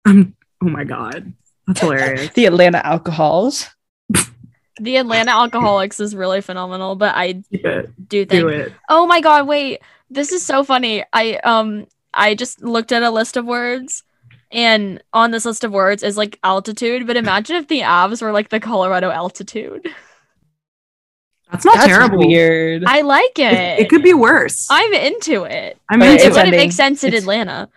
Um, 0.06 0.36
oh 0.64 0.70
my 0.70 0.84
god, 0.84 1.34
that's 1.68 1.82
hilarious. 1.82 2.32
The 2.34 2.46
Atlanta 2.46 2.86
alcohols. 2.86 3.70
the 4.80 4.98
Atlanta 4.98 5.32
Alcoholics 5.32 6.00
is 6.00 6.16
really 6.16 6.42
phenomenal, 6.42 6.96
but 6.96 7.14
I 7.16 7.34
Keep 7.52 7.66
it. 7.66 8.10
do 8.10 8.26
think 8.26 8.42
Do 8.42 8.48
it. 8.48 8.74
Oh 8.90 9.06
my 9.06 9.22
god, 9.22 9.48
wait. 9.48 9.82
This 10.10 10.32
is 10.32 10.44
so 10.44 10.64
funny. 10.64 11.04
I 11.14 11.36
um 11.44 11.86
I 12.14 12.36
just 12.36 12.64
looked 12.64 12.92
at 12.92 13.04
a 13.04 13.12
list 13.12 13.38
of 13.38 13.46
words 13.46 14.04
and 14.52 15.02
on 15.14 15.32
this 15.32 15.46
list 15.46 15.64
of 15.64 15.72
words 15.72 16.04
is 16.04 16.18
like 16.18 16.40
altitude, 16.44 17.08
but 17.08 17.18
imagine 17.18 17.56
if 17.56 17.68
the 17.68 17.82
Avs 17.82 18.22
were 18.22 18.32
like 18.32 18.50
the 18.50 18.60
Colorado 18.60 19.10
altitude. 19.10 19.88
That's 21.52 21.66
not 21.66 21.76
That's 21.76 21.88
terrible. 21.88 22.20
weird. 22.28 22.84
I 22.86 23.02
like 23.02 23.38
it. 23.38 23.54
It, 23.54 23.80
it 23.82 23.90
could 23.90 24.04
be 24.04 24.14
worse. 24.14 24.68
I'm 24.70 24.94
into 24.94 25.44
it. 25.44 25.78
I'm 25.90 26.00
But 26.00 26.10
into 26.10 26.24
It 26.24 26.28
it's 26.28 26.36
it. 26.38 26.40
wouldn't 26.40 26.56
make 26.58 26.72
sense 26.72 27.04
in 27.04 27.10
It's- 27.10 27.24
Atlanta. 27.24 27.70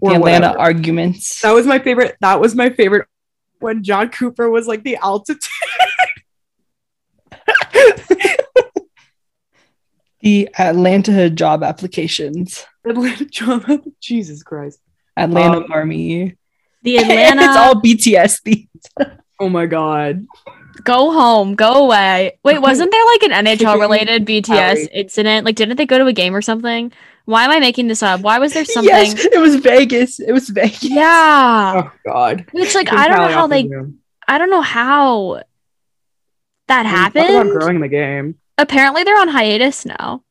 the 0.00 0.08
Or 0.08 0.14
Atlanta 0.16 0.46
whatever. 0.48 0.58
arguments. 0.60 1.40
That 1.42 1.52
was 1.52 1.64
my 1.66 1.78
favorite. 1.78 2.16
That 2.20 2.40
was 2.40 2.54
my 2.56 2.70
favorite 2.70 3.06
when 3.60 3.84
John 3.84 4.08
Cooper 4.08 4.48
was 4.50 4.66
like 4.66 4.82
the 4.82 4.96
altitude. 4.96 5.46
the 10.20 10.48
Atlanta 10.58 11.30
job 11.30 11.62
applications. 11.62 12.66
Atlanta 12.86 13.24
John. 13.26 13.82
Jesus 14.00 14.42
Christ. 14.42 14.80
Atlanta 15.16 15.58
Um, 15.58 15.66
Army. 15.72 16.36
The 16.82 16.96
Atlanta. 16.98 17.42
it's 17.42 17.56
all 17.56 17.74
BTS 17.74 18.42
themed. 18.42 19.16
Oh 19.38 19.48
my 19.48 19.66
god. 19.66 20.26
go 20.84 21.12
home, 21.12 21.54
go 21.54 21.84
away. 21.84 22.38
Wait, 22.44 22.58
wasn't 22.60 22.90
there 22.90 23.04
like 23.06 23.22
an 23.24 23.44
NHL 23.46 23.78
related 23.80 24.24
BTS 24.26 24.88
incident? 24.92 25.44
Like 25.44 25.56
didn't 25.56 25.76
they 25.76 25.86
go 25.86 25.98
to 25.98 26.06
a 26.06 26.12
game 26.12 26.34
or 26.34 26.42
something? 26.42 26.92
Why 27.26 27.44
am 27.44 27.50
I 27.50 27.60
making 27.60 27.86
this 27.88 28.02
up? 28.02 28.20
Why 28.22 28.38
was 28.38 28.52
there 28.54 28.64
something? 28.66 28.88
Yes, 28.88 29.24
it 29.24 29.38
was 29.40 29.56
Vegas. 29.56 30.20
It 30.20 30.32
was 30.32 30.48
Vegas. 30.48 30.82
Yeah. 30.84 31.82
Oh 31.86 31.92
god. 32.06 32.46
Which 32.52 32.74
like 32.74 32.92
I 32.92 33.08
don't 33.08 33.18
know 33.18 33.28
how 33.34 33.46
they 33.46 33.68
Zoom. 33.68 33.98
I 34.26 34.38
don't 34.38 34.50
know 34.50 34.62
how 34.62 35.42
that 36.68 36.84
Talk 36.84 37.10
about 37.10 37.26
happened. 37.26 37.50
growing 37.50 37.80
the 37.80 37.88
game. 37.88 38.36
Apparently 38.58 39.04
they're 39.04 39.20
on 39.20 39.28
hiatus 39.28 39.84
now. 39.84 40.22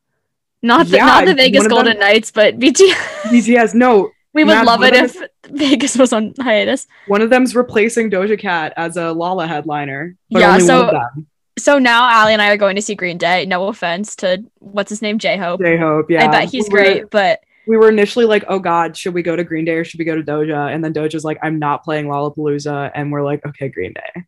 Not 0.61 0.87
the 0.87 0.97
Yeah, 0.97 1.05
not 1.05 1.25
the 1.25 1.33
Vegas 1.35 1.63
of 1.65 1.69
them- 1.69 1.77
Golden 1.77 1.99
Knights, 1.99 2.31
but 2.31 2.59
BT. 2.59 2.91
BTS. 3.25 3.73
No, 3.73 4.11
we 4.33 4.43
would 4.43 4.65
love 4.65 4.83
it 4.83 4.93
if 4.93 5.15
Vegas 5.49 5.97
was 5.97 6.13
on 6.13 6.33
hiatus. 6.39 6.87
one 7.07 7.21
of 7.21 7.29
them's 7.29 7.55
replacing 7.55 8.09
Doja 8.11 8.39
Cat 8.39 8.73
as 8.77 8.95
a 8.97 9.11
Lolla 9.11 9.47
headliner. 9.47 10.15
Yeah, 10.29 10.57
so- 10.59 10.85
one 10.85 10.95
of 10.95 11.01
them. 11.15 11.27
So 11.57 11.77
now 11.77 12.07
Allie 12.09 12.31
and 12.31 12.41
I 12.41 12.51
are 12.51 12.57
going 12.57 12.77
to 12.77 12.81
see 12.81 12.95
Green 12.95 13.17
Day. 13.17 13.45
No 13.45 13.67
offense 13.67 14.15
to 14.17 14.41
what's 14.59 14.89
his 14.89 15.01
name, 15.01 15.19
J 15.19 15.35
Hope. 15.35 15.59
J 15.59 15.75
Hope. 15.77 16.09
Yeah, 16.09 16.25
I 16.25 16.31
bet 16.31 16.49
he's 16.49 16.69
We 16.69 16.73
were- 16.73 16.79
great, 16.79 17.09
but 17.09 17.41
we 17.67 17.75
were 17.75 17.89
initially 17.89 18.23
like, 18.25 18.45
oh 18.47 18.59
God, 18.59 18.95
should 18.95 19.13
we 19.13 19.21
go 19.21 19.35
to 19.35 19.43
Green 19.43 19.65
Day 19.65 19.73
or 19.73 19.83
should 19.83 19.99
we 19.99 20.05
go 20.05 20.15
to 20.15 20.23
Doja? 20.23 20.73
And 20.73 20.81
then 20.83 20.93
Doja's 20.93 21.25
like, 21.25 21.37
I'm 21.43 21.59
not 21.59 21.83
playing 21.83 22.05
Lollapalooza. 22.05 22.91
And 22.95 23.11
we're 23.11 23.23
like, 23.23 23.45
okay, 23.45 23.67
Green 23.67 23.93
Day. 23.93 24.23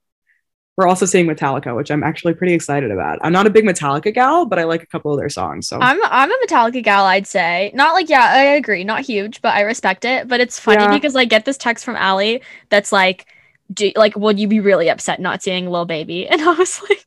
We're 0.82 0.88
also 0.88 1.06
seeing 1.06 1.28
Metallica, 1.28 1.76
which 1.76 1.92
I'm 1.92 2.02
actually 2.02 2.34
pretty 2.34 2.56
excited 2.56 2.90
about. 2.90 3.20
I'm 3.22 3.32
not 3.32 3.46
a 3.46 3.52
big 3.52 3.66
Metallica 3.66 4.12
gal, 4.12 4.48
but 4.48 4.58
I 4.58 4.64
like 4.64 4.82
a 4.82 4.88
couple 4.88 5.14
of 5.14 5.20
their 5.20 5.30
songs. 5.30 5.68
So 5.68 5.78
I'm 5.80 6.00
I'm 6.06 6.32
a 6.32 6.36
Metallica 6.48 6.82
gal, 6.82 7.06
I'd 7.06 7.28
say. 7.28 7.70
Not 7.76 7.94
like 7.94 8.10
yeah, 8.10 8.26
I 8.32 8.42
agree, 8.56 8.84
not 8.84 9.02
huge, 9.02 9.44
but 9.44 9.54
I 9.54 9.62
respect 9.62 10.06
it. 10.06 10.28
But 10.28 10.40
it's 10.40 10.60
funny 10.60 10.82
Yeah. 10.82 10.92
because 10.92 11.16
I 11.16 11.26
get 11.26 11.46
this 11.46 11.56
text 11.58 11.86
from 11.86 11.98
Allie 11.98 12.42
that's 12.70 12.92
like, 12.92 13.28
do, 13.72 13.92
like, 13.96 14.16
would 14.16 14.40
you 14.40 14.48
be 14.48 14.60
really 14.60 14.90
upset 14.90 15.20
not 15.20 15.44
seeing 15.44 15.70
Lil 15.70 15.86
Baby? 15.86 16.28
And 16.32 16.42
I 16.42 16.54
was 16.54 16.82
like, 16.90 17.06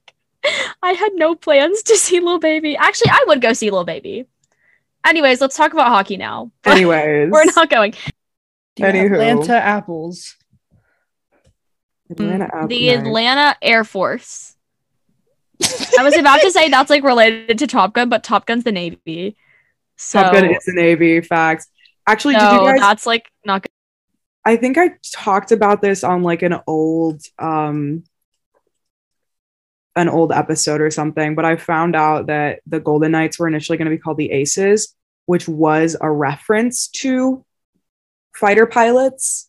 I 0.80 0.92
had 0.92 1.10
no 1.14 1.34
plans 1.34 1.82
to 1.82 1.96
see 1.96 2.20
Lil 2.20 2.38
Baby. 2.38 2.76
Actually, 2.76 3.10
I 3.10 3.24
would 3.26 3.42
go 3.42 3.54
see 3.54 3.70
Lil 3.70 3.82
Baby. 3.84 4.26
Anyways, 5.04 5.40
let's 5.40 5.56
talk 5.56 5.72
about 5.72 5.88
hockey 5.88 6.16
now. 6.16 6.52
anyways, 6.64 7.28
We're 7.32 7.44
not 7.56 7.70
going. 7.70 7.94
The 8.76 8.84
Anywho. 8.84 9.14
Atlanta 9.14 9.54
Apples. 9.56 10.36
Atlanta 12.10 12.44
Apple 12.44 12.68
the 12.68 12.90
Atlanta 12.90 13.56
Air 13.62 13.84
Force. 13.84 14.56
I 15.98 16.02
was 16.02 16.16
about 16.16 16.40
to 16.40 16.50
say 16.50 16.68
that's 16.68 16.90
like 16.90 17.04
related 17.04 17.58
to 17.58 17.66
Top 17.66 17.94
Gun, 17.94 18.08
but 18.08 18.24
Top 18.24 18.46
Gun's 18.46 18.64
the 18.64 18.72
Navy. 18.72 19.36
So, 19.96 20.22
Top 20.22 20.32
Gun 20.32 20.44
is 20.46 20.64
the 20.64 20.72
Navy. 20.74 21.20
Facts. 21.20 21.68
Actually, 22.06 22.34
did 22.34 22.42
so 22.42 22.52
you 22.52 22.70
guys? 22.72 22.80
that's 22.80 23.06
like 23.06 23.30
not 23.44 23.62
good. 23.62 23.70
I 24.44 24.56
think 24.56 24.76
I 24.76 24.96
talked 25.12 25.52
about 25.52 25.80
this 25.80 26.04
on 26.04 26.22
like 26.22 26.42
an 26.42 26.60
old 26.66 27.22
um 27.38 28.04
an 29.96 30.08
old 30.08 30.32
episode 30.32 30.80
or 30.80 30.90
something, 30.90 31.34
but 31.34 31.44
I 31.44 31.56
found 31.56 31.94
out 31.94 32.26
that 32.26 32.60
the 32.66 32.80
Golden 32.80 33.12
Knights 33.12 33.38
were 33.38 33.46
initially 33.46 33.78
going 33.78 33.86
to 33.86 33.96
be 33.96 33.98
called 33.98 34.16
the 34.16 34.32
Aces, 34.32 34.94
which 35.26 35.48
was 35.48 35.96
a 36.00 36.10
reference 36.10 36.88
to 36.88 37.44
fighter 38.34 38.66
pilots 38.66 39.48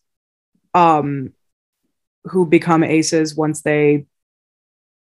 um 0.72 1.32
who 2.28 2.46
become 2.46 2.82
aces 2.84 3.34
once 3.36 3.62
they 3.62 4.06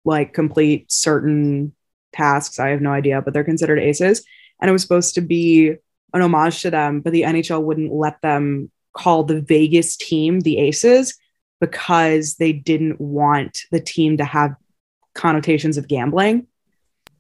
like 0.06 0.34
complete 0.34 0.92
certain 0.92 1.74
tasks. 2.12 2.60
I 2.60 2.70
have 2.70 2.82
no 2.82 2.92
idea, 2.92 3.22
but 3.22 3.34
they're 3.34 3.44
considered 3.44 3.80
aces. 3.80 4.26
And 4.60 4.70
it 4.70 4.74
was 4.74 4.82
supposed 4.82 5.16
to 5.16 5.22
be 5.22 5.76
an 6.14 6.22
homage 6.22 6.62
to 6.62 6.72
them, 6.72 7.00
but 7.02 7.12
the 7.14 7.24
NHL 7.24 7.64
wouldn't 7.64 7.92
let 7.94 8.22
them 8.22 8.72
call 8.94 9.24
the 9.24 9.42
Vegas 9.42 9.96
team 9.98 10.42
the 10.42 10.58
aces 10.60 11.18
because 11.60 12.36
they 12.36 12.54
didn't 12.54 13.00
want 13.00 13.62
the 13.72 13.80
team 13.80 14.18
to 14.18 14.26
have 14.26 14.56
connotations 15.16 15.78
of 15.78 15.88
gambling. 15.88 16.46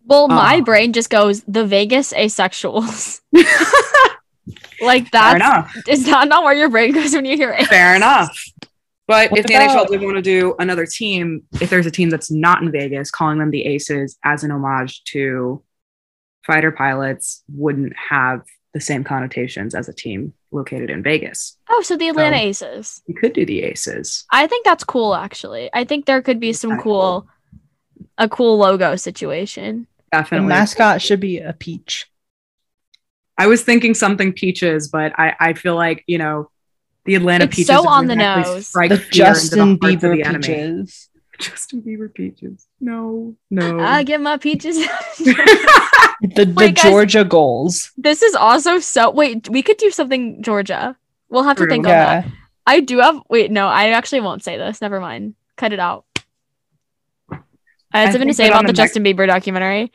Well, 0.05 0.27
my 0.27 0.57
Uh. 0.57 0.61
brain 0.61 0.91
just 0.93 1.09
goes 1.09 1.43
the 1.47 1.65
Vegas 1.65 2.11
asexuals. 2.13 3.21
like 4.81 5.07
enough. 5.13 5.73
is 5.87 6.05
that 6.05 6.27
not 6.27 6.43
where 6.43 6.53
your 6.53 6.69
brain 6.69 6.91
goes 6.91 7.13
when 7.13 7.25
you 7.25 7.37
hear 7.37 7.51
it? 7.53 7.65
Fair 7.67 7.95
enough. 7.95 8.37
But 9.07 9.31
What 9.31 9.41
if 9.41 9.45
the 9.47 9.55
about- 9.55 9.87
NHL 9.87 9.91
did 9.91 10.01
want 10.01 10.15
to 10.15 10.21
do 10.21 10.55
another 10.59 10.85
team, 10.85 11.43
if 11.61 11.69
there's 11.69 11.85
a 11.85 11.91
team 11.91 12.09
that's 12.09 12.31
not 12.31 12.61
in 12.61 12.71
Vegas, 12.71 13.11
calling 13.11 13.37
them 13.37 13.51
the 13.51 13.65
Aces 13.65 14.17
as 14.23 14.43
an 14.43 14.51
homage 14.51 15.03
to 15.05 15.61
fighter 16.45 16.71
pilots 16.71 17.43
wouldn't 17.49 17.93
have 17.97 18.41
the 18.73 18.79
same 18.81 19.03
connotations 19.03 19.75
as 19.75 19.87
a 19.87 19.93
team 19.93 20.33
located 20.51 20.89
in 20.89 21.03
Vegas. 21.03 21.57
Oh, 21.69 21.81
so 21.83 21.95
the 21.97 22.09
Atlanta 22.09 22.37
Um, 22.37 22.41
Aces. 22.43 23.01
You 23.05 23.13
could 23.15 23.33
do 23.33 23.45
the 23.45 23.61
Aces. 23.63 24.25
I 24.31 24.47
think 24.47 24.65
that's 24.65 24.83
cool 24.83 25.13
actually. 25.15 25.69
I 25.73 25.83
think 25.83 26.05
there 26.05 26.21
could 26.21 26.39
be 26.39 26.53
some 26.53 26.71
kinda 26.71 26.83
cool 26.83 27.27
a 28.17 28.29
cool 28.29 28.57
logo 28.57 28.95
situation. 28.95 29.87
The 30.11 30.17
Definitely. 30.19 30.47
mascot 30.47 31.01
should 31.01 31.19
be 31.19 31.39
a 31.39 31.53
peach. 31.53 32.07
I 33.37 33.47
was 33.47 33.63
thinking 33.63 33.93
something 33.95 34.31
peaches, 34.33 34.87
but 34.87 35.17
I, 35.19 35.35
I 35.39 35.53
feel 35.53 35.75
like, 35.75 36.03
you 36.07 36.19
know, 36.19 36.49
the 37.05 37.15
Atlanta 37.15 37.45
It's 37.45 37.55
peaches 37.55 37.67
so 37.67 37.87
on 37.87 38.07
the 38.07 38.15
nose. 38.15 38.67
strike 38.67 38.89
The 38.89 38.97
Justin 39.11 39.77
the 39.79 39.87
Bieber 39.87 40.15
the 40.15 40.23
enemy. 40.23 40.39
peaches. 40.47 41.09
Justin 41.39 41.81
Bieber 41.81 42.13
peaches. 42.13 42.67
No, 42.79 43.35
no. 43.49 43.79
I 43.79 44.03
get 44.03 44.21
my 44.21 44.37
peaches. 44.37 44.77
The, 46.21 46.45
the 46.45 46.53
Wait, 46.55 46.75
guys. 46.75 46.83
Georgia 46.85 47.25
goals. 47.25 47.91
this 47.97 48.21
is 48.21 48.33
also 48.33 48.79
so 48.79 49.09
wait, 49.11 49.49
we 49.49 49.61
could 49.61 49.75
do 49.75 49.91
something 49.91 50.41
Georgia. 50.41 50.95
We'll 51.27 51.43
have 51.43 51.57
to 51.57 51.63
True. 51.63 51.69
think 51.69 51.85
on 51.85 51.91
that. 51.91 52.27
I 52.65 52.79
do 52.79 52.99
have 52.99 53.21
wait, 53.29 53.51
no, 53.51 53.67
I 53.67 53.89
actually 53.89 54.21
won't 54.21 54.41
say 54.41 54.57
this. 54.57 54.79
Never 54.79 55.01
mind. 55.01 55.35
Cut 55.57 55.73
it 55.73 55.79
out. 55.79 56.05
I 57.29 57.99
had 57.99 58.09
I 58.09 58.11
something 58.11 58.29
to 58.29 58.33
say 58.33 58.47
about 58.47 58.61
the, 58.61 58.67
the 58.67 58.77
next- 58.77 58.93
Justin 58.93 59.03
Bieber 59.03 59.27
documentary, 59.27 59.91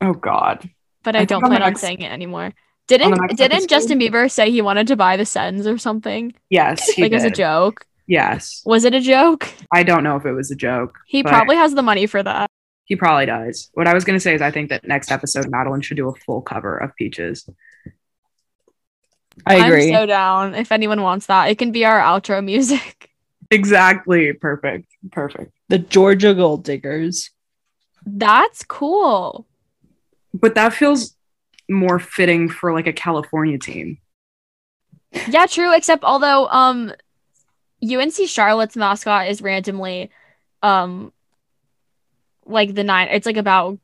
oh 0.00 0.14
God. 0.14 0.68
but 1.04 1.14
I 1.14 1.20
I, 1.20 1.24
don't 1.26 1.42
plan 1.42 1.62
on 1.62 1.68
next- 1.70 1.80
saying 1.80 2.00
it 2.00 2.10
anymore. 2.10 2.52
Didn't 2.86 3.36
didn't 3.36 3.68
Justin 3.68 3.98
Bieber 3.98 4.30
say 4.30 4.50
he 4.50 4.62
wanted 4.62 4.86
to 4.88 4.96
buy 4.96 5.16
the 5.16 5.26
Sens 5.26 5.66
or 5.66 5.78
something? 5.78 6.34
Yes, 6.50 6.88
he 6.90 7.02
like 7.02 7.12
as 7.12 7.24
a 7.24 7.30
joke? 7.30 7.84
Yes. 8.06 8.62
Was 8.64 8.84
it 8.84 8.94
a 8.94 9.00
joke? 9.00 9.48
I 9.72 9.82
don't 9.82 10.04
know 10.04 10.16
if 10.16 10.24
it 10.24 10.32
was 10.32 10.50
a 10.50 10.56
joke. 10.56 10.98
He 11.06 11.22
probably 11.22 11.56
has 11.56 11.74
the 11.74 11.82
money 11.82 12.06
for 12.06 12.22
that. 12.22 12.48
He 12.84 12.94
probably 12.94 13.26
does. 13.26 13.68
What 13.74 13.88
I 13.88 13.94
was 13.94 14.04
going 14.04 14.14
to 14.14 14.20
say 14.20 14.34
is 14.36 14.40
I 14.40 14.52
think 14.52 14.68
that 14.70 14.86
next 14.86 15.10
episode, 15.10 15.48
Madeline 15.48 15.80
should 15.80 15.96
do 15.96 16.08
a 16.08 16.14
full 16.14 16.40
cover 16.40 16.76
of 16.78 16.94
Peaches. 16.94 17.48
I 19.44 19.66
agree. 19.66 19.88
I'm 19.88 20.02
so 20.02 20.06
down. 20.06 20.54
If 20.54 20.70
anyone 20.70 21.02
wants 21.02 21.26
that, 21.26 21.46
it 21.46 21.58
can 21.58 21.72
be 21.72 21.84
our 21.84 21.98
outro 22.00 22.44
music. 22.44 23.10
Exactly. 23.48 24.32
Perfect. 24.32 24.88
Perfect. 25.12 25.52
the 25.68 25.78
Georgia 25.78 26.34
Gold 26.34 26.64
Diggers. 26.64 27.30
That's 28.04 28.64
cool. 28.64 29.46
But 30.34 30.56
that 30.56 30.72
feels 30.72 31.15
more 31.68 31.98
fitting 31.98 32.48
for 32.48 32.72
like 32.72 32.86
a 32.86 32.92
California 32.92 33.58
team. 33.58 33.98
Yeah, 35.28 35.46
true. 35.46 35.74
Except 35.74 36.04
although 36.04 36.46
um, 36.48 36.92
UNC 37.82 38.14
Charlotte's 38.26 38.76
mascot 38.76 39.28
is 39.28 39.40
randomly, 39.42 40.10
um, 40.62 41.12
like 42.44 42.74
the 42.74 42.84
nine. 42.84 43.08
It's 43.10 43.26
like 43.26 43.36
about 43.36 43.78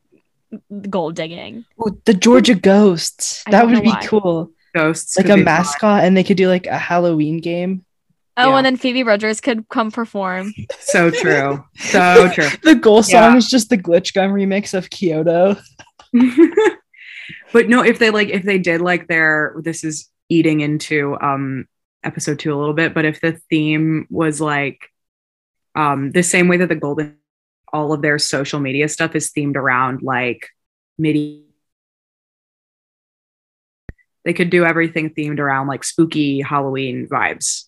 gold 0.91 1.15
digging. 1.17 1.65
Oh, 1.79 1.97
the 2.05 2.15
Georgia 2.15 2.55
Ghosts. 2.55 3.43
I 3.47 3.53
That 3.53 3.67
would 3.67 3.83
be 3.83 3.89
why. 3.89 4.07
cool. 4.07 4.51
Ghosts. 4.75 5.17
Like 5.17 5.27
a 5.27 5.35
be 5.35 5.41
fun. 5.41 5.45
mascot, 5.45 6.05
and 6.05 6.17
they 6.17 6.25
could 6.25 6.37
do 6.37 6.49
like 6.49 6.67
a 6.67 6.79
Halloween 6.79 7.39
game. 7.41 7.85
Oh, 8.37 8.51
Yeah. 8.51 8.57
and 8.57 8.67
then 8.67 8.77
Phoebe 8.79 9.03
Bridgers 9.03 9.41
could 9.43 9.69
come 9.69 9.91
perform. 9.91 10.55
So 10.81 11.11
true. 11.11 11.63
So 11.79 12.31
true. 12.33 12.49
The 12.63 12.75
goal 12.75 13.03
song 13.03 13.33
Yeah. 13.33 13.37
is 13.37 13.49
just 13.49 13.69
the 13.69 13.77
Glitch 13.77 14.15
Gum 14.15 14.31
remix 14.33 14.73
of 14.75 14.89
Kyoto. 14.91 15.57
but 17.53 17.69
no, 17.69 17.83
if 17.83 17.99
they 17.99 18.11
like, 18.11 18.29
if 18.29 18.43
they 18.43 18.59
did 18.59 18.81
like 18.81 19.09
their, 19.09 19.55
this 19.63 19.85
is 19.85 20.09
eating 20.29 20.61
into 20.61 21.17
um 21.21 21.67
episode 22.05 22.39
two 22.39 22.55
a 22.55 22.59
little 22.59 22.75
bit, 22.75 22.95
but 22.95 23.05
if 23.05 23.21
the 23.21 23.33
theme 23.51 24.07
was 24.11 24.41
like 24.41 24.91
um 25.75 26.11
the 26.13 26.23
same 26.23 26.49
way 26.49 26.57
that 26.59 26.69
the 26.69 26.75
golden, 26.75 27.17
all 27.73 27.93
of 27.93 28.03
their 28.03 28.19
social 28.19 28.61
media 28.61 28.89
stuff 28.89 29.15
is 29.15 29.31
themed 29.33 29.57
around 29.57 30.03
like 30.03 30.49
midi. 30.99 31.45
They 34.25 34.33
could 34.33 34.51
do 34.51 34.65
everything 34.65 35.11
themed 35.11 35.41
around 35.41 35.67
like 35.67 35.83
spooky 35.83 36.41
Halloween 36.41 37.09
vibes. 37.09 37.65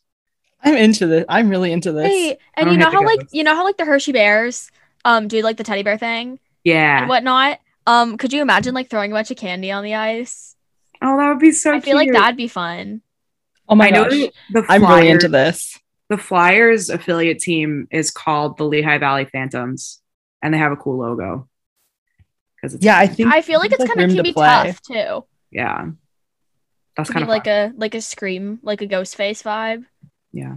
I'm 0.62 0.76
into 0.76 1.06
this. 1.06 1.24
I'm 1.28 1.48
really 1.48 1.72
into 1.72 1.92
this. 1.92 2.06
Hey, 2.06 2.38
and 2.54 2.70
you 2.70 2.76
know 2.78 2.90
how 2.90 3.04
like 3.04 3.20
ghosts. 3.20 3.34
you 3.34 3.44
know 3.44 3.54
how 3.54 3.64
like 3.64 3.76
the 3.76 3.84
Hershey 3.84 4.12
Bears 4.12 4.70
um 5.04 5.28
do 5.28 5.42
like 5.42 5.56
the 5.56 5.64
teddy 5.64 5.82
bear 5.82 5.98
thing 5.98 6.38
Yeah. 6.62 7.00
and 7.00 7.08
whatnot. 7.08 7.58
Um, 7.86 8.16
could 8.16 8.32
you 8.32 8.42
imagine 8.42 8.74
like 8.74 8.88
throwing 8.90 9.12
a 9.12 9.14
bunch 9.14 9.30
of 9.30 9.36
candy 9.36 9.70
on 9.70 9.84
the 9.84 9.94
ice? 9.94 10.56
Oh, 11.02 11.16
that 11.18 11.28
would 11.28 11.38
be 11.38 11.52
so 11.52 11.74
I 11.74 11.80
feel 11.80 11.96
like 11.96 12.12
that'd 12.12 12.36
be 12.36 12.48
fun. 12.48 13.02
Oh 13.68 13.74
my 13.74 13.88
I 13.88 13.90
gosh. 13.90 14.10
that 14.10 14.32
the 14.52 14.64
I'm 14.68 14.82
really 14.82 15.08
into 15.10 15.28
this. 15.28 15.78
The 16.08 16.16
Flyers 16.18 16.90
affiliate 16.90 17.38
team 17.38 17.88
is 17.90 18.10
called 18.10 18.56
the 18.58 18.64
Lehigh 18.64 18.98
Valley 18.98 19.24
Phantoms, 19.24 20.00
and 20.42 20.52
they 20.52 20.58
have 20.58 20.72
a 20.72 20.76
cool 20.76 20.98
logo. 20.98 21.48
Because 22.56 22.78
Yeah, 22.82 22.98
I 22.98 23.06
think 23.06 23.32
I 23.32 23.42
feel 23.42 23.58
like 23.58 23.72
it's 23.72 23.80
like 23.80 23.88
kind 23.88 24.00
of 24.00 24.08
can 24.08 24.16
to 24.18 24.22
be 24.22 24.32
play. 24.32 24.46
tough 24.46 24.80
too. 24.82 25.24
yeah, 25.50 25.86
that's 26.96 27.10
kind 27.10 27.22
of 27.22 27.28
like 27.28 27.46
a 27.46 27.72
like 27.76 27.94
a 27.94 28.00
scream, 28.00 28.60
like 28.62 28.80
a 28.82 28.86
ghost 28.86 29.16
face 29.16 29.42
vibe. 29.42 29.84
Yeah. 30.32 30.56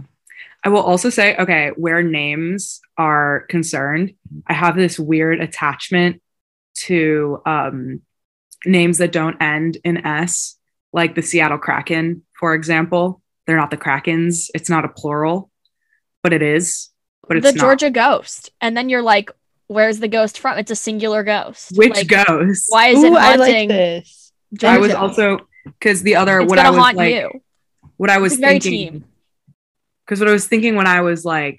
I 0.64 0.68
will 0.70 0.82
also 0.82 1.08
say, 1.10 1.36
okay, 1.36 1.70
where 1.76 2.02
names 2.02 2.80
are 2.96 3.46
concerned, 3.48 4.14
I 4.46 4.52
have 4.54 4.76
this 4.76 4.98
weird 4.98 5.40
attachment 5.40 6.20
to 6.74 7.40
um, 7.46 8.02
names 8.64 8.98
that 8.98 9.12
don't 9.12 9.40
end 9.40 9.78
in 9.84 10.06
S, 10.06 10.56
like 10.92 11.14
the 11.14 11.22
Seattle 11.22 11.58
Kraken, 11.58 12.22
for 12.38 12.54
example. 12.54 13.22
They're 13.46 13.56
not 13.56 13.70
the 13.70 13.76
Krakens. 13.78 14.50
It's 14.54 14.68
not 14.68 14.84
a 14.84 14.88
plural, 14.88 15.50
but 16.22 16.32
it 16.32 16.42
is. 16.42 16.90
But 17.26 17.38
it's 17.38 17.46
the 17.46 17.52
not. 17.52 17.60
Georgia 17.60 17.90
ghost. 17.90 18.50
And 18.60 18.76
then 18.76 18.88
you're 18.88 19.02
like, 19.02 19.30
where's 19.68 20.00
the 20.00 20.08
ghost 20.08 20.38
from? 20.38 20.58
It's 20.58 20.70
a 20.70 20.76
singular 20.76 21.22
ghost. 21.22 21.72
Which 21.76 21.94
like, 21.94 22.08
goes? 22.08 22.66
Why 22.68 22.88
is 22.88 22.98
Ooh, 22.98 23.06
it 23.06 23.12
I 23.14 23.36
like 23.36 23.50
haunting? 23.52 23.68
this. 23.68 24.32
Georgia? 24.52 24.74
I 24.74 24.78
was 24.78 24.92
also 24.92 25.48
because 25.64 26.02
the 26.02 26.16
other 26.16 26.40
it's 26.40 26.50
what 26.50 26.58
I 26.58 26.70
was 26.70 26.78
haunt 26.78 26.96
like, 26.96 27.14
you. 27.14 27.42
what 27.96 28.10
I 28.10 28.18
was 28.18 28.32
It's 28.32 28.40
very 28.40 28.60
thinking. 28.60 28.92
team. 28.92 29.04
because 30.04 30.20
what 30.20 30.28
I 30.28 30.32
was 30.32 30.46
thinking 30.46 30.76
when 30.76 30.86
I 30.86 31.00
was 31.02 31.24
like 31.24 31.58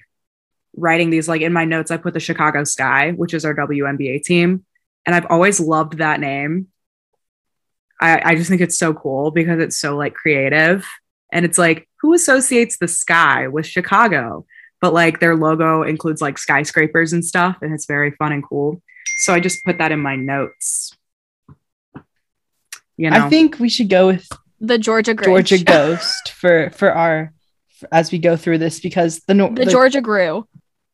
writing 0.76 1.10
these, 1.10 1.28
like 1.28 1.42
in 1.42 1.52
my 1.52 1.64
notes, 1.64 1.90
I 1.90 1.96
put 1.96 2.14
the 2.14 2.20
Chicago 2.20 2.64
Sky, 2.64 3.12
which 3.12 3.34
is 3.34 3.44
our 3.44 3.54
WNBA 3.54 4.22
team, 4.22 4.64
and 5.06 5.14
I've 5.14 5.26
always 5.30 5.60
loved 5.60 5.98
that 5.98 6.20
name. 6.20 6.68
I, 8.00 8.30
I 8.32 8.34
just 8.34 8.48
think 8.48 8.60
it's 8.62 8.78
so 8.78 8.94
cool 8.94 9.30
because 9.30 9.60
it's 9.60 9.76
so 9.76 9.96
like 9.96 10.14
creative, 10.14 10.86
and 11.32 11.44
it's 11.44 11.58
like 11.58 11.88
who 12.00 12.14
associates 12.14 12.78
the 12.78 12.88
sky 12.88 13.48
with 13.48 13.66
Chicago? 13.66 14.46
But 14.80 14.94
like 14.94 15.20
their 15.20 15.36
logo 15.36 15.82
includes 15.82 16.22
like 16.22 16.38
skyscrapers 16.38 17.12
and 17.12 17.24
stuff, 17.24 17.58
and 17.60 17.74
it's 17.74 17.86
very 17.86 18.12
fun 18.12 18.32
and 18.32 18.42
cool. 18.42 18.80
So 19.18 19.34
I 19.34 19.40
just 19.40 19.62
put 19.64 19.78
that 19.78 19.92
in 19.92 20.00
my 20.00 20.16
notes. 20.16 20.96
You 22.96 23.10
know, 23.10 23.26
I 23.26 23.28
think 23.28 23.58
we 23.58 23.68
should 23.68 23.88
go 23.90 24.08
with 24.08 24.26
The 24.60 24.78
Georgia 24.78 25.14
Grinch. 25.14 25.24
Georgia 25.24 25.64
Ghost 25.64 26.32
for 26.32 26.70
for 26.70 26.92
our 26.92 27.32
for- 27.78 27.88
as 27.92 28.10
we 28.12 28.18
go 28.18 28.36
through 28.36 28.58
this 28.58 28.80
because 28.80 29.20
the 29.26 29.34
nor- 29.34 29.50
The 29.50 29.66
Georgia 29.66 30.00
grew. 30.00 30.46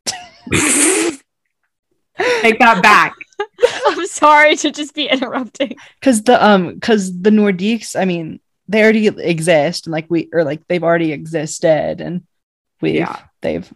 take 0.56 1.20
that 2.60 2.80
back. 2.82 3.14
I'm 3.86 4.06
sorry 4.06 4.56
to 4.56 4.70
just 4.70 4.94
be 4.94 5.06
interrupting. 5.06 5.76
because 6.00 6.22
the 6.22 6.44
um 6.44 6.74
because 6.74 7.18
the 7.20 7.30
Nordiques, 7.30 7.98
I 7.98 8.04
mean, 8.04 8.40
they 8.68 8.82
already 8.82 9.06
exist 9.08 9.86
and 9.86 9.92
like 9.92 10.06
we 10.08 10.28
or 10.32 10.44
like 10.44 10.66
they've 10.68 10.82
already 10.84 11.12
existed 11.12 12.00
and 12.00 12.24
we 12.80 12.92
Yeah. 12.98 13.20
they've 13.42 13.70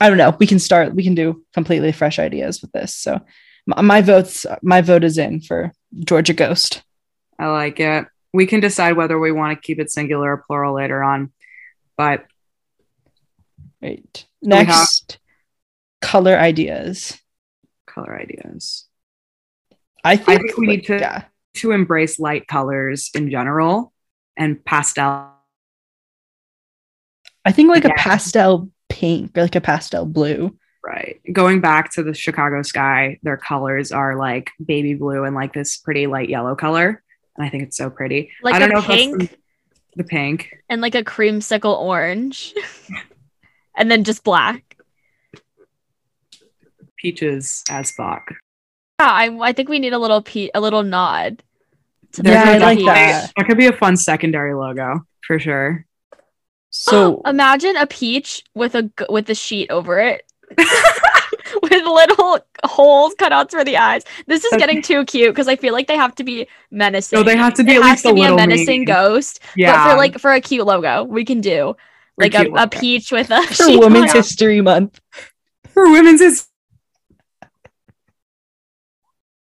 I 0.00 0.08
don't 0.08 0.18
know. 0.18 0.34
We 0.38 0.46
can 0.46 0.58
start. 0.58 0.94
We 0.94 1.02
can 1.02 1.14
do 1.14 1.44
completely 1.52 1.92
fresh 1.92 2.18
ideas 2.18 2.62
with 2.62 2.72
this. 2.72 2.94
So 2.94 3.20
my, 3.66 3.82
my 3.82 4.00
votes, 4.00 4.46
my 4.62 4.80
vote 4.80 5.04
is 5.04 5.18
in 5.18 5.40
for 5.42 5.72
Georgia 6.04 6.32
Ghost. 6.32 6.82
I 7.38 7.48
like 7.48 7.80
it. 7.80 8.06
We 8.32 8.46
can 8.46 8.60
decide 8.60 8.96
whether 8.96 9.18
we 9.18 9.30
want 9.32 9.56
to 9.58 9.60
keep 9.66 9.78
it 9.78 9.90
singular 9.90 10.32
or 10.32 10.44
plural 10.46 10.74
later 10.74 11.02
on. 11.02 11.32
But 11.98 12.24
Right. 13.82 14.26
we 14.42 14.54
have- 14.56 14.66
Next, 14.68 15.18
color 16.00 16.36
ideas. 16.38 17.18
color 17.86 18.18
ideas. 18.18 18.86
I 20.04 20.16
think, 20.16 20.42
think 20.42 20.56
we 20.56 20.66
need 20.66 20.84
to- 20.86 20.98
Yeah. 20.98 21.24
To 21.54 21.72
embrace 21.72 22.18
light 22.18 22.46
colors 22.46 23.10
in 23.14 23.30
general 23.30 23.92
and 24.36 24.64
pastel 24.64 25.34
I 27.44 27.52
think 27.52 27.68
like 27.70 27.84
Yeah. 27.84 27.90
a 27.90 27.94
pastel 27.96 28.70
pink 28.88 29.36
or 29.36 29.42
like 29.42 29.56
a 29.56 29.60
pastel 29.60 30.04
blue. 30.06 30.56
Right. 30.84 31.20
Going 31.32 31.60
back 31.60 31.90
to 31.94 32.02
the 32.02 32.14
Chicago 32.14 32.62
sky, 32.62 33.18
their 33.22 33.36
colors 33.36 33.92
are 33.92 34.16
like 34.16 34.50
baby 34.64 34.94
blue 34.94 35.24
and 35.24 35.34
like 35.34 35.52
this 35.52 35.76
pretty 35.78 36.06
light 36.06 36.28
yellow 36.28 36.54
color. 36.54 37.02
And 37.36 37.46
I 37.46 37.48
think 37.48 37.62
it's 37.64 37.76
so 37.76 37.88
pretty. 37.90 38.30
Like 38.42 38.54
I 38.54 38.58
don't 38.58 38.70
a 38.70 38.74
know 38.74 38.78
if 38.80 38.86
pink 38.86 39.18
the, 39.18 39.30
the 39.96 40.04
pink. 40.04 40.50
and 40.68 40.80
like 40.82 40.94
a 40.94 41.02
creamsicle 41.02 41.78
orange. 41.80 42.54
and 43.76 43.90
then 43.90 44.04
just 44.04 44.22
black. 44.22 44.76
Peaches 46.96 47.64
as 47.70 47.90
fuck. 47.90 48.34
Yeah, 49.00 49.10
I, 49.10 49.48
I 49.48 49.52
think 49.52 49.68
we 49.68 49.78
need 49.78 49.92
a 49.94 49.98
little 49.98 50.20
pe- 50.22 50.50
a 50.54 50.60
little 50.60 50.82
nod. 50.82 51.42
to 52.12 52.22
There 52.22 52.34
Yeah, 52.34 52.50
I 52.52 52.58
like 52.58 52.78
peach. 52.78 52.86
that. 52.86 53.32
That 53.36 53.46
could 53.46 53.56
be 53.56 53.66
a 53.66 53.72
fun 53.72 53.96
secondary 53.96 54.54
logo 54.54 55.06
for 55.26 55.38
sure. 55.38 55.86
Oh, 56.12 56.20
so 56.70 57.22
Imagine 57.26 57.76
a 57.76 57.84
peach 57.86 58.44
with 58.54 58.76
a 58.76 58.82
g- 58.84 58.90
with 59.08 59.28
a 59.28 59.34
sheet 59.34 59.70
over 59.72 59.98
it. 59.98 60.22
with 61.62 61.72
little 61.84 62.38
holes 62.64 63.12
cut 63.18 63.32
out 63.32 63.50
for 63.50 63.64
the 63.64 63.76
eyes. 63.76 64.04
This 64.28 64.44
is 64.44 64.52
Okay. 64.52 64.60
getting 64.60 64.80
too 64.80 65.04
cute 65.04 65.32
because 65.34 65.48
I 65.48 65.56
feel 65.56 65.72
like 65.72 65.88
they 65.88 65.96
have 65.96 66.14
to 66.14 66.22
be 66.24 66.46
menacing. 66.70 67.18
No, 67.18 67.24
they 67.24 67.36
have 67.36 67.54
to 67.54 67.64
be 67.64 67.72
it 67.72 67.78
at 67.78 67.82
has 67.82 67.90
least 67.90 68.02
to 68.04 68.10
a 68.10 68.14
be 68.14 68.22
a 68.22 68.36
menacing 68.36 68.80
mean. 68.80 68.84
ghost. 68.84 69.40
Yeah. 69.56 69.72
But 69.72 69.90
for 69.90 69.96
like 69.96 70.18
for 70.20 70.32
a 70.32 70.40
cute 70.40 70.64
logo, 70.64 71.02
we 71.02 71.24
can 71.24 71.40
do 71.40 71.74
For 72.14 72.24
like 72.24 72.34
a, 72.34 72.46
a 72.52 72.68
peach 72.68 73.10
with 73.10 73.30
a 73.32 73.42
for 73.48 73.54
sheet 73.64 73.80
Women's 73.80 74.10
on 74.12 74.16
it. 74.18 74.22
History 74.22 74.60
Month. 74.60 75.00
for 75.74 75.90
women's 75.90 76.20
is 76.20 76.46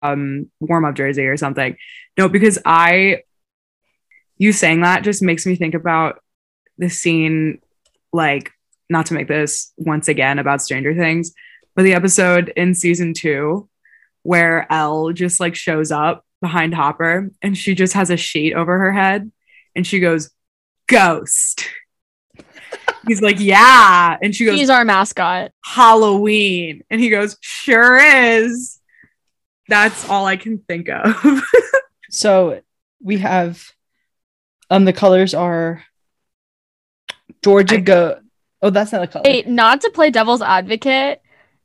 um 0.02 0.50
warm 0.60 0.86
up 0.86 0.96
jersey 0.96 1.26
or 1.26 1.38
something. 1.38 1.78
No, 2.18 2.30
because 2.30 2.60
I 2.66 3.24
you 4.38 4.52
saying 4.52 4.82
that 4.82 5.04
just 5.04 5.22
makes 5.22 5.46
me 5.46 5.56
think 5.56 5.76
about 5.76 6.22
the 6.78 6.90
scene 6.90 7.60
like 8.12 8.52
not 8.90 9.06
to 9.08 9.14
make 9.14 9.28
this 9.28 9.72
once 9.78 10.08
again 10.08 10.40
about 10.40 10.62
Stranger 10.62 10.96
Things, 10.96 11.34
but 11.76 11.84
the 11.84 11.94
episode 11.94 12.52
in 12.56 12.74
season 12.74 13.14
2 13.14 13.68
where 14.24 14.72
Elle 14.72 15.14
just 15.14 15.40
like 15.40 15.56
shows 15.56 15.92
up 15.92 16.26
behind 16.42 16.74
Hopper 16.74 17.30
and 17.42 17.58
she 17.58 17.76
just 17.76 17.94
has 17.94 18.10
a 18.10 18.18
sheet 18.18 18.54
over 18.54 18.78
her 18.78 18.92
head 18.92 19.32
and 19.76 19.86
she 19.86 20.00
goes 20.00 20.30
ghost. 20.88 21.70
He's 23.08 23.22
like, 23.22 23.40
"Yeah." 23.40 24.18
And 24.22 24.36
she 24.36 24.46
goes, 24.46 24.60
He's 24.60 24.70
our 24.70 24.86
mascot. 24.86 25.52
Halloween. 25.64 26.84
And 26.90 27.02
he 27.02 27.10
goes, 27.10 27.38
Sure 27.42 27.98
is. 27.98 28.80
That's 29.68 30.10
all 30.10 30.26
I 30.26 30.38
can 30.38 30.60
think 30.60 30.90
of. 30.90 31.44
So 32.12 32.62
we 33.02 33.18
have 33.20 33.72
um 34.70 34.86
the 34.86 34.94
colors 34.94 35.34
are 35.34 35.84
Georgia 37.42 37.76
I- 37.76 37.80
go. 37.80 38.20
Oh, 38.62 38.70
that's 38.70 38.92
not 38.92 39.02
a 39.04 39.08
color. 39.08 39.24
Hey, 39.26 39.44
not 39.48 39.82
to 39.82 39.90
play 39.90 40.12
devil's 40.12 40.42
advocate 40.42 41.22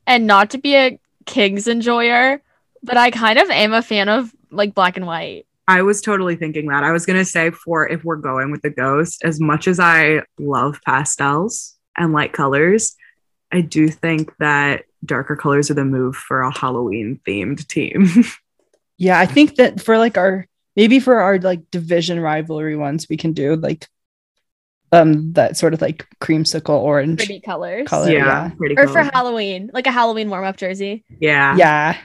and 0.07 0.25
not 0.25 0.49
to 0.51 0.57
be 0.57 0.75
a 0.75 0.99
Kings 1.25 1.67
enjoyer, 1.67 2.41
but 2.81 2.97
I 2.97 3.11
kind 3.11 3.37
of 3.37 3.49
am 3.51 3.73
a 3.73 3.83
fan 3.83 4.09
of 4.09 4.33
like 4.49 4.73
black 4.73 4.97
and 4.97 5.05
white. 5.05 5.45
I 5.67 5.81
was 5.83 6.01
totally 6.01 6.37
thinking 6.37 6.67
that. 6.69 6.83
I 6.83 6.91
was 6.91 7.05
going 7.05 7.19
to 7.19 7.25
say, 7.25 7.51
for 7.51 7.87
if 7.87 8.03
we're 8.05 8.15
going 8.15 8.49
with 8.49 8.61
the 8.61 8.69
ghost, 8.69 9.23
as 9.25 9.39
much 9.39 9.67
as 9.67 9.79
I 9.81 10.21
love 10.39 10.79
pastels 10.85 11.75
and 11.97 12.13
light 12.13 12.31
colors, 12.31 12.95
I 13.51 13.61
do 13.61 13.89
think 13.89 14.31
that 14.39 14.85
darker 15.07 15.35
colors 15.35 15.71
are 15.71 15.75
the 15.75 15.85
move 15.85 16.15
for 16.15 16.41
a 16.41 16.51
Halloween 16.55 17.19
themed 17.27 17.67
team. 17.67 18.07
Yeah, 18.99 19.19
I 19.19 19.27
think 19.27 19.57
that 19.57 19.79
for 19.79 19.99
like 19.99 20.17
our 20.17 20.47
maybe 20.75 20.99
for 20.99 21.19
our 21.19 21.37
like 21.37 21.69
division 21.69 22.19
rivalry 22.19 22.75
ones, 22.75 23.05
we 23.07 23.15
can 23.15 23.31
do 23.33 23.55
like 23.55 23.87
um 24.91 25.33
that 25.33 25.55
sort 25.55 25.75
of 25.75 25.81
like 25.81 26.07
creamsicle 26.19 26.69
orange 26.69 27.19
Pretty 27.19 27.39
colors. 27.39 27.87
color. 27.87 28.09
Yeah. 28.11 28.49
pretty 28.57 28.75
Or 28.75 28.85
cool. 28.85 28.93
for 28.93 29.03
Halloween, 29.03 29.69
like 29.71 29.85
a 29.85 29.91
Halloween 29.91 30.31
warm 30.31 30.45
up 30.45 30.57
jersey. 30.57 31.05
yeah. 31.19 31.55
Yeah. 31.55 31.97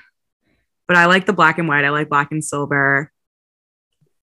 but 0.87 0.99
I 0.99 1.07
like 1.07 1.25
the 1.25 1.33
black 1.33 1.57
and 1.57 1.67
white. 1.67 1.87
I 1.87 1.89
like 1.89 2.11
black 2.11 2.31
and 2.31 2.45
silver. 2.45 3.11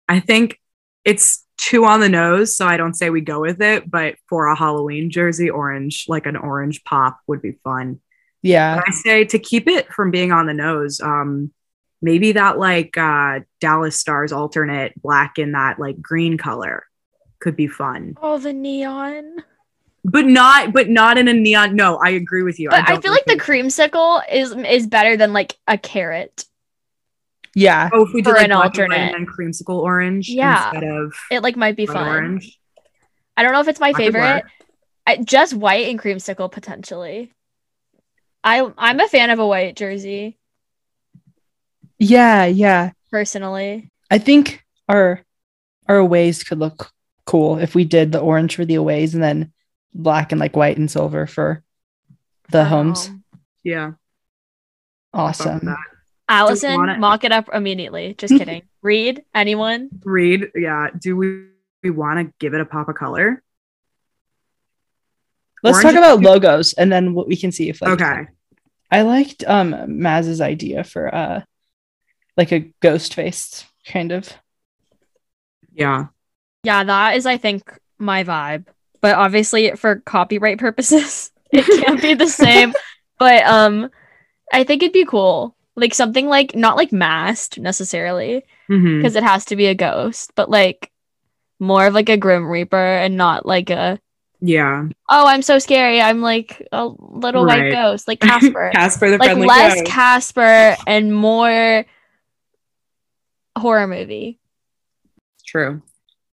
I 0.07 0.19
think 0.19 0.59
it's 1.03 1.43
too 1.57 1.85
on 1.85 2.01
the 2.01 2.09
nose, 2.09 2.55
so 2.55 2.67
I 2.67 2.77
don't 2.77 2.93
say 2.93 3.09
we 3.09 3.21
go 3.21 3.41
with 3.41 3.61
it. 3.63 3.89
But 3.89 4.15
for 4.27 4.45
a 4.45 4.55
Halloween 4.55 5.09
jersey, 5.09 5.49
orange, 5.49 6.05
like 6.07 6.27
an 6.27 6.35
orange 6.35 6.83
pop, 6.83 7.17
would 7.25 7.41
be 7.41 7.53
fun. 7.63 7.99
Yeah. 8.41 8.75
But 8.75 8.85
I 8.87 8.91
say 8.91 9.25
to 9.25 9.39
keep 9.39 9.67
it 9.67 9.91
from 9.93 10.11
being 10.11 10.31
on 10.31 10.45
the 10.45 10.53
nose, 10.53 11.01
um, 11.01 11.51
maybe 12.01 12.31
that 12.33 12.57
like 12.57 12.97
uh, 12.97 13.41
Dallas 13.59 13.95
Stars 13.99 14.31
alternate 14.31 14.99
black 15.01 15.37
in 15.39 15.51
that 15.53 15.79
like 15.79 16.01
green 16.01 16.37
color 16.37 16.85
could 17.39 17.55
be 17.55 17.67
fun, 17.67 18.15
All 18.21 18.39
the 18.39 18.53
neon. 18.53 19.37
but 20.05 20.25
not 20.25 20.71
but 20.73 20.89
not 20.89 21.17
in 21.17 21.27
a 21.27 21.33
neon. 21.33 21.75
No, 21.75 21.97
I 21.97 22.09
agree 22.11 22.43
with 22.43 22.59
you. 22.59 22.69
But 22.69 22.83
I, 22.83 22.93
don't 22.93 23.01
feel 23.01 23.11
like 23.11 23.25
the 23.25 23.31
think- 23.37 23.43
creamsicle 23.43 24.21
is 24.31 24.51
is 24.55 24.87
better 24.87 25.17
than 25.17 25.33
like 25.33 25.57
a 25.67 25.77
carrot. 25.77 26.45
Yeah. 27.55 27.89
oh, 27.91 28.05
if 28.05 28.13
we 28.13 28.21
did 28.21 28.31
like 28.31 28.43
an 28.43 28.49
black 28.51 28.65
and 28.77 28.83
alternate. 28.83 28.97
and 28.99 29.13
then 29.15 29.25
creamsicle 29.25 29.75
orange 29.81 30.29
Yeah. 30.29 30.69
instead 30.69 30.83
of 30.89 31.13
It 31.31 31.41
like 31.41 31.55
might 31.57 31.75
be 31.75 31.85
fun. 31.87 32.07
orange. 32.07 32.57
I 33.35 33.43
don't 33.43 33.53
know 33.53 33.59
if 33.59 33.67
it's 33.67 33.79
my 33.79 33.91
That 33.91 33.97
favorite. 33.97 34.43
I, 35.07 35.17
just 35.17 35.53
white 35.55 35.87
and 35.89 35.99
creamsicle 35.99 36.51
potentially. 36.51 37.33
I 38.43 38.71
I'm 38.77 38.99
a 38.99 39.07
fan 39.07 39.29
of 39.29 39.39
a 39.39 39.47
white 39.47 39.75
jersey 39.75 40.37
Yeah. 41.97 42.45
Yeah. 42.45 42.91
personally. 43.11 43.91
I 44.09 44.17
think 44.17 44.63
our 44.87 45.21
our 45.87 45.97
aways 45.97 46.43
could 46.43 46.59
look 46.59 46.91
cool 47.25 47.57
if 47.59 47.75
we 47.75 47.83
did 47.85 48.11
the 48.11 48.19
orange 48.19 48.55
for 48.55 48.65
the 48.65 48.75
aways 48.75 49.13
and 49.13 49.23
then 49.23 49.51
black 49.93 50.31
and 50.31 50.39
like 50.39 50.55
white 50.55 50.77
and 50.77 50.89
silver 50.89 51.27
for 51.27 51.63
the 52.51 52.63
for 52.63 52.69
homes. 52.69 53.07
home. 53.07 53.23
Yeah. 53.63 53.91
Awesome. 55.13 55.75
Allison, 56.27 56.75
want 56.77 56.91
it? 56.91 56.99
mock 56.99 57.23
it 57.23 57.31
up 57.31 57.49
immediately. 57.51 58.13
Just 58.17 58.33
kidding. 58.37 58.61
Read 58.83 59.23
anyone? 59.33 59.89
Read, 60.03 60.51
yeah. 60.55 60.87
Do 60.97 61.15
we, 61.17 61.45
we 61.83 61.89
want 61.89 62.19
to 62.27 62.33
give 62.39 62.53
it 62.53 62.61
a 62.61 62.65
pop 62.65 62.87
of 62.87 62.95
color? 62.95 63.41
Let's 65.63 65.81
talk 65.81 65.95
about 65.95 66.19
is- 66.19 66.25
logos 66.25 66.73
and 66.73 66.91
then 66.91 67.13
what 67.13 67.27
we 67.27 67.35
can 67.35 67.51
see 67.51 67.69
if 67.69 67.81
like 67.81 67.91
Okay. 68.01 68.27
I 68.91 69.01
liked 69.03 69.43
um 69.47 69.99
Maz's 70.01 70.41
idea 70.41 70.83
for 70.83 71.13
uh 71.13 71.41
like 72.37 72.51
a 72.51 72.71
ghost 72.81 73.13
face 73.13 73.65
kind 73.85 74.11
of. 74.11 74.31
Yeah. 75.73 76.07
Yeah, 76.63 76.83
that 76.83 77.15
is 77.15 77.25
I 77.25 77.37
think 77.37 77.77
my 77.97 78.23
vibe. 78.23 78.65
But 79.01 79.15
obviously 79.15 79.71
for 79.71 79.97
copyright 79.97 80.59
purposes, 80.59 81.31
it 81.51 81.65
can't 81.85 82.01
be 82.01 82.13
the 82.15 82.27
same. 82.43 82.73
But 83.17 83.43
um 83.45 83.89
I 84.51 84.63
think 84.63 84.81
it'd 84.81 84.93
be 84.93 85.05
cool. 85.05 85.55
Like 85.75 85.93
something 85.93 86.27
like 86.27 86.55
not 86.55 86.75
like 86.75 86.91
masked 86.91 87.57
necessarily, 87.59 88.43
because 88.67 89.15
it 89.15 89.23
has 89.23 89.45
to 89.45 89.55
be 89.55 89.67
a 89.67 89.75
ghost, 89.75 90.31
but 90.35 90.49
like 90.49 90.91
more 91.59 91.87
of 91.87 91.93
like 91.93 92.09
a 92.09 92.17
grim 92.17 92.47
reaper 92.47 92.75
and 92.75 93.15
not 93.15 93.45
like 93.45 93.69
a 93.69 93.99
Yeah. 94.41 94.87
oh 95.09 95.27
I'm 95.27 95.41
so 95.41 95.59
scary. 95.59 96.01
I'm 96.01 96.21
like 96.21 96.65
a 96.71 96.87
little 96.99 97.45
white 97.45 97.71
ghost, 97.71 98.07
like 98.07 98.19
Casper. 98.21 98.71
Casper 98.73 99.09
the 99.11 99.17
like 99.17 99.27
friendly 99.27 99.47
less 99.47 99.81
ghost. 99.81 99.85
Casper 99.85 100.77
and 100.87 101.13
more 101.13 101.85
horror 103.57 103.87
movie. 103.87 104.39
True. 105.45 105.81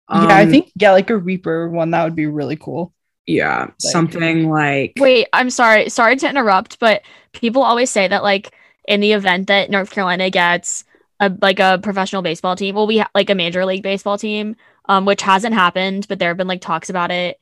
yeah, 0.10 0.36
I 0.36 0.44
Um, 0.44 0.50
think 0.50 0.72
yeah, 0.76 0.92
like 0.94 1.10
a 1.10 1.18
Reaper 1.18 1.70
one 1.70 1.92
that 1.92 2.04
would 2.06 2.16
be 2.16 2.28
really 2.28 2.56
cool. 2.56 2.94
yeah, 3.28 3.72
something 3.80 4.50
like 4.50 4.94
Wait, 5.00 5.28
I'm 5.34 5.50
sorry. 5.50 5.90
Sorry 5.90 6.16
to 6.18 6.30
interrupt, 6.30 6.80
but 6.80 7.02
people 7.34 7.64
always 7.64 7.90
say 7.90 8.08
that 8.08 8.24
like 8.24 8.54
in 8.88 9.00
the 9.02 9.14
event 9.14 9.48
that 9.48 9.70
North 9.70 9.92
Carolina 9.92 10.30
gets 10.30 10.86
a 11.20 11.32
like 11.42 11.60
a 11.60 11.80
professional 11.84 12.22
baseball 12.22 12.56
team, 12.56 12.76
well, 12.76 12.88
we 12.88 13.00
ha- 13.00 13.12
like 13.16 13.30
a 13.30 13.36
major 13.36 13.66
league 13.66 13.84
baseball 13.84 14.18
team, 14.18 14.56
um, 14.90 15.06
which 15.06 15.22
hasn't 15.22 15.54
happened, 15.54 16.08
but 16.10 16.20
there 16.20 16.30
have 16.30 16.38
been 16.38 16.48
like 16.48 16.62
talks 16.62 16.90
about 16.90 17.12
it 17.12 17.40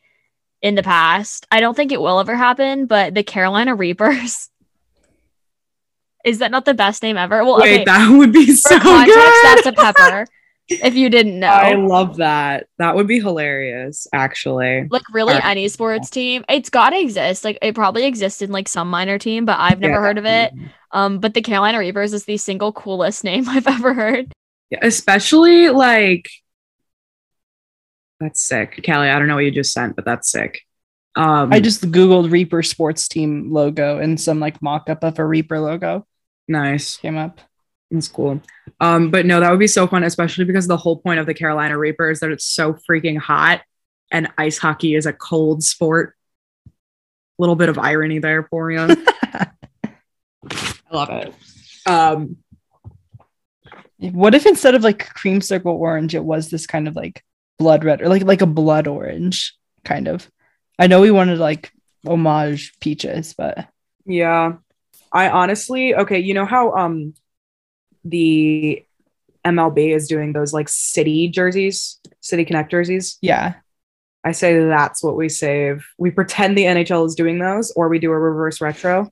in 0.62 0.76
the 0.76 0.84
past. 0.84 1.48
I 1.52 1.60
don't 1.60 1.76
think 1.76 1.92
it 1.92 2.02
will 2.02 2.20
ever 2.20 2.36
happen, 2.36 2.86
but 2.86 3.14
the 3.16 3.24
Carolina 3.24 3.76
Reapers. 3.76 4.50
Is 6.26 6.40
that 6.40 6.52
not 6.52 6.66
the 6.66 6.74
best 6.74 7.02
name 7.02 7.18
ever? 7.18 7.44
Well, 7.46 7.58
wait, 7.60 7.82
okay. 7.82 7.84
that 7.86 8.10
would 8.12 8.34
be 8.34 8.46
For 8.48 8.54
so 8.54 8.80
context, 8.80 9.14
good. 9.14 9.44
that's 9.44 9.66
a 9.66 9.72
pepper. 9.72 10.26
if 10.70 10.94
you 10.94 11.10
didn't 11.10 11.40
know. 11.40 11.48
I 11.48 11.76
love 11.76 12.18
that. 12.18 12.68
That 12.78 12.96
would 12.96 13.08
be 13.08 13.20
hilarious, 13.20 14.06
actually. 14.14 14.88
like 14.92 15.04
really 15.12 15.36
any 15.42 15.68
sports 15.68 16.10
team 16.10 16.44
it's 16.50 16.70
got 16.70 16.92
to 16.92 17.00
exist 17.00 17.44
like 17.44 17.58
it 17.62 17.74
probably 17.74 18.06
exists 18.06 18.42
in 18.42 18.52
like 18.52 18.68
some 18.68 18.90
minor 18.90 19.18
team 19.18 19.46
but 19.46 19.58
i've 19.60 19.80
never 19.80 19.94
Yeah, 19.94 20.00
heard 20.02 20.18
of 20.18 20.26
it 20.26 20.54
um 20.92 21.20
but 21.20 21.34
the 21.34 21.42
carolina 21.42 21.80
reapers 21.80 22.14
is 22.14 22.26
the 22.26 22.38
single 22.38 22.72
coolest 22.74 23.24
name 23.30 23.48
i've 23.50 23.68
ever 23.68 23.94
heard 23.94 24.32
Yeah, 24.70 24.80
especially 24.82 25.70
like 25.70 26.30
that's 28.20 28.42
sick. 28.42 28.82
Callie, 28.86 29.10
I 29.10 29.18
don't 29.20 29.28
know 29.28 29.36
what 29.36 29.46
you 29.46 29.52
just 29.52 29.74
sent, 29.74 29.96
but 29.96 30.06
that's 30.06 30.30
sick. 30.32 30.62
Um 31.16 31.52
I 31.52 31.60
just 31.60 31.90
googled 31.92 32.32
Reaper 32.32 32.62
sports 32.64 33.08
team 33.08 33.52
logo 33.52 34.00
and 34.00 34.20
some 34.20 34.40
like 34.40 34.62
mock-up 34.62 35.04
of 35.04 35.20
a 35.20 35.26
Reaper 35.26 35.60
logo 35.60 36.06
nice. 36.48 36.98
came 36.98 37.18
up. 37.18 37.42
That's 37.92 38.08
cool. 38.08 38.42
Um, 38.80 39.10
but 39.10 39.26
no, 39.26 39.40
that 39.40 39.50
would 39.50 39.60
be 39.60 39.66
so 39.68 39.88
fun, 39.88 40.04
especially 40.04 40.46
because 40.46 40.68
the 40.68 40.78
whole 40.78 40.98
point 40.98 41.20
of 41.20 41.26
the 41.26 41.34
Carolina 41.34 41.76
Reaper 41.78 42.12
is 42.12 42.20
that 42.20 42.30
it's 42.32 42.46
so 42.46 42.74
freaking 42.74 43.18
hot. 43.18 43.62
and 44.12 44.28
ice 44.38 44.58
hockey 44.60 44.94
is 44.96 45.06
a 45.08 45.14
cold 45.14 45.64
sport. 45.64 46.16
A 46.68 46.72
little 47.40 47.56
bit 47.56 47.70
of 47.70 47.80
irony 47.80 48.20
there 48.20 48.44
for 48.44 48.70
you. 48.72 48.80
I 49.24 49.48
love 50.92 51.10
it. 51.10 51.34
Um, 51.88 52.38
What 53.98 54.36
if 54.36 54.46
instead 54.46 54.76
of 54.76 54.84
like 54.84 55.14
creamsicle 55.16 55.66
orange, 55.66 56.16
it 56.16 56.24
was 56.24 56.50
this 56.50 56.66
kind 56.68 56.88
of 56.88 56.96
like 56.96 57.24
blood 57.60 57.84
red 57.84 58.02
or 58.02 58.10
like 58.10 58.24
like 58.24 58.42
a 58.42 58.46
blood 58.48 58.88
orange 58.88 59.54
kind 59.84 60.08
of? 60.08 60.30
I 60.80 60.88
know 60.88 61.02
we 61.02 61.12
wanted 61.12 61.40
like 61.40 61.72
homage 62.08 62.74
peaches, 62.80 63.34
but 63.38 63.68
yeah. 64.06 64.54
I 65.12 65.30
honestly, 65.30 65.96
okay, 65.96 66.20
you 66.20 66.34
know 66.34 66.46
how 66.46 66.72
um 66.74 67.14
the 68.06 68.84
MLB 69.46 69.96
is 69.96 70.08
doing 70.08 70.34
those 70.34 70.54
like 70.54 70.70
city 70.70 71.28
jerseys, 71.30 72.00
city 72.22 72.46
connect 72.46 72.72
jerseys? 72.72 73.18
yeah, 73.22 73.56
I 74.24 74.32
say 74.34 74.66
that's 74.66 75.04
what 75.04 75.16
we 75.16 75.30
save. 75.30 75.86
We 75.98 76.12
pretend 76.12 76.58
the 76.58 76.66
NHL 76.66 77.06
is 77.08 77.16
doing 77.16 77.40
those, 77.40 77.72
or 77.72 77.90
we 77.90 78.00
do 78.00 78.12
a 78.12 78.20
reverse 78.20 78.62
retro, 78.62 79.12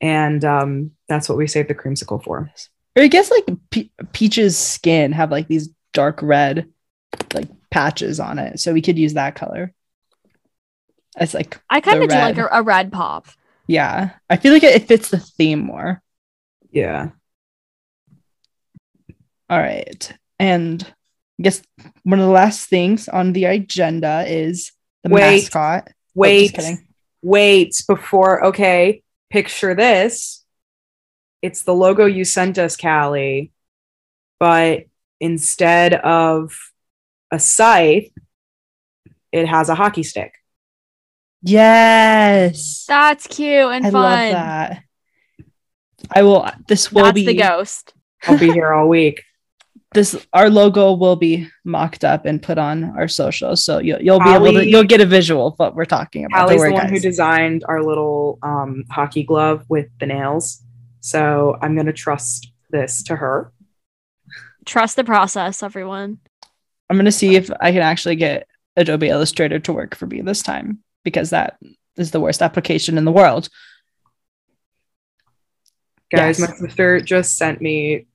and 0.00 0.44
um, 0.44 0.92
that's 1.08 1.28
what 1.28 1.38
we 1.38 1.46
save 1.46 1.68
the 1.68 1.74
creamsicle 1.74 2.22
for. 2.22 2.50
or 2.96 3.02
I 3.02 3.08
guess 3.08 3.30
like 3.30 3.46
Pe- 3.70 3.90
peach's 4.12 4.56
skin 4.56 5.12
have 5.12 5.30
like 5.30 5.48
these 5.48 5.68
dark 5.92 6.20
red 6.22 6.68
like 7.34 7.48
patches 7.70 8.20
on 8.20 8.38
it, 8.38 8.60
so 8.60 8.72
we 8.72 8.82
could 8.82 8.98
use 8.98 9.14
that 9.14 9.34
color. 9.34 9.72
It's 11.20 11.34
like 11.34 11.60
I 11.68 11.80
kind 11.80 12.02
of 12.02 12.08
do 12.08 12.14
like 12.14 12.38
a, 12.38 12.48
a 12.52 12.62
red 12.62 12.92
pop. 12.92 13.26
yeah, 13.66 14.10
I 14.30 14.36
feel 14.36 14.52
like 14.52 14.62
it, 14.62 14.74
it 14.82 14.88
fits 14.88 15.10
the 15.10 15.18
theme 15.18 15.60
more. 15.60 16.02
Yeah, 16.70 17.10
All 19.50 19.58
right. 19.58 20.12
And 20.38 20.82
I 21.40 21.42
guess 21.42 21.62
one 22.02 22.18
of 22.20 22.26
the 22.26 22.32
last 22.32 22.68
things 22.68 23.08
on 23.08 23.32
the 23.32 23.44
agenda 23.46 24.24
is 24.26 24.72
the 25.02 25.10
Wait. 25.10 25.20
mascot. 25.42 25.88
Oh, 25.88 25.92
wait, 26.14 26.52
kidding. 26.54 26.86
wait 27.22 27.82
before. 27.88 28.46
Okay, 28.46 29.02
picture 29.30 29.74
this. 29.74 30.44
It's 31.42 31.62
the 31.62 31.74
logo 31.74 32.04
you 32.06 32.24
sent 32.24 32.58
us, 32.58 32.76
Callie, 32.76 33.52
but 34.40 34.84
instead 35.20 35.94
of 35.94 36.72
a 37.30 37.38
scythe, 37.38 38.10
it 39.32 39.46
has 39.46 39.68
a 39.68 39.74
hockey 39.74 40.02
stick. 40.02 40.34
Yes. 41.42 42.84
That's 42.88 43.26
cute 43.26 43.72
and 43.72 43.86
I 43.86 43.90
fun. 43.90 44.02
love 44.02 44.32
that. 44.32 44.82
I 46.10 46.22
will 46.22 46.48
this 46.66 46.90
will 46.90 47.04
That's 47.04 47.14
be 47.14 47.26
the 47.26 47.34
ghost. 47.34 47.92
I'll 48.26 48.38
be 48.38 48.50
here 48.50 48.72
all 48.72 48.88
week. 48.88 49.22
this 49.94 50.26
our 50.32 50.50
logo 50.50 50.92
will 50.92 51.16
be 51.16 51.48
mocked 51.64 52.04
up 52.04 52.26
and 52.26 52.42
put 52.42 52.58
on 52.58 52.84
our 52.96 53.08
socials. 53.08 53.64
So 53.64 53.78
you'll 53.78 54.00
you'll 54.02 54.20
be 54.20 54.30
able 54.30 54.52
to 54.52 54.66
you'll 54.66 54.84
get 54.84 55.00
a 55.00 55.06
visual 55.06 55.48
of 55.48 55.54
what 55.58 55.74
we're 55.74 55.84
talking 55.84 56.24
about. 56.24 56.48
Don't 56.48 56.58
Allie's 56.58 56.62
the 56.62 56.72
one 56.72 56.88
who 56.88 57.00
designed 57.00 57.64
our 57.68 57.82
little 57.82 58.38
um, 58.42 58.84
hockey 58.90 59.22
glove 59.22 59.64
with 59.68 59.86
the 60.00 60.06
nails. 60.06 60.62
So 61.00 61.56
I'm 61.62 61.74
going 61.74 61.86
to 61.86 61.92
trust 61.92 62.52
this 62.70 63.02
to 63.04 63.16
her. 63.16 63.52
Trust 64.66 64.96
the 64.96 65.04
process, 65.04 65.62
everyone. 65.62 66.18
I'm 66.90 66.96
gonna 66.96 67.12
see 67.12 67.36
if 67.36 67.50
I 67.60 67.72
can 67.72 67.82
actually 67.82 68.16
get 68.16 68.46
Adobe 68.76 69.08
Illustrator 69.08 69.58
to 69.60 69.72
work 69.72 69.94
for 69.94 70.06
me 70.06 70.20
this 70.22 70.42
time 70.42 70.78
because 71.04 71.30
that 71.30 71.58
is 71.96 72.10
the 72.12 72.20
worst 72.20 72.42
application 72.42 72.96
in 72.98 73.04
the 73.04 73.12
world. 73.12 73.48
Guys, 76.10 76.38
Yes. 76.38 76.48
my 76.48 76.56
sister 76.68 77.00
just 77.00 77.36
sent 77.36 77.60
me 77.60 78.06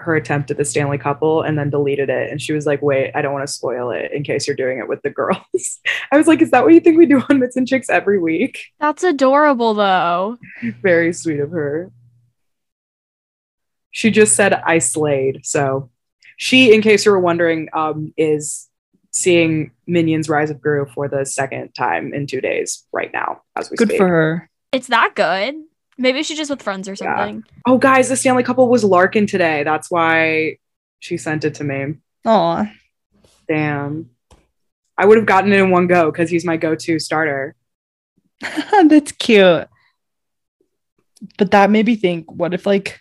her 0.00 0.14
attempt 0.16 0.50
at 0.50 0.56
the 0.56 0.64
Stanley 0.64 0.98
couple 0.98 1.42
and 1.42 1.58
then 1.58 1.70
deleted 1.70 2.08
it. 2.08 2.30
And 2.30 2.40
she 2.40 2.52
was 2.52 2.66
like, 2.66 2.80
wait, 2.82 3.10
I 3.14 3.22
don't 3.22 3.32
want 3.32 3.46
to 3.46 3.52
spoil 3.52 3.90
it 3.90 4.12
in 4.12 4.22
case 4.22 4.46
you're 4.46 4.56
doing 4.56 4.78
it 4.78 4.88
with 4.88 5.02
the 5.02 5.10
girls. 5.10 5.38
I 6.12 6.16
was 6.16 6.26
like, 6.28 6.40
is 6.40 6.50
that 6.52 6.64
what 6.64 6.72
you 6.72 6.80
think 6.80 6.96
we 6.98 7.06
do 7.06 7.22
on 7.28 7.38
Mitts 7.40 7.56
and 7.56 7.66
Chicks 7.66 7.90
every 7.90 8.18
week? 8.18 8.66
That's 8.78 9.02
adorable, 9.02 9.74
though. 9.74 10.38
Very 10.82 11.12
sweet 11.12 11.40
of 11.40 11.50
her. 11.50 11.90
She 13.90 14.10
just 14.12 14.36
said 14.36 14.52
I 14.54 14.78
slayed. 14.78 15.40
So 15.44 15.90
she, 16.38 16.72
in 16.72 16.80
case 16.80 17.04
you 17.04 17.10
were 17.12 17.18
wondering, 17.20 17.68
um, 17.74 18.14
is 18.16 18.68
seeing 19.10 19.72
Minions 19.86 20.28
Rise 20.28 20.50
of 20.50 20.60
Gru 20.60 20.86
for 20.86 21.08
the 21.08 21.26
second 21.26 21.74
time 21.74 22.14
in 22.14 22.26
two 22.26 22.40
days 22.40 22.84
right 22.92 23.12
now 23.12 23.42
as 23.56 23.70
we 23.70 23.76
Good 23.76 23.88
speak. 23.88 23.98
for 23.98 24.06
her. 24.08 24.50
It's 24.72 24.86
that 24.86 25.12
good. 25.14 25.56
Maybe 25.98 26.22
she's 26.22 26.36
just 26.38 26.50
with 26.50 26.62
friends 26.62 26.88
or 26.88 26.92
Yeah. 26.92 26.96
something. 27.16 27.44
Oh, 27.66 27.76
guys, 27.76 28.08
the 28.08 28.16
Stanley 28.16 28.44
couple 28.44 28.68
was 28.68 28.84
Larkin 28.84 29.26
today. 29.26 29.64
That's 29.64 29.90
why 29.90 30.58
she 31.00 31.16
sent 31.16 31.44
it 31.44 31.54
to 31.54 31.64
me. 31.64 31.94
Aw. 32.24 32.70
Damn. 33.48 34.10
I 34.96 35.06
would 35.06 35.16
have 35.16 35.26
gotten 35.26 35.52
it 35.52 35.58
in 35.60 35.70
one 35.70 35.86
go 35.88 36.10
because 36.12 36.30
he's 36.30 36.44
my 36.44 36.56
go-to 36.56 36.98
starter. 36.98 37.56
That's 38.40 39.10
cute. 39.12 39.66
But 41.36 41.50
that 41.50 41.70
made 41.70 41.86
me 41.86 41.96
think, 41.96 42.30
what 42.30 42.54
if 42.54 42.64
like 42.66 43.00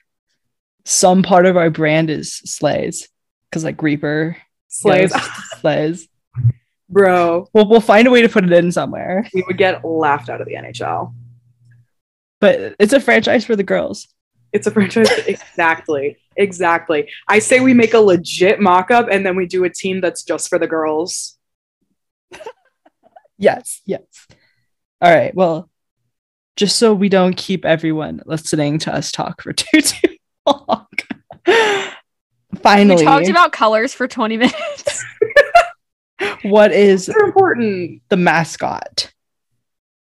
some 0.85 1.21
part 1.21 1.45
of 1.45 1.55
our 1.57 1.69
brand 1.69 2.09
is 2.09 2.37
slays? 2.37 3.07
Because 3.49 3.63
like 3.63 3.81
Reaper 3.81 4.37
Slays, 4.67 5.13
slays. 5.59 6.07
bro. 6.89 7.47
Well, 7.53 7.67
we'll 7.69 7.81
find 7.81 8.07
a 8.07 8.11
way 8.11 8.21
to 8.21 8.29
put 8.29 8.43
it 8.43 8.51
in 8.51 8.71
somewhere. 8.71 9.27
We 9.33 9.43
would 9.47 9.57
get 9.57 9.83
laughed 9.85 10.29
out 10.29 10.41
of 10.41 10.47
the 10.47 10.55
NHL. 10.55 11.13
But 12.39 12.75
it's 12.79 12.93
a 12.93 12.99
franchise 12.99 13.45
for 13.45 13.55
the 13.55 13.63
girls. 13.63 14.07
It's 14.53 14.67
a 14.67 14.71
franchise. 14.71 15.09
exactly. 15.27 16.17
Exactly. 16.35 17.09
I 17.27 17.39
say 17.39 17.59
we 17.59 17.73
make 17.73 17.93
a 17.93 17.99
legit 17.99 18.59
mock-up 18.59 19.07
and 19.09 19.25
then 19.25 19.35
we 19.35 19.47
do 19.47 19.63
a 19.63 19.69
team 19.69 20.01
that's 20.01 20.23
just 20.23 20.49
for 20.49 20.59
the 20.59 20.67
girls. 20.67 21.37
Yes, 23.39 23.81
yes. 23.85 24.01
All 24.99 25.13
right. 25.13 25.33
Well, 25.35 25.69
just 26.55 26.77
so 26.77 26.93
we 26.93 27.07
don't 27.07 27.37
keep 27.37 27.65
everyone 27.65 28.23
listening 28.25 28.79
to 28.79 28.91
us 28.93 29.11
talk 29.11 29.43
for 29.43 29.53
too 29.53 29.81
too 29.81 30.15
long. 30.47 30.87
Finally, 32.61 33.01
We 33.01 33.05
talked 33.05 33.27
about 33.29 33.51
colors 33.51 33.93
for 33.93 34.07
20 34.07 34.37
minutes. 34.37 35.05
what 36.43 36.71
is 36.71 37.05
They're 37.07 37.25
important. 37.25 38.01
the 38.09 38.17
mascot? 38.17 39.11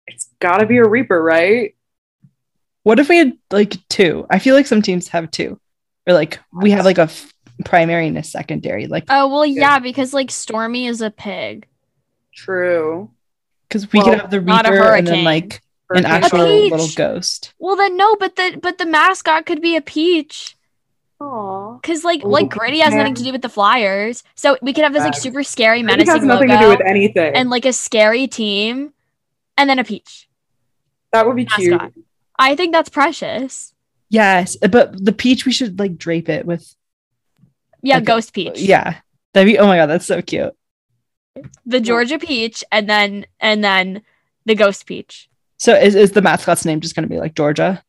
It's 0.07 0.29
gotta 0.39 0.65
be 0.65 0.77
a 0.77 0.87
Reaper, 0.87 1.21
right? 1.21 1.75
What 2.83 2.99
if 2.99 3.07
we 3.09 3.17
had 3.17 3.33
like 3.51 3.75
two? 3.89 4.25
I 4.29 4.39
feel 4.39 4.55
like 4.55 4.67
some 4.67 4.81
teams 4.81 5.07
have 5.09 5.31
two, 5.31 5.59
or 6.07 6.13
like 6.13 6.39
we 6.51 6.71
have 6.71 6.83
like 6.85 6.97
a 6.97 7.03
f- 7.03 7.33
primary 7.63 8.07
and 8.07 8.17
a 8.17 8.23
secondary, 8.23 8.87
like 8.87 9.05
oh, 9.09 9.29
well, 9.29 9.45
Yeah. 9.45 9.61
yeah, 9.75 9.79
because 9.79 10.13
like 10.13 10.29
Stormy 10.31 10.87
is 10.87 11.01
a 11.01 11.09
pig. 11.09 11.65
True. 12.35 13.09
because 13.69 13.91
we 13.93 13.99
Well, 13.99 14.09
could 14.09 14.19
have 14.19 14.31
the 14.31 14.41
reaper 14.41 14.51
and 14.95 15.07
then 15.07 15.23
hurricane. 15.23 15.23
like 15.23 15.61
an 15.91 16.03
Hurricane 16.03 16.23
actual 16.25 16.67
little 16.69 16.89
ghost. 16.95 17.53
Well, 17.59 17.75
then 17.77 17.95
no, 17.95 18.15
but 18.17 18.35
the 18.35 18.59
but 18.61 18.77
the 18.77 18.85
mascot 18.85 19.45
could 19.45 19.61
be 19.61 19.75
a 19.77 19.81
peach. 19.81 20.57
Aw. 21.23 21.79
Cause 21.79 22.03
like 22.03 22.23
Ooh, 22.23 22.29
like 22.29 22.49
Gritty 22.49 22.79
has 22.79 22.93
nothing 22.93 23.15
to 23.15 23.23
do 23.23 23.31
with 23.31 23.41
the 23.41 23.49
Flyers, 23.49 24.23
so 24.35 24.57
we 24.61 24.73
could 24.73 24.83
have 24.83 24.93
this 24.93 25.03
like 25.03 25.15
super 25.15 25.43
scary, 25.43 25.79
It 25.79 25.83
menacing 25.83 26.13
has 26.13 26.23
nothing 26.23 26.49
logo, 26.49 26.59
to 26.59 26.65
do 26.65 26.69
with 26.69 26.81
anything. 26.85 27.33
and 27.35 27.49
like 27.49 27.65
a 27.65 27.73
scary 27.73 28.27
team, 28.27 28.93
and 29.57 29.69
then 29.69 29.79
a 29.79 29.83
peach 29.83 30.27
that 31.11 31.25
would 31.27 31.35
be 31.35 31.45
cute. 31.45 31.81
I 32.39 32.55
think 32.55 32.73
that's 32.73 32.89
precious. 32.89 33.73
Yes, 34.09 34.57
but 34.57 35.03
the 35.03 35.11
peach 35.13 35.45
we 35.45 35.51
should 35.51 35.79
like 35.79 35.97
drape 35.97 36.29
it 36.29 36.45
with. 36.45 36.75
Yeah, 37.81 37.95
Like 37.95 38.05
ghost 38.05 38.33
peach. 38.33 38.59
Yeah, 38.59 38.95
that'd 39.33 39.45
be. 39.51 39.57
Oh 39.59 39.67
my 39.67 39.77
god, 39.77 39.87
that's 39.87 40.05
so 40.05 40.21
cute. 40.21 40.53
the 41.65 41.79
Georgia 41.79 42.17
peach, 42.19 42.63
and 42.71 42.89
then 42.89 43.25
and 43.39 43.63
then 43.63 44.01
the 44.45 44.55
ghost 44.55 44.85
peach. 44.85 45.29
So 45.57 45.73
is 45.75 45.95
is 45.95 46.11
the 46.11 46.21
mascot's 46.21 46.65
name 46.65 46.79
just 46.81 46.95
gonna 46.95 47.07
be 47.07 47.19
like 47.19 47.35
Georgia? 47.35 47.83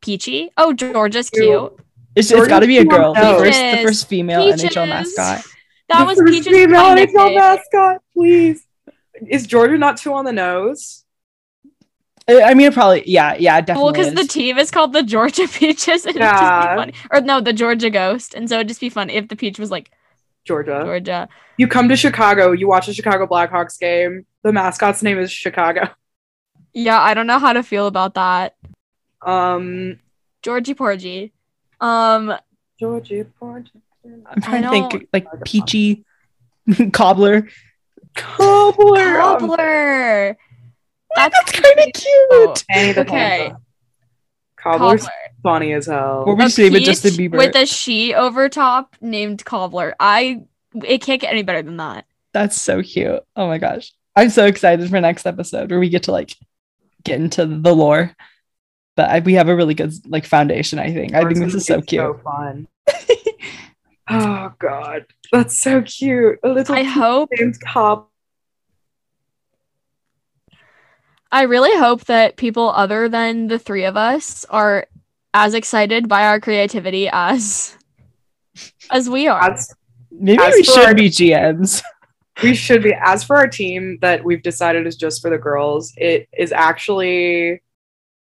Peachy. 0.00 0.50
Oh, 0.56 0.72
Georgia's 0.72 1.28
Cute. 1.30 1.44
cute. 1.44 1.76
It's, 2.16 2.26
it's 2.26 2.30
Georgia's 2.30 2.48
got 2.48 2.60
to 2.60 2.66
be 2.66 2.78
a 2.78 2.84
girl. 2.84 3.14
The 3.14 3.20
first, 3.20 3.58
the 3.60 3.82
first 3.82 4.08
female 4.08 4.44
Peaches. 4.52 4.70
NHL 4.76 4.88
mascot. 4.88 5.44
That 5.88 5.98
The 6.00 6.04
was 6.04 6.18
first 6.18 6.32
Peach's 6.32 6.46
female 6.48 6.84
NHL 6.96 7.28
big. 7.28 7.36
mascot, 7.36 8.02
please. 8.12 8.66
Is 9.28 9.46
Georgia 9.46 9.78
not 9.78 9.96
too 9.96 10.12
on 10.12 10.24
the 10.24 10.32
nose? 10.32 11.04
I 12.28 12.42
I 12.42 12.54
mean, 12.54 12.68
it 12.68 12.74
probably. 12.74 13.02
Yeah, 13.06 13.34
yeah, 13.38 13.60
definitely. 13.60 13.82
Well, 13.84 13.92
because 13.92 14.14
the 14.14 14.26
team 14.32 14.58
is 14.58 14.70
called 14.70 14.92
the 14.92 15.02
Georgia 15.02 15.46
Peaches, 15.52 16.06
and 16.06 16.16
Yeah. 16.16 16.28
it'd 16.30 16.40
just 16.40 16.70
be 16.70 16.76
funny. 16.76 16.94
Or 17.10 17.20
no, 17.20 17.40
the 17.40 17.52
Georgia 17.52 17.90
Ghost, 17.90 18.34
and 18.34 18.48
so 18.48 18.56
it'd 18.56 18.68
just 18.68 18.80
be 18.80 18.88
fun 18.88 19.10
if 19.10 19.28
the 19.28 19.36
peach 19.36 19.58
was 19.58 19.70
like 19.70 19.90
Georgia. 20.44 20.82
Georgia. 20.84 21.28
You 21.58 21.68
come 21.68 21.88
to 21.90 21.96
Chicago, 21.96 22.52
you 22.52 22.66
watch 22.68 22.88
a 22.88 22.94
Chicago 22.94 23.26
Blackhawks 23.26 23.78
game. 23.78 24.26
The 24.42 24.52
mascot's 24.52 25.02
name 25.02 25.18
is 25.18 25.30
Chicago. 25.30 25.88
Yeah, 26.72 27.00
I 27.00 27.14
don't 27.14 27.26
know 27.26 27.40
how 27.40 27.52
to 27.52 27.64
feel 27.64 27.88
about 27.88 28.14
that. 28.14 28.54
Um, 29.22 29.98
Georgie 30.40 30.74
Porgy. 30.74 31.32
Um, 31.80 32.34
Georgia, 32.78 33.26
Georgia. 33.38 33.70
I'm 34.04 34.40
trying 34.42 34.62
to 34.62 34.70
think 34.70 35.08
like 35.12 35.26
peachy 35.44 36.04
cobbler. 36.92 37.48
Cobbler. 38.16 39.16
Cobbler. 39.16 40.36
That's, 41.16 41.34
That's 41.44 41.52
kind 41.52 41.78
of 41.78 41.92
cute. 41.92 42.64
Annie 42.70 42.92
the 42.92 43.00
Okay. 43.02 43.52
Cobbler's 44.56 45.02
Cobbler. 45.02 45.12
funny 45.42 45.72
as 45.72 45.86
hell. 45.86 46.24
Or 46.26 46.34
we 46.34 46.44
A 46.44 46.46
just 46.46 46.58
name 46.58 46.74
it 46.76 46.84
Justin 46.84 47.16
peach 47.16 47.30
Bieber. 47.32 47.36
with 47.38 47.54
a 47.56 47.66
she 47.66 48.14
over 48.14 48.48
top 48.48 48.96
named 49.00 49.44
Cobbler. 49.44 49.94
I 49.98 50.42
it 50.84 50.98
can't 51.02 51.20
get 51.20 51.32
any 51.32 51.42
better 51.42 51.62
than 51.62 51.78
that. 51.78 52.04
That's 52.32 52.60
so 52.60 52.82
cute. 52.82 53.20
Oh 53.36 53.48
my 53.48 53.58
gosh. 53.58 53.92
I'm 54.14 54.30
so 54.30 54.46
excited 54.46 54.88
for 54.90 55.00
next 55.00 55.26
episode 55.26 55.70
where 55.70 55.80
we 55.80 55.88
get 55.88 56.04
to 56.04 56.12
like 56.12 56.36
get 57.04 57.20
into 57.20 57.46
the 57.46 57.74
lore. 57.74 58.14
But 59.00 59.08
I, 59.08 59.20
we 59.20 59.32
have 59.32 59.48
a 59.48 59.56
really 59.56 59.72
good 59.72 59.94
like 60.10 60.26
foundation, 60.26 60.78
I 60.78 60.92
think. 60.92 61.14
I 61.14 61.24
think 61.24 61.38
this 61.38 61.54
is 61.54 61.64
so 61.64 61.80
cute. 61.80 62.02
So 62.02 62.20
fun. 62.22 62.68
oh 64.10 64.52
god, 64.58 65.06
that's 65.32 65.56
so 65.56 65.80
cute. 65.80 66.38
A 66.44 66.50
little 66.50 66.74
I 66.74 66.82
hope 66.82 67.30
named 67.32 67.58
Cop. 67.62 68.12
I 71.32 71.44
really 71.44 71.74
hope 71.78 72.04
that 72.04 72.36
people 72.36 72.68
other 72.68 73.08
than 73.08 73.46
the 73.46 73.58
three 73.58 73.84
of 73.84 73.96
us 73.96 74.44
are 74.50 74.86
as 75.32 75.54
excited 75.54 76.06
by 76.06 76.26
our 76.26 76.38
creativity 76.38 77.08
as 77.10 77.74
as 78.90 79.08
we 79.08 79.28
are. 79.28 79.42
As, 79.50 79.74
Maybe 80.10 80.42
As 80.42 80.56
we 80.56 80.62
should 80.62 80.84
our- 80.84 80.94
be 80.94 81.08
GMs. 81.08 81.82
we 82.42 82.54
should 82.54 82.82
be. 82.82 82.92
As 83.02 83.24
for 83.24 83.36
our 83.36 83.48
team 83.48 83.96
that 84.02 84.22
we've 84.22 84.42
decided 84.42 84.86
is 84.86 84.96
just 84.96 85.22
for 85.22 85.30
the 85.30 85.38
girls, 85.38 85.94
it 85.96 86.28
is 86.36 86.52
actually 86.52 87.62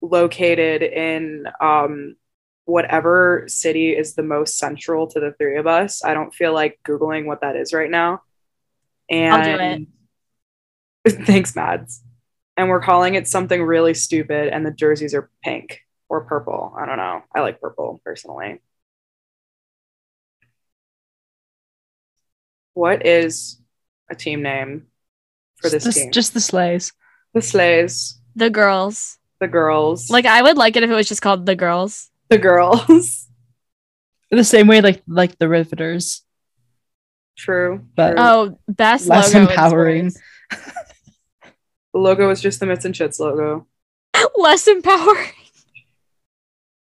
located 0.00 0.82
in 0.82 1.46
um 1.60 2.16
whatever 2.64 3.44
city 3.48 3.90
is 3.90 4.14
the 4.14 4.22
most 4.22 4.56
central 4.56 5.06
to 5.08 5.20
the 5.20 5.32
three 5.32 5.58
of 5.58 5.66
us. 5.66 6.04
I 6.04 6.14
don't 6.14 6.32
feel 6.32 6.54
like 6.54 6.78
googling 6.86 7.26
what 7.26 7.40
that 7.40 7.56
is 7.56 7.72
right 7.72 7.90
now. 7.90 8.22
And 9.10 9.34
I'll 9.34 9.58
do 9.58 9.86
Thanks, 11.26 11.56
Mads. 11.56 12.02
And 12.56 12.68
we're 12.68 12.82
calling 12.82 13.14
it 13.14 13.26
something 13.26 13.62
really 13.62 13.94
stupid, 13.94 14.52
and 14.52 14.64
the 14.64 14.70
jerseys 14.70 15.14
are 15.14 15.30
pink 15.42 15.80
or 16.08 16.24
purple. 16.24 16.74
I 16.78 16.86
don't 16.86 16.98
know. 16.98 17.22
I 17.34 17.40
like 17.40 17.60
purple 17.60 18.00
personally. 18.04 18.60
What 22.74 23.06
is 23.06 23.60
a 24.10 24.14
team 24.14 24.42
name 24.42 24.86
for 25.56 25.70
this 25.70 25.84
just, 25.84 25.98
team? 25.98 26.10
just 26.12 26.34
the 26.34 26.40
slays. 26.40 26.92
the 27.34 27.42
Slays, 27.42 28.20
The 28.36 28.50
girls. 28.50 29.18
The 29.40 29.48
girls, 29.48 30.10
Like 30.10 30.26
I 30.26 30.42
would 30.42 30.56
like 30.58 30.76
it 30.76 30.82
if 30.82 30.90
it 30.90 30.94
was 30.94 31.08
just 31.08 31.22
called 31.22 31.46
the 31.46 31.56
girls. 31.56 32.10
the 32.28 32.38
girls. 32.38 33.26
The 34.32 34.44
same 34.44 34.68
way 34.68 34.80
like 34.80 35.02
like 35.08 35.36
the 35.40 35.48
Riveters. 35.48 36.22
True. 37.36 37.84
But- 37.96 38.12
true. 38.12 38.20
Oh, 38.24 38.58
best 38.68 39.08
Less 39.08 39.34
logo 39.34 39.50
empowering. 39.50 40.12
the 40.50 41.98
logo 41.98 42.30
is 42.30 42.40
just 42.40 42.60
the 42.60 42.66
Mitts 42.66 42.84
and 42.84 42.94
Chicks 42.94 43.18
logo. 43.18 43.66
Less 44.36 44.68
empowering. 44.68 45.30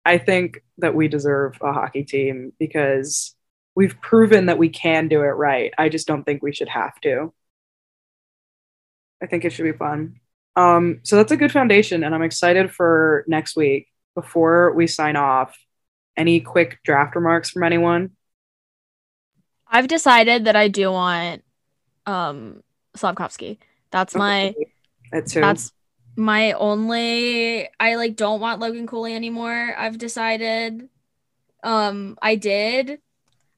I 0.05 0.19
think 0.19 0.63
that 0.79 0.95
we 0.95 1.09
deserve 1.09 1.57
a 1.63 1.73
hockey 1.73 2.05
team 2.05 2.53
because 2.59 3.35
we've 3.75 3.99
proven 4.03 4.47
that 4.47 4.59
we 4.59 4.69
can 4.69 5.09
do 5.09 5.21
it 5.23 5.27
right. 5.29 5.73
I 5.79 5.89
just 5.89 6.07
don't 6.07 6.25
think 6.25 6.43
we 6.43 6.53
should 6.53 6.69
have 6.69 7.01
to. 7.01 7.33
I 9.23 9.27
think 9.27 9.47
it 9.47 9.55
should 9.55 9.63
be 9.65 9.73
fun. 9.73 10.21
Um, 10.57 11.01
so 11.03 11.17
that's 11.17 11.33
a 11.33 11.37
good 11.37 11.53
foundation, 11.53 12.05
and 12.05 12.15
I'm 12.15 12.23
excited 12.23 12.71
for 12.73 13.25
next 13.27 13.57
week. 13.57 13.89
Before 14.15 14.75
we 14.75 14.87
sign 14.87 15.17
off, 15.17 15.57
any 16.17 16.41
quick 16.41 16.79
draft 16.85 17.17
remarks 17.17 17.51
from 17.51 17.63
anyone? 17.63 18.11
I've 19.69 19.89
decided 19.89 20.45
that 20.45 20.57
I 20.57 20.69
do 20.69 20.91
want 20.91 21.43
um 22.07 22.63
Slavkovsky. 22.97 23.59
That's 23.91 24.17
my 24.17 24.55
That 25.13 25.27
too. 25.27 25.41
that's 25.41 25.73
my 26.17 26.53
only 26.53 27.69
I 27.81 27.97
like 27.97 28.17
don't 28.17 28.41
want 28.41 28.61
Logan 28.61 28.87
Cooley 28.87 29.15
anymore. 29.15 29.75
I've 29.77 29.99
decided. 29.99 30.89
Um 31.65 32.19
I 32.23 32.37
did. 32.37 33.01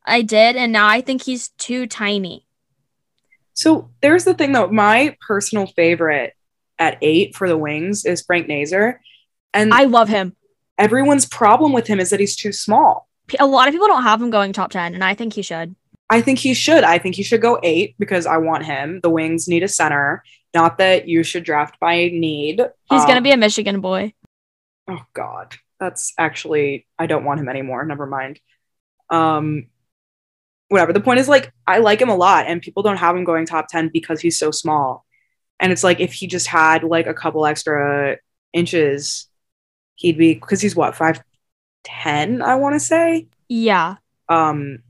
I 0.07 0.22
did 0.22 0.57
and 0.57 0.72
now 0.72 0.88
I 0.88 1.01
think 1.03 1.22
he's 1.24 1.49
too 1.51 1.86
tiny. 1.86 2.47
So 3.55 3.90
there's 4.01 4.24
the 4.24 4.34
thing 4.34 4.53
though. 4.53 4.68
My 4.68 5.16
personal 5.26 5.66
favorite 5.66 6.34
at 6.79 6.99
eight 7.03 7.35
for 7.37 7.49
the 7.49 7.57
Wings 7.57 8.05
is 8.05 8.22
Frank 8.22 8.49
Nazar, 8.49 9.01
and 9.53 9.72
I 9.72 9.85
love 9.85 10.09
him. 10.09 10.35
everyone's 10.79 11.27
problem 11.27 11.72
with 11.72 11.87
him 11.87 12.01
is 12.01 12.11
that 12.11 12.20
he's 12.20 12.37
too 12.37 12.53
small. 12.53 13.09
A 13.39 13.47
lot 13.47 13.68
of 13.68 13.72
people 13.72 13.87
don't 13.87 14.03
have 14.03 14.20
him 14.20 14.31
going 14.31 14.53
top 14.53 14.70
10 14.70 14.95
and 14.95 15.03
I 15.03 15.14
think 15.14 15.33
he 15.33 15.41
should. 15.43 15.75
I 16.11 16.20
think 16.20 16.39
he 16.39 16.53
should. 16.53 16.85
I 16.85 16.99
think 16.99 17.14
he 17.14 17.22
should 17.22 17.41
go 17.41 17.59
eight 17.62 17.95
because 17.99 18.27
I 18.27 18.37
want 18.37 18.66
him. 18.66 19.01
The 19.03 19.09
Wings 19.09 19.49
need 19.49 19.62
a 19.62 19.68
center. 19.68 20.22
Not 20.53 20.77
that 20.79 21.09
you 21.09 21.22
should 21.22 21.43
draft 21.45 21.81
by 21.81 22.11
need. 22.12 22.61
He's 22.91 23.05
going 23.05 23.12
to 23.14 23.16
Um, 23.18 23.22
be 23.22 23.31
a 23.31 23.37
Michigan 23.37 23.81
boy. 23.81 24.12
Oh 24.89 25.01
God, 25.14 25.55
that's 25.81 26.12
actually 26.18 26.87
I 26.99 27.07
don't 27.07 27.25
want 27.25 27.41
him 27.41 27.49
anymore. 27.49 27.85
Never 27.87 28.07
mind. 28.07 28.39
Um, 29.09 29.68
whatever. 30.68 30.93
The 30.93 31.01
point 31.01 31.20
is, 31.20 31.29
like, 31.29 31.53
I 31.66 31.79
like 31.79 32.01
him 32.01 32.11
a 32.11 32.14
lot, 32.16 32.47
and 32.47 32.61
people 32.61 32.83
don't 32.83 32.99
have 32.99 33.16
him 33.16 33.25
going 33.25 33.47
top 33.47 33.68
ten 33.68 33.89
because 33.89 34.20
he's 34.20 34.39
so 34.39 34.51
small. 34.51 35.07
And 35.64 35.72
it's 35.72 35.82
like 35.82 35.98
if 35.98 36.12
he 36.12 36.26
just 36.26 36.46
had 36.46 36.84
like 36.84 37.06
a 37.06 37.14
couple 37.14 37.46
extra 37.46 38.18
inches, 38.52 39.28
he'd 39.96 40.18
be 40.18 40.34
because 40.34 40.60
he's 40.60 40.76
what 40.76 40.94
five 40.94 41.22
ten. 41.84 42.42
I 42.42 42.56
want 42.56 42.74
to 42.74 42.80
say. 42.80 43.28
Yeah. 43.48 43.96
Um, 44.28 44.80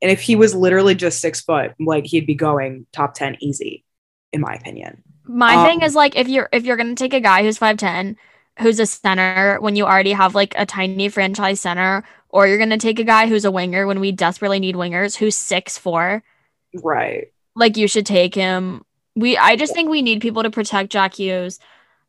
and 0.00 0.10
if 0.10 0.20
he 0.22 0.34
was 0.36 0.54
literally 0.54 0.94
just 0.94 1.20
six 1.20 1.42
foot, 1.42 1.74
like 1.78 2.06
he'd 2.06 2.26
be 2.26 2.34
going 2.34 2.86
top 2.92 3.12
ten 3.12 3.36
easy, 3.40 3.84
in 4.32 4.40
my 4.40 4.54
opinion. 4.54 5.02
My 5.26 5.56
Um, 5.56 5.66
thing 5.66 5.82
is 5.82 5.94
like 5.94 6.16
if 6.16 6.26
you're 6.28 6.48
if 6.52 6.64
you're 6.64 6.76
gonna 6.78 6.94
take 6.94 7.12
a 7.14 7.20
guy 7.20 7.42
who's 7.42 7.58
five 7.58 7.76
ten, 7.76 8.16
who's 8.60 8.80
a 8.80 8.86
center 8.86 9.58
when 9.60 9.76
you 9.76 9.84
already 9.84 10.12
have 10.12 10.34
like 10.34 10.54
a 10.56 10.64
tiny 10.66 11.10
franchise 11.10 11.60
center, 11.60 12.02
or 12.30 12.46
you're 12.46 12.58
gonna 12.58 12.78
take 12.78 12.98
a 12.98 13.04
guy 13.04 13.26
who's 13.26 13.44
a 13.44 13.50
winger 13.50 13.86
when 13.86 14.00
we 14.00 14.12
desperately 14.12 14.58
need 14.60 14.74
wingers 14.76 15.16
who's 15.16 15.36
six 15.36 15.76
four, 15.78 16.22
Right. 16.74 17.32
like 17.54 17.76
you 17.76 17.88
should 17.88 18.06
take 18.06 18.34
him. 18.34 18.83
We 19.16 19.36
I 19.36 19.56
just 19.56 19.74
think 19.74 19.88
we 19.90 20.02
need 20.02 20.20
people 20.20 20.42
to 20.42 20.50
protect 20.50 20.90
Jack 20.90 21.14
Hughes. 21.14 21.58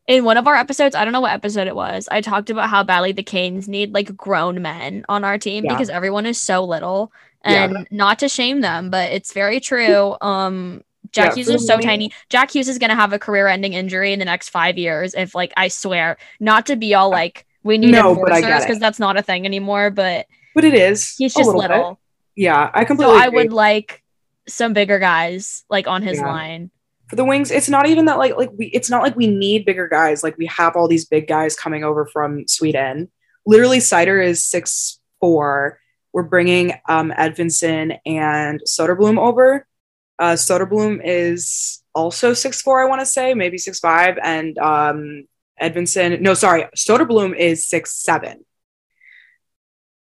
In 0.08 0.24
one 0.24 0.36
of 0.36 0.46
our 0.46 0.54
episodes, 0.54 0.94
I 0.94 1.02
don't 1.04 1.12
know 1.12 1.20
what 1.20 1.32
episode 1.32 1.66
it 1.66 1.74
was, 1.74 2.08
I 2.12 2.20
talked 2.20 2.48
about 2.48 2.70
how 2.70 2.84
badly 2.84 3.10
the 3.12 3.24
Canes 3.24 3.68
need 3.68 3.92
like 3.92 4.16
grown 4.16 4.62
men 4.62 5.04
on 5.08 5.24
our 5.24 5.36
team 5.36 5.64
Yeah. 5.64 5.72
because 5.72 5.90
everyone 5.90 6.26
is 6.26 6.40
so 6.40 6.64
little. 6.64 7.12
Yeah. 7.44 7.64
And 7.64 7.88
not 7.90 8.20
to 8.20 8.28
shame 8.28 8.60
them, 8.60 8.90
but 8.90 9.10
it's 9.12 9.32
very 9.32 9.60
true. 9.60 10.16
Um 10.20 10.82
Jack 11.12 11.30
Yeah, 11.30 11.34
Hughes 11.36 11.48
is 11.48 11.66
so 11.66 11.76
me- 11.76 11.82
tiny. 11.84 12.12
Jack 12.28 12.54
Hughes 12.54 12.68
is 12.68 12.78
gonna 12.78 12.94
have 12.96 13.12
a 13.12 13.18
career-ending 13.18 13.72
injury 13.72 14.12
in 14.12 14.18
the 14.18 14.24
next 14.24 14.50
five 14.50 14.76
years. 14.76 15.14
If 15.14 15.34
like 15.34 15.52
I 15.56 15.68
swear, 15.68 16.16
not 16.40 16.66
to 16.66 16.76
be 16.76 16.94
all 16.94 17.10
like 17.10 17.46
we 17.62 17.78
need 17.78 17.92
No, 17.92 18.10
enforcers 18.10 18.64
because 18.64 18.78
that's 18.78 18.98
not 18.98 19.16
a 19.16 19.22
thing 19.22 19.44
anymore. 19.44 19.90
But 19.90 20.26
But 20.54 20.64
it 20.64 20.74
is. 20.74 21.14
he's 21.16 21.34
just 21.34 21.46
little 21.46 21.60
little. 21.60 22.00
Yeah, 22.36 22.70
I 22.74 22.84
completely. 22.84 23.14
So. 23.16 23.20
I 23.22 23.26
agree. 23.26 23.44
would 23.44 23.52
like 23.52 24.02
some 24.48 24.72
bigger 24.72 24.98
guys 24.98 25.64
like 25.70 25.86
on 25.88 26.02
his 26.02 26.18
Yeah. 26.18 26.26
line. 26.26 26.70
For 27.08 27.16
the 27.16 27.24
wings 27.24 27.50
it's 27.50 27.68
not 27.68 27.86
even 27.86 28.06
that 28.06 28.18
like 28.18 28.36
like 28.36 28.50
we 28.56 28.66
it's 28.66 28.90
not 28.90 29.02
like 29.02 29.14
we 29.16 29.28
need 29.28 29.64
bigger 29.64 29.88
guys. 29.88 30.22
Like 30.22 30.36
we 30.38 30.46
have 30.46 30.74
all 30.74 30.88
these 30.88 31.06
big 31.06 31.28
guys 31.28 31.54
coming 31.54 31.84
over 31.84 32.06
from 32.06 32.48
sweden. 32.48 33.10
Literally 33.46 33.78
Seider 33.78 34.24
is 34.24 34.44
six 34.44 34.98
four. 35.20 35.78
We're 36.12 36.24
bringing 36.24 36.72
um 36.88 37.12
edvinsson 37.16 37.98
and 38.04 38.60
soderblom 38.66 39.18
over. 39.18 39.66
Uh 40.18 40.32
soderblom 40.32 41.00
is 41.04 41.82
also 41.94 42.34
six 42.34 42.60
four 42.60 42.80
i 42.80 42.88
want 42.88 43.00
to 43.00 43.06
say 43.06 43.32
maybe 43.34 43.56
six 43.56 43.80
five 43.80 44.18
and 44.22 44.58
um 44.58 45.24
edvinsson 45.62 46.20
no 46.20 46.34
sorry 46.34 46.66
soderblom 46.76 47.36
is 47.36 47.68
six 47.68 47.94
seven. 47.94 48.44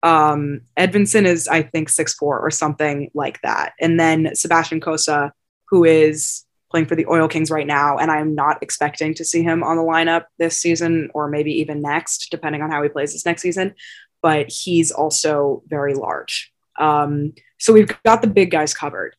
Um 0.04 0.62
edvinsson 0.80 1.26
is 1.26 1.49
i 1.49 1.64
think 1.64 1.89
six 1.89 2.14
four 2.14 2.39
or 2.39 2.49
something 2.49 3.12
like 3.14 3.41
that. 3.41 3.74
And 3.80 3.99
then 3.99 4.36
sebastian 4.36 4.80
cossa 4.80 5.32
who 5.70 5.84
is 5.84 6.45
playing 6.74 6.88
for 6.88 6.96
the 6.96 7.06
Oil 7.06 7.28
Kings 7.28 7.52
right 7.52 7.68
now, 7.68 8.00
and 8.00 8.10
I'm 8.10 8.34
not 8.34 8.58
expecting 8.64 9.14
to 9.14 9.24
see 9.24 9.44
him 9.44 9.64
on 9.64 9.78
the 9.78 9.84
lineup 9.84 10.26
this 10.40 10.60
season 10.60 11.12
or 11.14 11.30
maybe 11.30 11.52
even 11.60 11.84
next, 11.84 12.32
depending 12.32 12.64
on 12.64 12.72
how 12.72 12.82
he 12.82 12.90
plays 12.90 13.14
this 13.14 13.28
next 13.28 13.44
season. 13.44 13.76
But 14.24 14.50
he's 14.50 14.90
also 14.92 15.62
very 15.68 15.94
large. 15.94 16.52
Um, 16.80 17.34
so 17.60 17.74
we've 17.74 17.96
got 18.04 18.24
the 18.24 18.28
big 18.28 18.50
guys 18.50 18.74
covered. 18.74 19.16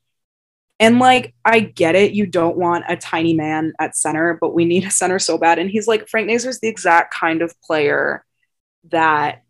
And 0.81 0.99
like, 0.99 1.33
I 1.45 1.61
get 1.61 1.95
it, 1.95 2.11
you 2.11 2.27
don't 2.27 2.57
want 2.57 2.87
a 2.89 2.97
tiny 2.97 3.35
man 3.35 3.73
at 3.79 3.97
center, 3.97 4.37
but 4.41 4.53
we 4.53 4.65
need 4.65 4.85
a 4.85 4.91
center 4.91 5.21
so 5.21 5.39
bad. 5.39 5.61
And 5.61 5.71
he's 5.71 5.87
like, 5.87 6.09
Frank 6.09 6.27
Nazar's 6.27 6.59
the 6.59 6.67
exact 6.67 7.15
kind 7.15 7.41
of 7.41 7.55
player 7.63 8.25
that 8.91 9.45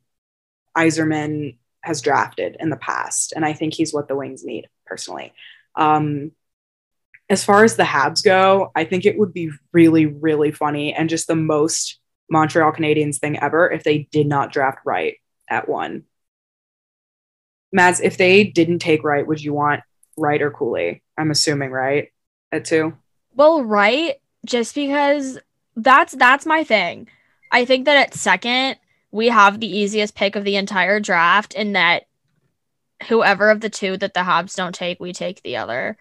Yzerman 0.76 1.56
has 1.80 2.02
drafted 2.02 2.58
in 2.60 2.68
the 2.68 2.76
past. 2.76 3.32
And 3.34 3.46
I 3.46 3.54
think 3.54 3.72
he's 3.72 3.94
what 3.94 4.08
the 4.08 4.16
Wings 4.16 4.44
need 4.44 4.68
personally. 4.84 5.32
Um, 5.74 6.32
as 7.30 7.44
far 7.44 7.64
as 7.64 7.76
the 7.76 7.84
Habs 7.84 8.22
go, 8.22 8.70
I 8.74 8.84
think 8.84 9.06
it 9.06 9.18
would 9.18 9.32
be 9.32 9.50
really, 9.72 10.06
really 10.06 10.50
funny 10.50 10.92
and 10.92 11.08
just 11.08 11.26
the 11.26 11.36
most 11.36 11.98
Montreal 12.30 12.72
Canadiens 12.72 13.18
thing 13.18 13.38
ever 13.38 13.70
if 13.70 13.82
they 13.84 14.08
did 14.10 14.26
not 14.26 14.52
draft 14.52 14.80
Wright 14.84 15.16
at 15.48 15.68
one. 15.68 16.04
Mads, 17.72 18.00
if 18.00 18.16
they 18.16 18.44
didn't 18.44 18.78
take 18.78 19.02
Wright, 19.02 19.26
would 19.26 19.42
you 19.42 19.52
want 19.52 19.82
Wright 20.16 20.42
or 20.42 20.50
Cooley? 20.50 21.02
I'm 21.18 21.30
assuming 21.30 21.70
Wright 21.70 22.12
at 22.52 22.64
two. 22.64 22.94
Well, 23.34 23.64
right, 23.64 24.16
just 24.44 24.74
because 24.74 25.38
that's 25.76 26.14
that's 26.14 26.46
my 26.46 26.62
thing. 26.62 27.08
I 27.50 27.64
think 27.64 27.86
that 27.86 27.96
at 27.96 28.14
second 28.14 28.76
we 29.10 29.28
have 29.28 29.60
the 29.60 29.78
easiest 29.78 30.14
pick 30.14 30.36
of 30.36 30.44
the 30.44 30.56
entire 30.56 31.00
draft, 31.00 31.54
in 31.54 31.72
that 31.72 32.04
whoever 33.08 33.50
of 33.50 33.60
the 33.60 33.70
two 33.70 33.96
that 33.96 34.14
the 34.14 34.20
Habs 34.20 34.54
don't 34.54 34.74
take, 34.74 35.00
we 35.00 35.12
take 35.12 35.42
the 35.42 35.56
other. 35.56 35.96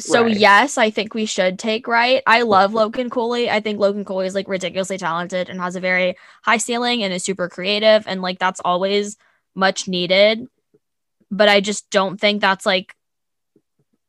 So 0.00 0.22
Right. 0.24 0.36
yes, 0.36 0.78
I 0.78 0.90
think 0.90 1.14
we 1.14 1.26
should 1.26 1.58
take 1.58 1.86
Wright. 1.86 2.22
I 2.26 2.42
love 2.42 2.74
Logan 2.74 3.10
Cooley. 3.10 3.50
I 3.50 3.60
think 3.60 3.78
Logan 3.78 4.04
Cooley 4.04 4.26
is 4.26 4.34
like 4.34 4.48
ridiculously 4.48 4.98
talented 4.98 5.48
and 5.48 5.60
has 5.60 5.76
a 5.76 5.80
very 5.80 6.16
high 6.42 6.56
ceiling 6.58 7.02
and 7.02 7.12
is 7.12 7.24
super 7.24 7.48
creative 7.48 8.04
and 8.06 8.22
like 8.22 8.38
that's 8.38 8.60
always 8.64 9.16
much 9.54 9.86
needed. 9.88 10.46
But 11.30 11.48
I 11.48 11.60
just 11.60 11.88
don't 11.90 12.20
think 12.20 12.40
that's 12.40 12.66
like 12.66 12.94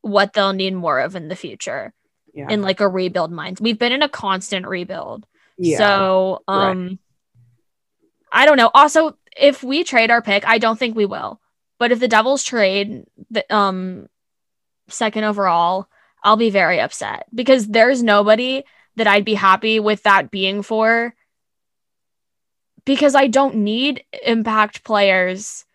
what 0.01 0.33
they'll 0.33 0.53
need 0.53 0.73
more 0.73 0.99
of 0.99 1.15
in 1.15 1.27
the 1.27 1.35
future 1.35 1.93
Yeah. 2.33 2.47
in 2.49 2.61
like 2.61 2.79
a 2.79 2.87
rebuild 2.87 3.31
mind. 3.31 3.59
We've 3.61 3.77
been 3.77 3.91
in 3.91 4.01
a 4.01 4.09
constant 4.09 4.65
rebuild. 4.67 5.25
yeah. 5.57 5.77
So, 5.77 6.43
Right. 6.47 6.69
um 6.71 6.99
I 8.31 8.45
don't 8.45 8.57
know. 8.57 8.71
Also, 8.73 9.17
if 9.37 9.61
we 9.63 9.83
trade 9.83 10.09
our 10.09 10.21
pick, 10.21 10.47
I 10.47 10.57
don't 10.57 10.79
think 10.79 10.95
we 10.95 11.05
will. 11.05 11.39
But 11.79 11.91
if 11.91 11.99
the 11.99 12.07
Devils 12.07 12.43
trade 12.43 13.03
the 13.29 13.43
um 13.53 14.07
second 14.93 15.23
overall, 15.23 15.87
I'll 16.23 16.37
be 16.37 16.49
very 16.49 16.79
upset 16.79 17.25
because 17.33 17.67
there's 17.67 18.03
nobody 18.03 18.63
that 18.95 19.07
I'd 19.07 19.25
be 19.25 19.33
happy 19.33 19.79
with 19.79 20.03
that 20.03 20.31
being 20.31 20.61
for 20.61 21.13
because 22.85 23.15
I 23.15 23.27
don't 23.27 23.55
need 23.55 24.03
impact 24.25 24.83
players 24.83 25.65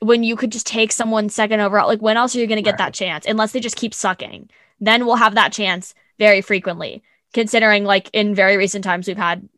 when 0.00 0.24
you 0.24 0.36
could 0.36 0.50
just 0.50 0.66
take 0.66 0.90
someone 0.90 1.28
second 1.28 1.60
overall. 1.60 1.86
Like 1.86 2.02
when 2.02 2.16
else 2.16 2.34
are 2.34 2.40
you 2.40 2.46
going 2.46 2.56
to 2.56 2.62
get 2.62 2.72
Right. 2.72 2.78
that 2.78 2.94
chance 2.94 3.24
unless 3.26 3.52
they 3.52 3.60
just 3.60 3.76
keep 3.76 3.94
sucking? 3.94 4.50
Then 4.80 5.06
we'll 5.06 5.16
have 5.16 5.34
that 5.36 5.52
chance 5.52 5.94
very 6.18 6.40
frequently 6.40 7.02
considering 7.32 7.84
like 7.84 8.10
in 8.12 8.34
very 8.34 8.56
recent 8.56 8.84
times 8.84 9.08
we've 9.08 9.16
had 9.16 9.48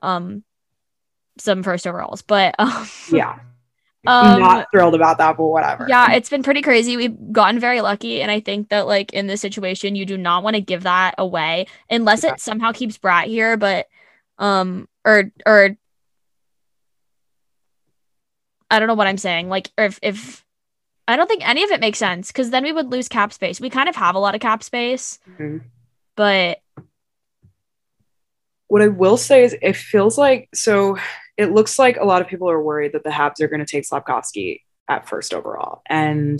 um 0.00 0.42
some 1.38 1.62
first 1.62 1.86
overalls 1.86 2.22
but 2.22 2.54
um, 2.58 2.86
yeah. 3.12 3.38
Um 4.06 4.38
Not 4.40 4.66
thrilled 4.72 4.94
about 4.94 5.18
that, 5.18 5.36
but 5.36 5.44
whatever. 5.44 5.86
yeah 5.88 6.12
it's 6.12 6.30
been 6.30 6.42
pretty 6.42 6.62
crazy 6.62 6.96
we've 6.96 7.32
gotten 7.32 7.60
very 7.60 7.80
lucky 7.82 8.22
and 8.22 8.30
i 8.30 8.40
think 8.40 8.70
that 8.70 8.86
like 8.86 9.12
in 9.12 9.26
this 9.26 9.40
situation 9.42 9.94
you 9.94 10.06
do 10.06 10.16
not 10.16 10.42
want 10.42 10.54
to 10.56 10.62
give 10.62 10.84
that 10.84 11.14
away 11.18 11.66
unless 11.90 12.24
Yeah. 12.24 12.32
it 12.32 12.40
somehow 12.40 12.72
keeps 12.72 12.96
brat 12.96 13.26
here 13.28 13.56
but 13.58 13.88
um 14.38 14.88
or 15.04 15.30
or 15.44 15.76
i 18.70 18.78
don't 18.78 18.88
know 18.88 18.94
what 18.94 19.06
i'm 19.06 19.18
saying 19.18 19.48
like 19.50 19.70
if 19.76 19.98
if 20.02 20.44
i 21.06 21.16
don't 21.16 21.26
think 21.26 21.46
any 21.46 21.62
of 21.62 21.70
it 21.70 21.80
makes 21.80 21.98
sense 21.98 22.28
because 22.28 22.48
then 22.50 22.62
we 22.64 22.72
would 22.72 22.90
lose 22.90 23.08
cap 23.08 23.32
space 23.34 23.60
we 23.60 23.68
kind 23.68 23.88
of 23.88 23.96
have 23.96 24.14
a 24.14 24.18
lot 24.18 24.34
of 24.34 24.40
cap 24.40 24.62
space 24.62 25.18
Mhm. 25.38 25.60
but 26.16 26.58
What 28.68 28.82
I 28.82 28.88
will 28.88 29.16
say 29.16 29.42
is 29.42 29.56
it 29.60 29.74
feels 29.76 30.16
like 30.16 30.48
so 30.54 30.96
it 31.40 31.52
looks 31.52 31.78
like 31.78 31.96
a 31.96 32.04
lot 32.04 32.20
of 32.20 32.28
people 32.28 32.50
are 32.50 32.62
worried 32.62 32.92
that 32.92 33.02
the 33.02 33.08
Habs 33.08 33.40
are 33.40 33.48
going 33.48 33.64
to 33.64 33.66
take 33.66 33.84
Slafkovsky 33.84 34.60
at 34.88 35.08
first 35.08 35.32
overall. 35.32 35.80
And 35.86 36.38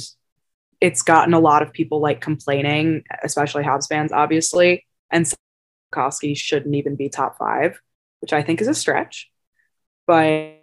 it's 0.78 1.00
gotten 1.00 1.32
a 1.32 1.40
lot 1.40 1.62
of 1.62 1.72
people 1.72 2.00
like 2.00 2.20
complaining, 2.20 3.04
especially 3.24 3.64
Habs 3.64 3.88
fans, 3.88 4.12
obviously. 4.12 4.86
And 5.10 5.24
Slafkovsky 5.24 6.36
shouldn't 6.36 6.74
even 6.74 6.96
be 6.96 7.08
top 7.08 7.38
five, 7.38 7.80
which 8.20 8.34
I 8.34 8.42
think 8.42 8.60
is 8.60 8.68
a 8.68 8.74
stretch. 8.74 9.30
But 10.06 10.58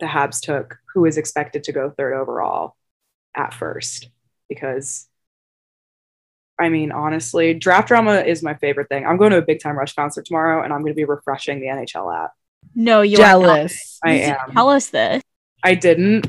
the 0.00 0.06
Habs 0.06 0.40
took 0.40 0.78
who 0.92 1.04
is 1.04 1.16
expected 1.16 1.62
to 1.64 1.72
go 1.72 1.90
third 1.90 2.14
overall 2.14 2.76
at 3.36 3.54
first 3.54 4.08
because 4.48 5.06
I 6.58 6.68
mean, 6.68 6.90
honestly, 6.90 7.54
draft 7.54 7.88
drama 7.88 8.20
is 8.20 8.42
my 8.42 8.54
favorite 8.54 8.88
thing. 8.88 9.06
I'm 9.06 9.16
going 9.16 9.30
to 9.30 9.38
a 9.38 9.42
big 9.42 9.60
time 9.60 9.78
rush 9.78 9.94
concert 9.94 10.26
tomorrow 10.26 10.64
and 10.64 10.72
I'm 10.72 10.80
going 10.80 10.92
to 10.92 10.96
be 10.96 11.04
refreshing 11.04 11.60
the 11.60 11.68
NHL 11.68 12.24
app. 12.24 12.32
No 12.74 13.02
you 13.02 13.16
are 13.18 13.20
not. 13.20 13.28
Jealous. 13.28 13.98
I 14.04 14.12
am. 14.12 14.52
tell 14.52 14.68
us 14.68 14.88
this 14.88 15.22
I 15.62 15.74
didn't. 15.74 16.26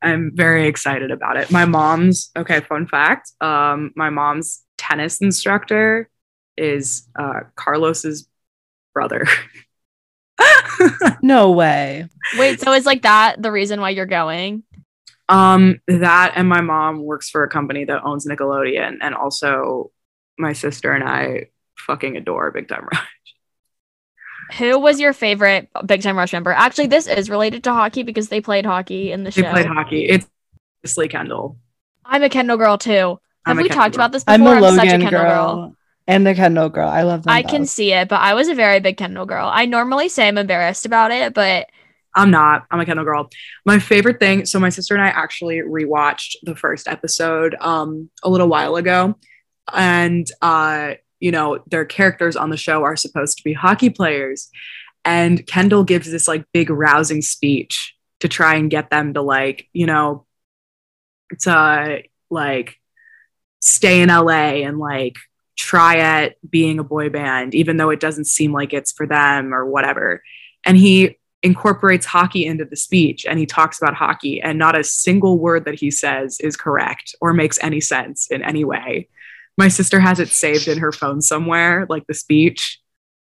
I'm 0.00 0.30
very 0.34 0.68
excited 0.68 1.10
about 1.10 1.36
it. 1.36 1.50
My 1.50 1.64
mom's 1.64 2.30
okay, 2.36 2.60
fun 2.60 2.86
fact. 2.86 3.32
Um, 3.40 3.92
my 3.96 4.10
mom's 4.10 4.62
tennis 4.78 5.20
instructor 5.20 6.08
is 6.56 7.08
uh 7.18 7.40
Carlos's 7.56 8.28
brother. 8.94 9.26
No 11.22 11.52
way. 11.52 12.08
Wait, 12.36 12.60
so 12.60 12.72
is 12.72 12.84
like 12.86 13.02
that 13.02 13.40
the 13.40 13.50
reason 13.50 13.80
why 13.80 13.90
you're 13.90 14.06
going? 14.06 14.62
um, 15.28 15.80
that 15.88 16.34
and 16.36 16.48
my 16.48 16.60
mom 16.60 17.02
works 17.02 17.30
for 17.30 17.42
a 17.42 17.48
company 17.48 17.84
that 17.84 18.04
owns 18.04 18.26
Nickelodeon, 18.26 18.98
and 19.00 19.14
also 19.14 19.90
my 20.38 20.52
sister 20.52 20.92
and 20.92 21.02
I 21.02 21.48
fucking 21.78 22.16
adore 22.16 22.50
Big 22.50 22.68
Time 22.68 22.86
Rush. 22.92 23.05
Who 24.58 24.78
was 24.78 25.00
your 25.00 25.12
favorite 25.12 25.68
Big 25.84 26.02
Time 26.02 26.16
Rush 26.16 26.32
member? 26.32 26.52
Actually, 26.52 26.86
this 26.86 27.06
is 27.06 27.28
related 27.28 27.64
to 27.64 27.72
hockey 27.72 28.02
because 28.02 28.28
they 28.28 28.40
played 28.40 28.64
hockey 28.64 29.12
in 29.12 29.24
the 29.24 29.30
They 29.30 29.42
show. 29.42 29.48
They 29.48 29.50
played 29.50 29.66
hockey. 29.66 30.04
It's 30.06 30.96
Lee 30.96 31.08
Kendall. 31.08 31.58
I'm 32.04 32.22
a 32.22 32.28
Kendall 32.28 32.56
girl 32.56 32.78
too. 32.78 32.92
Have 32.92 33.18
I'm 33.44 33.56
we 33.56 33.64
Kendall 33.64 33.76
talked 33.76 33.94
girl. 33.94 34.00
about 34.04 34.12
this 34.12 34.24
before? 34.24 34.48
I'm 34.48 34.62
a 34.62 34.72
such 34.72 34.86
a 34.86 34.90
Kendall 34.90 35.10
girl, 35.10 35.76
and 36.06 36.26
the 36.26 36.34
Kendall 36.34 36.68
girl. 36.68 36.88
I 36.88 37.02
love 37.02 37.24
them. 37.24 37.32
I 37.32 37.42
can 37.42 37.66
see 37.66 37.92
it, 37.92 38.08
but 38.08 38.20
I 38.20 38.34
was 38.34 38.48
a 38.48 38.54
very 38.54 38.80
big 38.80 38.96
Kendall 38.96 39.26
girl. 39.26 39.50
I 39.52 39.66
normally 39.66 40.08
say 40.08 40.28
I'm 40.28 40.38
embarrassed 40.38 40.86
about 40.86 41.10
it, 41.10 41.34
but 41.34 41.68
I'm 42.14 42.30
not. 42.30 42.66
I'm 42.70 42.80
a 42.80 42.86
Kendall 42.86 43.04
girl. 43.04 43.28
My 43.64 43.78
favorite 43.78 44.20
thing. 44.20 44.46
So 44.46 44.60
my 44.60 44.68
sister 44.68 44.94
and 44.94 45.02
I 45.02 45.08
actually 45.08 45.56
rewatched 45.56 46.36
the 46.44 46.54
first 46.54 46.88
episode 46.88 47.56
um, 47.60 48.10
a 48.22 48.30
little 48.30 48.48
while 48.48 48.76
ago, 48.76 49.16
and 49.72 50.26
uh, 50.40 50.94
you 51.20 51.30
know 51.30 51.60
their 51.66 51.84
characters 51.84 52.36
on 52.36 52.50
the 52.50 52.56
show 52.56 52.82
are 52.82 52.96
supposed 52.96 53.38
to 53.38 53.44
be 53.44 53.52
hockey 53.52 53.90
players, 53.90 54.50
and 55.04 55.46
Kendall 55.46 55.84
gives 55.84 56.10
this 56.10 56.28
like 56.28 56.44
big 56.52 56.70
rousing 56.70 57.22
speech 57.22 57.94
to 58.20 58.28
try 58.28 58.54
and 58.54 58.70
get 58.70 58.90
them 58.90 59.14
to 59.14 59.22
like 59.22 59.68
you 59.72 59.86
know 59.86 60.26
to 61.40 62.02
like 62.30 62.76
stay 63.60 64.00
in 64.00 64.08
LA 64.08 64.62
and 64.64 64.78
like 64.78 65.16
try 65.56 65.96
at 65.96 66.36
being 66.48 66.78
a 66.78 66.84
boy 66.84 67.08
band, 67.08 67.54
even 67.54 67.76
though 67.76 67.90
it 67.90 68.00
doesn't 68.00 68.26
seem 68.26 68.52
like 68.52 68.72
it's 68.72 68.92
for 68.92 69.06
them 69.06 69.54
or 69.54 69.64
whatever. 69.64 70.22
And 70.64 70.76
he 70.76 71.18
incorporates 71.42 72.06
hockey 72.06 72.44
into 72.44 72.64
the 72.64 72.76
speech 72.76 73.24
and 73.24 73.38
he 73.38 73.46
talks 73.46 73.80
about 73.80 73.94
hockey, 73.94 74.40
and 74.40 74.58
not 74.58 74.78
a 74.78 74.84
single 74.84 75.38
word 75.38 75.64
that 75.64 75.78
he 75.78 75.90
says 75.90 76.40
is 76.40 76.56
correct 76.56 77.14
or 77.20 77.32
makes 77.32 77.58
any 77.62 77.80
sense 77.80 78.28
in 78.28 78.42
any 78.42 78.64
way. 78.64 79.08
My 79.56 79.68
sister 79.68 80.00
has 80.00 80.20
it 80.20 80.28
saved 80.28 80.68
in 80.68 80.78
her 80.78 80.92
phone 80.92 81.22
somewhere, 81.22 81.86
like 81.88 82.06
the 82.06 82.14
speech, 82.14 82.80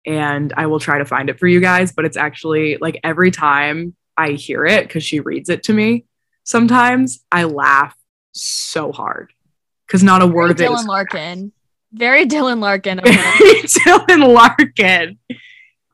and 0.06 0.52
I 0.56 0.66
will 0.66 0.80
try 0.80 0.98
to 0.98 1.04
find 1.04 1.28
it 1.28 1.38
for 1.38 1.46
you 1.46 1.60
guys. 1.60 1.92
But 1.92 2.04
it's 2.04 2.16
actually 2.16 2.78
like 2.80 3.00
every 3.02 3.30
time 3.30 3.96
I 4.16 4.32
hear 4.32 4.64
it, 4.64 4.86
because 4.86 5.04
she 5.04 5.20
reads 5.20 5.48
it 5.48 5.64
to 5.64 5.72
me, 5.72 6.04
sometimes 6.44 7.24
I 7.30 7.44
laugh 7.44 7.96
so 8.32 8.92
hard 8.92 9.32
because 9.86 10.02
not 10.02 10.22
a 10.22 10.26
very 10.26 10.36
word 10.36 10.50
of 10.52 10.60
it 10.60 10.68
Dylan 10.68 10.86
Larkin. 10.86 11.52
Very 11.92 12.26
Dylan 12.26 12.60
Larkin. 12.60 12.98
Dylan 13.04 14.32
Larkin. 14.32 15.18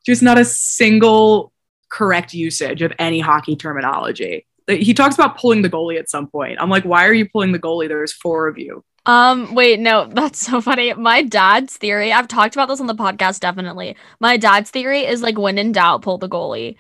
Just 0.07 0.23
not 0.23 0.39
a 0.39 0.45
single 0.45 1.53
correct 1.91 2.35
usage 2.35 2.83
of 2.83 2.93
any 2.99 3.21
hockey 3.21 3.57
terminology. 3.57 4.47
He 4.69 4.95
talks 4.95 5.15
about 5.15 5.39
pulling 5.39 5.63
the 5.63 5.71
goalie 5.71 5.99
at 5.99 6.11
some 6.11 6.29
point. 6.29 6.59
I'm 6.61 6.71
like, 6.71 6.85
why 6.85 7.07
are 7.07 7.15
you 7.15 7.29
pulling 7.29 7.53
the 7.53 7.59
goalie? 7.59 7.89
There's 7.89 8.13
four 8.13 8.49
of 8.49 8.59
you. 8.59 8.85
Um, 9.09 9.55
wait, 9.55 9.81
no, 9.81 10.07
that's 10.07 10.39
so 10.39 10.61
funny. 10.61 10.93
My 10.93 11.23
dad's 11.23 11.79
theory, 11.79 12.13
I've 12.13 12.29
talked 12.29 12.55
about 12.55 12.69
this 12.69 12.79
on 12.79 12.87
the 12.87 12.95
podcast 12.95 13.41
definitely. 13.41 13.97
My 14.21 14.37
dad's 14.37 14.71
theory 14.71 15.07
is 15.07 15.23
like 15.23 15.39
when 15.39 15.57
in 15.57 15.73
doubt, 15.73 16.03
pull 16.03 16.19
the 16.19 16.29
goalie. 16.29 16.77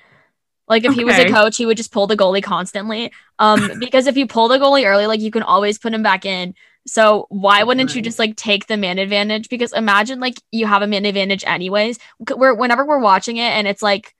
Like 0.69 0.85
if 0.85 0.93
he 0.93 1.05
was 1.07 1.17
a 1.17 1.31
coach, 1.31 1.57
he 1.57 1.65
would 1.65 1.79
just 1.79 1.91
pull 1.91 2.07
the 2.07 2.19
goalie 2.19 2.43
constantly. 2.43 3.11
Um, 3.39 3.71
because 3.81 4.07
if 4.07 4.19
you 4.19 4.27
pull 4.27 4.49
the 4.49 4.59
goalie 4.59 4.85
early, 4.85 5.07
like 5.07 5.23
you 5.23 5.31
can 5.31 5.43
always 5.43 5.79
put 5.79 5.95
him 5.95 6.03
back 6.03 6.27
in. 6.27 6.55
So 6.87 7.25
why 7.31 7.63
wouldn't 7.65 7.95
you 7.95 8.03
just 8.03 8.19
like 8.19 8.37
take 8.37 8.67
the 8.67 8.77
man 8.77 8.99
advantage? 8.99 9.49
Because 9.49 9.73
imagine 9.73 10.21
like 10.21 10.35
you 10.53 10.67
have 10.67 10.83
a 10.83 10.87
man 10.87 11.07
advantage 11.07 11.45
anyways. 11.47 11.99
We're 12.37 12.53
whenever 12.53 12.85
we're 12.85 12.99
watching 12.99 13.39
it 13.39 13.53
and 13.53 13.67
it's 13.67 13.81
like 13.81 14.15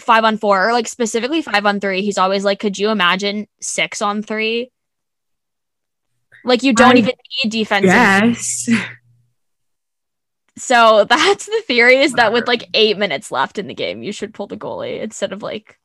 five 0.00 0.24
on 0.24 0.38
four 0.38 0.70
or 0.70 0.72
like 0.72 0.88
specifically 0.88 1.42
five 1.42 1.66
on 1.66 1.80
three, 1.80 2.00
he's 2.00 2.16
always 2.16 2.46
like, 2.46 2.60
could 2.60 2.78
you 2.78 2.88
imagine 2.88 3.46
six 3.60 4.00
on 4.00 4.22
three? 4.22 4.70
Like 6.44 6.62
you 6.62 6.72
don't 6.74 6.96
I 6.96 6.98
even 6.98 7.14
need 7.42 7.50
defense. 7.50 7.86
Yes. 7.86 8.68
So 10.56 11.04
that's 11.04 11.46
the 11.46 11.62
theory 11.66 11.96
is 11.96 12.12
that 12.12 12.32
with 12.32 12.46
like 12.46 12.68
eight 12.74 12.96
minutes 12.96 13.32
left 13.32 13.58
in 13.58 13.66
the 13.66 13.74
game, 13.74 14.02
you 14.02 14.12
should 14.12 14.34
pull 14.34 14.46
the 14.46 14.56
goalie 14.56 15.00
instead 15.00 15.32
of 15.32 15.42
like 15.42 15.78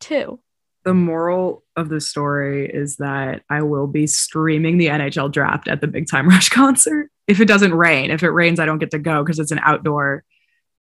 two. 0.00 0.40
The 0.84 0.94
moral 0.94 1.64
of 1.76 1.90
the 1.90 2.00
story 2.00 2.70
is 2.70 2.96
that 2.96 3.42
I 3.50 3.62
will 3.62 3.86
be 3.86 4.06
streaming 4.06 4.78
the 4.78 4.86
NHL 4.86 5.30
draft 5.30 5.68
at 5.68 5.82
the 5.82 5.86
Big 5.86 6.08
Time 6.08 6.28
Rush 6.30 6.48
concert. 6.48 7.10
If 7.26 7.40
it 7.40 7.48
doesn't 7.48 7.74
rain, 7.74 8.10
if 8.10 8.22
it 8.22 8.30
rains, 8.30 8.58
I 8.58 8.64
don't 8.64 8.78
get 8.78 8.92
to 8.92 8.98
go 8.98 9.22
because 9.22 9.38
it's 9.38 9.52
an 9.52 9.60
outdoor 9.62 10.24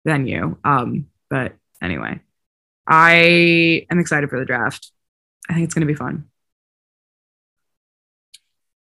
venue. 0.04 0.58
Um, 0.64 1.06
but 1.30 1.54
anyway, 1.84 2.20
I 2.88 3.86
am 3.92 4.00
excited 4.00 4.32
for 4.32 4.40
the 4.40 4.46
draft. 4.46 4.92
I 5.48 5.54
think 5.54 5.66
it's 5.66 5.76
going 5.76 5.86
to 5.86 5.94
be 5.94 5.98
fun. 5.98 6.31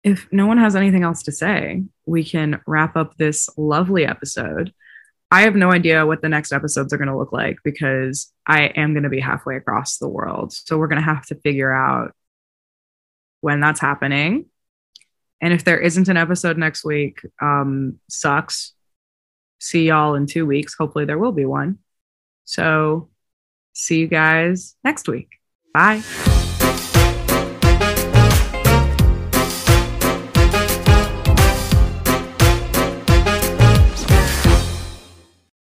If 0.05 0.29
no 0.33 0.47
one 0.47 0.59
has 0.59 0.75
anything 0.75 1.05
else 1.05 1.23
to 1.25 1.33
say, 1.33 1.85
we 2.07 2.25
can 2.25 2.61
wrap 2.67 2.97
up 2.97 3.17
this 3.17 3.49
lovely 3.57 4.05
episode. 4.05 4.73
I 5.31 5.43
have 5.43 5.55
no 5.55 5.71
idea 5.71 6.05
what 6.07 6.23
the 6.23 6.29
next 6.29 6.53
episodes 6.53 6.93
are 6.93 6.99
going 6.99 7.09
to 7.09 7.17
look 7.17 7.33
like 7.33 7.57
because 7.65 8.33
I 8.47 8.65
am 8.65 8.93
going 8.93 9.05
to 9.05 9.09
be 9.09 9.21
halfway 9.21 9.57
across 9.57 9.99
the 9.99 10.09
world. 10.09 10.53
So 10.53 10.77
we're 10.77 10.89
going 10.89 11.01
to 11.01 11.07
have 11.07 11.25
to 11.27 11.37
figure 11.37 11.73
out 11.73 12.15
when 13.41 13.61
that's 13.61 13.81
happening. 13.81 14.47
And 15.41 15.53
if 15.53 15.65
there 15.65 15.79
isn't 15.79 16.09
an 16.09 16.17
episode 16.17 16.59
next 16.59 16.85
week, 16.85 17.21
um, 17.41 17.99
sucks. 18.09 18.73
See 19.59 19.89
y'all 19.89 20.15
in 20.15 20.27
two 20.27 20.47
weeks. 20.47 20.75
Hopefully, 20.79 21.05
there 21.05 21.19
will 21.19 21.33
be 21.33 21.45
one. 21.45 21.79
So, 22.45 23.11
see 23.73 24.01
you 24.01 24.07
guys 24.07 24.77
next 24.85 25.09
week. 25.09 25.29
Bye. 25.73 26.03